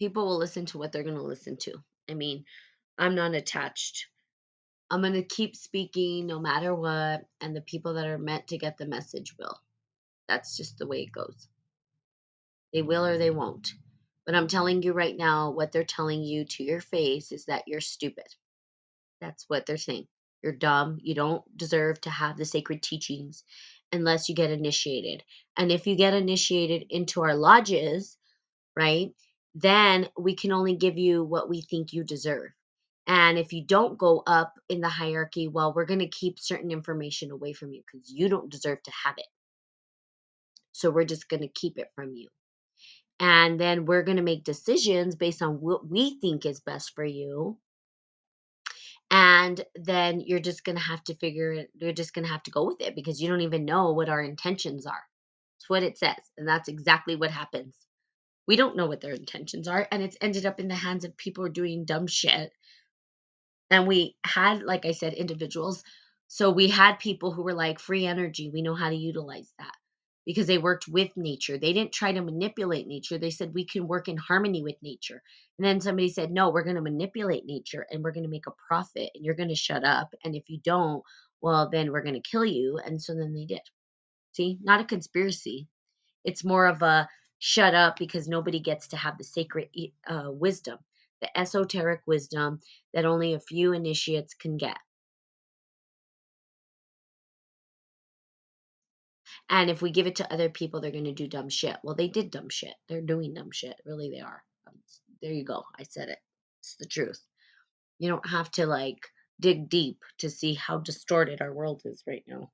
People 0.00 0.26
will 0.26 0.38
listen 0.38 0.66
to 0.66 0.78
what 0.78 0.90
they're 0.90 1.04
going 1.04 1.14
to 1.14 1.22
listen 1.22 1.56
to. 1.58 1.74
I 2.10 2.14
mean, 2.14 2.46
I'm 2.98 3.14
not 3.14 3.34
attached. 3.36 4.08
I'm 4.90 5.02
going 5.02 5.12
to 5.12 5.22
keep 5.22 5.54
speaking 5.54 6.26
no 6.26 6.40
matter 6.40 6.74
what, 6.74 7.26
and 7.40 7.54
the 7.54 7.60
people 7.60 7.94
that 7.94 8.08
are 8.08 8.18
meant 8.18 8.48
to 8.48 8.58
get 8.58 8.76
the 8.76 8.86
message 8.86 9.36
will. 9.38 9.56
That's 10.28 10.56
just 10.56 10.78
the 10.78 10.88
way 10.88 11.02
it 11.02 11.12
goes. 11.12 11.46
They 12.72 12.82
will 12.82 13.06
or 13.06 13.18
they 13.18 13.30
won't. 13.30 13.72
But 14.26 14.34
I'm 14.34 14.48
telling 14.48 14.82
you 14.82 14.94
right 14.94 15.16
now, 15.16 15.52
what 15.52 15.70
they're 15.70 15.84
telling 15.84 16.24
you 16.24 16.44
to 16.44 16.64
your 16.64 16.80
face 16.80 17.30
is 17.30 17.44
that 17.44 17.68
you're 17.68 17.80
stupid. 17.80 18.26
That's 19.20 19.44
what 19.48 19.64
they're 19.64 19.76
saying. 19.76 20.08
You're 20.42 20.52
dumb. 20.52 20.98
You 21.02 21.14
don't 21.14 21.44
deserve 21.56 22.00
to 22.02 22.10
have 22.10 22.36
the 22.36 22.44
sacred 22.44 22.82
teachings 22.82 23.44
unless 23.92 24.28
you 24.28 24.34
get 24.34 24.50
initiated. 24.50 25.22
And 25.56 25.70
if 25.70 25.86
you 25.86 25.96
get 25.96 26.14
initiated 26.14 26.86
into 26.90 27.22
our 27.22 27.34
lodges, 27.34 28.16
right, 28.76 29.12
then 29.54 30.08
we 30.18 30.34
can 30.34 30.52
only 30.52 30.76
give 30.76 30.96
you 30.96 31.24
what 31.24 31.48
we 31.48 31.62
think 31.62 31.92
you 31.92 32.04
deserve. 32.04 32.50
And 33.06 33.38
if 33.38 33.52
you 33.52 33.64
don't 33.64 33.98
go 33.98 34.22
up 34.26 34.54
in 34.68 34.80
the 34.80 34.88
hierarchy, 34.88 35.48
well, 35.48 35.72
we're 35.74 35.86
going 35.86 36.00
to 36.00 36.08
keep 36.08 36.38
certain 36.38 36.70
information 36.70 37.32
away 37.32 37.52
from 37.52 37.72
you 37.72 37.82
because 37.84 38.10
you 38.10 38.28
don't 38.28 38.50
deserve 38.50 38.82
to 38.84 38.92
have 39.04 39.16
it. 39.18 39.26
So 40.72 40.90
we're 40.90 41.04
just 41.04 41.28
going 41.28 41.42
to 41.42 41.48
keep 41.48 41.78
it 41.78 41.88
from 41.96 42.14
you. 42.14 42.28
And 43.18 43.60
then 43.60 43.84
we're 43.84 44.04
going 44.04 44.16
to 44.16 44.22
make 44.22 44.44
decisions 44.44 45.16
based 45.16 45.42
on 45.42 45.60
what 45.60 45.86
we 45.86 46.18
think 46.20 46.46
is 46.46 46.60
best 46.60 46.94
for 46.94 47.04
you 47.04 47.58
and 49.10 49.64
then 49.76 50.20
you're 50.20 50.40
just 50.40 50.64
going 50.64 50.76
to 50.76 50.82
have 50.82 51.02
to 51.04 51.16
figure 51.16 51.52
it 51.52 51.70
you're 51.74 51.92
just 51.92 52.14
going 52.14 52.24
to 52.24 52.32
have 52.32 52.42
to 52.44 52.50
go 52.52 52.66
with 52.66 52.80
it 52.80 52.94
because 52.94 53.20
you 53.22 53.28
don't 53.28 53.42
even 53.42 53.64
know 53.64 53.92
what 53.92 54.08
our 54.08 54.22
intentions 54.22 54.86
are. 54.86 55.02
It's 55.58 55.70
what 55.70 55.82
it 55.84 55.98
says 55.98 56.16
and 56.38 56.48
that's 56.48 56.68
exactly 56.68 57.16
what 57.16 57.30
happens. 57.30 57.76
We 58.48 58.56
don't 58.56 58.76
know 58.76 58.86
what 58.86 59.00
their 59.00 59.14
intentions 59.14 59.68
are 59.68 59.86
and 59.92 60.02
it's 60.02 60.16
ended 60.20 60.46
up 60.46 60.60
in 60.60 60.68
the 60.68 60.74
hands 60.74 61.04
of 61.04 61.16
people 61.16 61.48
doing 61.48 61.84
dumb 61.86 62.06
shit. 62.06 62.52
And 63.70 63.86
we 63.86 64.16
had 64.24 64.62
like 64.62 64.86
i 64.86 64.92
said 64.92 65.14
individuals. 65.14 65.84
So 66.28 66.50
we 66.50 66.68
had 66.68 66.98
people 67.00 67.32
who 67.32 67.42
were 67.44 67.54
like 67.54 67.80
free 67.80 68.06
energy 68.06 68.50
we 68.52 68.62
know 68.62 68.74
how 68.76 68.90
to 68.90 68.96
utilize 68.96 69.52
that 69.58 69.74
because 70.30 70.46
they 70.46 70.58
worked 70.58 70.86
with 70.86 71.10
nature. 71.16 71.58
They 71.58 71.72
didn't 71.72 71.90
try 71.90 72.12
to 72.12 72.22
manipulate 72.22 72.86
nature. 72.86 73.18
They 73.18 73.30
said 73.30 73.52
we 73.52 73.64
can 73.64 73.88
work 73.88 74.06
in 74.06 74.16
harmony 74.16 74.62
with 74.62 74.76
nature. 74.80 75.20
And 75.58 75.66
then 75.66 75.80
somebody 75.80 76.08
said, 76.08 76.30
no, 76.30 76.50
we're 76.50 76.62
going 76.62 76.76
to 76.76 76.82
manipulate 76.82 77.46
nature 77.46 77.84
and 77.90 78.04
we're 78.04 78.12
going 78.12 78.22
to 78.22 78.30
make 78.30 78.46
a 78.46 78.52
profit 78.68 79.10
and 79.12 79.24
you're 79.24 79.34
going 79.34 79.48
to 79.48 79.56
shut 79.56 79.82
up. 79.82 80.14
And 80.22 80.36
if 80.36 80.44
you 80.46 80.60
don't, 80.62 81.02
well, 81.40 81.68
then 81.68 81.90
we're 81.90 82.04
going 82.04 82.14
to 82.14 82.30
kill 82.30 82.44
you. 82.44 82.78
And 82.78 83.02
so 83.02 83.12
then 83.16 83.34
they 83.34 83.44
did. 83.44 83.62
See, 84.30 84.56
not 84.62 84.80
a 84.80 84.84
conspiracy. 84.84 85.66
It's 86.24 86.44
more 86.44 86.66
of 86.66 86.80
a 86.82 87.08
shut 87.40 87.74
up 87.74 87.98
because 87.98 88.28
nobody 88.28 88.60
gets 88.60 88.86
to 88.88 88.96
have 88.98 89.18
the 89.18 89.24
sacred 89.24 89.70
uh, 90.06 90.30
wisdom, 90.30 90.78
the 91.22 91.36
esoteric 91.36 92.02
wisdom 92.06 92.60
that 92.94 93.04
only 93.04 93.34
a 93.34 93.40
few 93.40 93.72
initiates 93.72 94.34
can 94.34 94.58
get. 94.58 94.78
And 99.50 99.68
if 99.68 99.82
we 99.82 99.90
give 99.90 100.06
it 100.06 100.16
to 100.16 100.32
other 100.32 100.48
people, 100.48 100.80
they're 100.80 100.92
going 100.92 101.04
to 101.04 101.12
do 101.12 101.26
dumb 101.26 101.48
shit. 101.48 101.76
Well, 101.82 101.96
they 101.96 102.06
did 102.06 102.30
dumb 102.30 102.48
shit. 102.48 102.74
They're 102.88 103.00
doing 103.02 103.34
dumb 103.34 103.50
shit. 103.50 103.74
Really, 103.84 104.08
they 104.08 104.20
are. 104.20 104.44
Um, 104.68 104.74
there 105.20 105.32
you 105.32 105.44
go. 105.44 105.64
I 105.76 105.82
said 105.82 106.08
it. 106.08 106.18
It's 106.60 106.76
the 106.76 106.86
truth. 106.86 107.20
You 107.98 108.08
don't 108.08 108.28
have 108.28 108.50
to 108.52 108.66
like 108.66 109.00
dig 109.40 109.68
deep 109.68 109.98
to 110.18 110.30
see 110.30 110.54
how 110.54 110.78
distorted 110.78 111.40
our 111.42 111.52
world 111.52 111.82
is 111.84 112.02
right 112.06 112.22
now. 112.28 112.50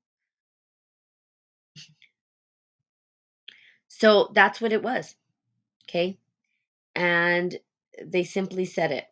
So 3.88 4.30
that's 4.34 4.61
what 4.61 4.72
it 4.72 4.82
was. 4.82 5.14
Okay. 5.88 6.18
And 6.94 7.55
they 8.03 8.24
simply 8.24 8.64
said 8.64 8.92
it. 8.92 9.05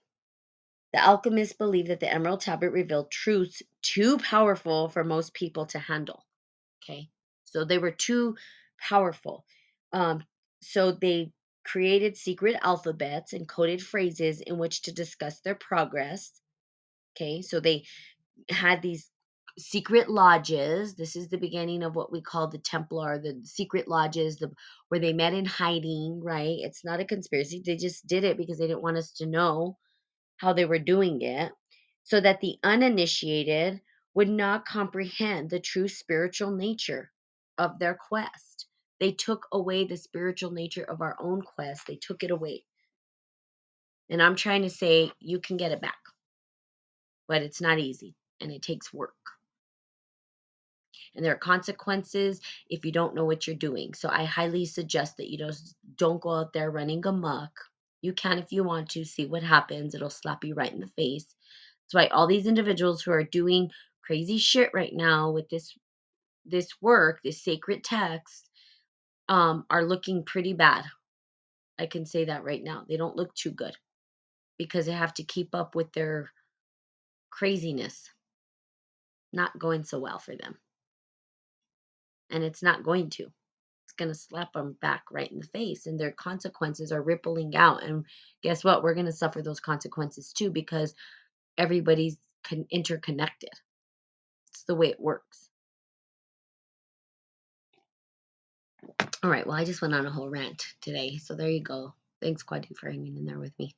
The 0.93 1.01
alchemists 1.01 1.57
believed 1.57 1.89
that 1.89 2.01
the 2.01 2.13
Emerald 2.13 2.41
Tablet 2.41 2.71
revealed 2.71 3.11
truths 3.11 3.63
too 3.83 4.19
powerful 4.19 4.89
for 4.89 5.05
most 5.05 5.35
people 5.35 5.67
to 5.67 5.79
handle. 5.79 6.25
Okay. 6.83 7.11
So 7.55 7.65
they 7.65 7.79
were 7.79 7.93
too 7.93 8.37
powerful. 8.81 9.47
Um, 9.93 10.25
so 10.61 10.93
they 10.93 11.33
created 11.65 12.17
secret 12.17 12.57
alphabets 12.63 13.33
and 13.33 13.49
coded 13.49 13.81
phrases 13.81 14.41
in 14.41 14.59
which 14.59 14.83
to 14.83 14.93
discuss 14.93 15.41
their 15.41 15.55
progress. 15.55 16.33
Okay, 17.17 17.43
so 17.43 17.61
they 17.61 17.87
had 18.51 18.83
these 18.83 19.11
secret 19.59 20.11
lodges. 20.11 20.97
This 20.97 21.17
is 21.17 21.29
the 21.29 21.39
beginning 21.39 21.85
of 21.85 21.97
what 21.97 22.13
we 22.13 22.23
call 22.23 22.49
the 22.49 22.59
Templar, 22.59 23.21
the 23.21 23.41
secret 23.45 23.89
lodges, 23.89 24.39
the 24.39 24.53
where 24.89 25.01
they 25.01 25.15
met 25.15 25.35
in 25.35 25.47
hiding, 25.47 26.21
right? 26.25 26.59
It's 26.61 26.85
not 26.85 27.01
a 27.01 27.07
conspiracy. 27.07 27.63
They 27.65 27.77
just 27.77 28.07
did 28.07 28.25
it 28.25 28.39
because 28.39 28.59
they 28.59 28.67
didn't 28.69 28.83
want 28.83 28.99
us 28.99 29.13
to 29.15 29.27
know 29.27 29.79
how 30.39 30.55
they 30.55 30.67
were 30.67 30.81
doing 30.81 31.23
it. 31.23 31.53
So 32.05 32.21
that 32.21 32.43
the 32.43 32.59
uninitiated 32.65 33.83
would 34.15 34.31
not 34.31 34.67
comprehend 34.67 35.51
the 35.51 35.61
true 35.61 35.89
spiritual 35.89 36.53
nature 36.53 37.13
of 37.59 37.79
their 37.79 37.95
quest. 38.09 38.67
They 39.01 39.13
took 39.13 39.47
away 39.53 39.85
the 39.85 39.97
spiritual 39.97 40.51
nature 40.51 40.85
of 40.85 41.01
our 41.01 41.17
own 41.21 41.43
quest, 41.43 41.87
they 41.87 41.97
took 41.97 42.23
it 42.23 42.31
away. 42.31 42.65
And 44.11 44.23
I'm 44.23 44.37
trying 44.37 44.63
to 44.63 44.71
say 44.71 45.13
you 45.21 45.41
can 45.41 45.57
get 45.57 45.73
it 45.73 45.81
back, 45.81 45.99
but 47.27 47.43
it's 47.43 47.61
not 47.61 47.79
easy 47.79 48.15
and 48.41 48.53
it 48.53 48.63
takes 48.63 48.93
work. 48.93 49.15
And 51.15 51.25
there 51.25 51.33
are 51.33 51.39
consequences 51.39 52.41
if 52.69 52.85
you 52.85 52.93
don't 52.93 53.15
know 53.15 53.25
what 53.25 53.47
you're 53.47 53.57
doing. 53.57 53.95
So 53.95 54.09
I 54.09 54.25
highly 54.25 54.65
suggest 54.67 55.17
that 55.17 55.31
you 55.31 55.39
just 55.39 55.77
don't 55.97 56.21
go 56.21 56.31
out 56.35 56.53
there 56.53 56.71
running 56.71 57.07
amok. 57.07 57.53
You 58.03 58.13
can 58.13 58.39
if 58.39 58.53
you 58.53 58.65
want 58.65 58.91
to 58.91 59.05
see 59.05 59.27
what 59.27 59.43
happens. 59.43 59.95
It'll 59.95 60.11
slap 60.11 60.45
you 60.45 60.55
right 60.55 60.73
in 60.73 60.81
the 60.81 60.89
face. 60.89 61.27
That's 61.85 61.95
why 61.95 62.07
all 62.09 62.27
these 62.27 62.47
individuals 62.47 63.03
who 63.03 63.13
are 63.13 63.25
doing 63.25 63.71
crazy 64.03 64.39
shit 64.39 64.71
right 64.75 64.93
now 64.93 65.31
with 65.31 65.49
this 65.49 65.73
this 66.45 66.69
work, 66.81 67.21
this 67.25 67.43
sacred 67.43 67.85
text, 67.85 68.49
um, 69.29 69.65
are 69.71 69.85
looking 69.85 70.25
pretty 70.25 70.53
bad. 70.55 70.85
I 71.79 71.87
can 71.87 72.07
say 72.07 72.27
that 72.27 72.45
right 72.45 72.63
now. 72.63 72.85
They 72.89 72.97
don't 72.97 73.17
look 73.17 73.35
too 73.35 73.51
good 73.51 73.75
because 74.59 74.87
they 74.87 74.93
have 74.93 75.15
to 75.15 75.25
keep 75.25 75.55
up 75.55 75.75
with 75.75 75.93
their 75.93 76.31
craziness. 77.31 78.11
Not 79.33 79.59
going 79.59 79.85
so 79.85 79.99
well 79.99 80.19
for 80.19 80.37
them. 80.37 80.57
And 82.31 82.45
it's 82.45 82.63
not 82.63 82.85
going 82.85 83.11
to. 83.11 83.25
It's 83.25 83.95
going 83.99 84.11
to 84.11 84.15
slap 84.15 84.53
them 84.55 84.77
back 84.81 85.05
right 85.11 85.31
in 85.31 85.41
the 85.41 85.47
face, 85.47 85.87
and 85.87 85.99
their 85.99 86.13
consequences 86.13 86.93
are 86.93 87.03
rippling 87.03 87.57
out. 87.57 87.83
And 87.83 88.05
guess 88.43 88.65
what? 88.65 88.83
We're 88.83 88.95
going 88.95 89.07
to 89.07 89.13
suffer 89.13 89.43
those 89.43 89.61
consequences 89.61 90.33
too 90.33 90.51
because 90.51 90.95
everybody's 91.59 92.17
con- 92.45 92.67
interconnected. 92.71 93.51
It's 94.51 94.65
the 94.65 94.75
way 94.75 94.89
it 94.89 95.01
works. 95.01 95.51
All 99.25 99.31
right. 99.31 99.47
Well, 99.47 99.57
I 99.57 99.65
just 99.65 99.83
went 99.83 99.95
on 99.95 100.07
a 100.07 100.13
whole 100.13 100.31
rant 100.31 100.67
today. 100.83 101.19
So 101.19 101.35
there 101.35 101.51
you 101.51 101.63
go. 101.63 101.95
Thanks, 102.23 102.45
Quadu, 102.45 102.77
for 102.77 102.91
hanging 102.91 103.17
in 103.19 103.27
there 103.27 103.41
with 103.41 103.59
me. 103.59 103.75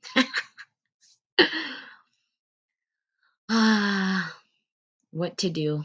Ah, 3.51 4.37
what 5.13 5.39
to 5.39 5.51
do? 5.51 5.85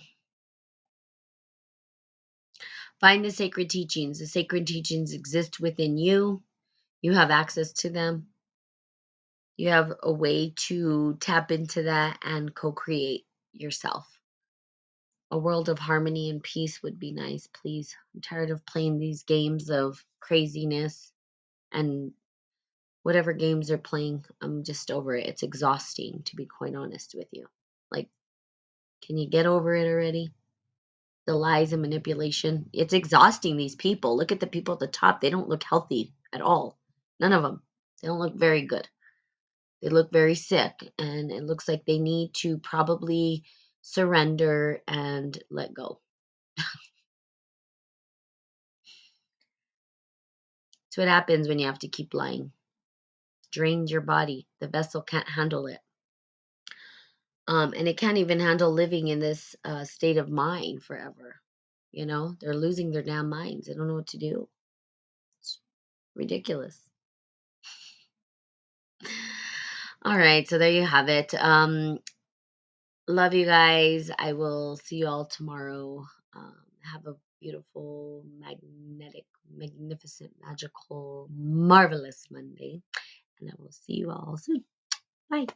Find 3.02 3.26
the 3.26 3.32
sacred 3.32 3.70
teachings. 3.70 4.20
The 4.20 4.28
sacred 4.28 4.68
teachings 4.68 5.14
exist 5.14 5.60
within 5.60 5.98
you. 5.98 6.44
You 7.02 7.14
have 7.14 7.32
access 7.32 7.74
to 7.84 7.92
them. 7.92 8.28
You 9.58 9.70
have 9.70 9.94
a 10.04 10.14
way 10.14 10.54
to 10.68 11.18
tap 11.22 11.52
into 11.52 11.84
that 11.84 12.20
and 12.24 12.56
co 12.56 12.74
create 12.74 13.26
yourself. 13.54 14.08
A 15.32 15.38
world 15.38 15.70
of 15.70 15.80
harmony 15.80 16.30
and 16.30 16.44
peace 16.44 16.84
would 16.84 17.00
be 17.00 17.14
nice, 17.14 17.48
please. 17.48 17.96
I'm 18.14 18.22
tired 18.22 18.52
of 18.52 18.66
playing 18.66 19.00
these 19.00 19.24
games 19.24 19.70
of 19.70 20.04
craziness 20.20 21.14
and 21.72 22.12
whatever 23.04 23.32
games 23.32 23.70
they're 23.70 23.78
playing. 23.78 24.26
I'm 24.42 24.66
just 24.66 24.92
over 24.92 25.16
it. 25.16 25.26
It's 25.28 25.44
exhausting, 25.44 26.24
to 26.26 26.36
be 26.36 26.46
quite 26.46 26.76
honest 26.76 27.16
with 27.16 27.28
you. 27.32 27.48
Like, 27.90 28.10
can 29.06 29.18
you 29.18 29.30
get 29.30 29.46
over 29.46 29.74
it 29.74 29.88
already? 29.88 30.34
The 31.28 31.34
lies 31.34 31.72
and 31.72 31.82
manipulation. 31.82 32.70
It's 32.74 32.94
exhausting, 32.94 33.56
these 33.56 33.76
people. 33.76 34.18
Look 34.18 34.34
at 34.34 34.42
the 34.42 34.48
people 34.48 34.74
at 34.74 34.80
the 34.82 34.88
top. 34.88 35.22
They 35.22 35.30
don't 35.30 35.48
look 35.48 35.64
healthy 35.64 36.14
at 36.34 36.42
all. 36.42 36.78
None 37.22 37.32
of 37.32 37.42
them. 37.42 37.62
They 38.02 38.10
don't 38.10 38.20
look 38.20 38.36
very 38.36 38.64
good. 38.64 38.88
They 39.82 39.90
look 39.90 40.12
very 40.12 40.36
sick, 40.36 40.74
and 41.00 41.32
it 41.32 41.44
looks 41.44 41.68
like 41.68 41.86
they 41.86 42.00
need 42.00 42.34
to 42.36 42.58
probably 42.58 43.46
surrender 43.82 44.82
and 44.88 45.38
let 45.50 45.74
go. 45.74 46.00
That's 50.92 50.98
what 50.98 51.08
happens 51.08 51.48
when 51.48 51.58
you 51.60 51.68
have 51.68 51.80
to 51.80 51.88
keep 51.88 52.14
lying. 52.14 52.52
Drains 53.52 53.92
your 53.92 54.02
body. 54.02 54.46
The 54.60 54.68
vessel 54.68 55.02
can't 55.02 55.28
handle 55.28 55.68
it. 55.68 55.80
Um, 57.48 57.74
and 57.76 57.88
it 57.88 57.98
can't 57.98 58.18
even 58.18 58.40
handle 58.40 58.72
living 58.72 59.08
in 59.08 59.20
this 59.20 59.56
uh, 59.64 59.84
state 59.86 60.18
of 60.18 60.30
mind 60.30 60.84
forever. 60.84 61.42
You 61.92 62.06
know, 62.06 62.36
they're 62.40 62.54
losing 62.54 62.92
their 62.92 63.04
damn 63.04 63.30
minds. 63.30 63.68
They 63.68 63.74
don't 63.74 63.88
know 63.88 63.96
what 63.96 64.08
to 64.08 64.18
do. 64.18 64.48
It's 65.40 65.60
ridiculous. 66.16 66.80
All 70.04 70.18
right, 70.18 70.48
so 70.48 70.58
there 70.58 70.72
you 70.72 70.86
have 70.86 71.10
it. 71.10 71.34
Um, 71.36 72.00
love 73.08 73.34
you 73.34 73.46
guys. 73.46 74.12
I 74.18 74.34
will 74.34 74.78
see 74.78 74.98
you 74.98 75.08
all 75.08 75.26
tomorrow. 75.26 76.06
Um, 76.36 76.56
have 76.84 77.08
a 77.08 77.16
beautiful, 77.42 78.26
magnetic, 78.40 79.26
magnificent, 79.56 80.32
magical, 80.46 81.30
marvelous 81.36 82.26
Monday. 82.32 82.82
And 83.42 83.52
I 83.52 83.54
will 83.60 83.72
see 83.72 83.94
you 83.96 84.12
all 84.12 84.38
soon. 84.38 84.64
Bye. 85.30 85.48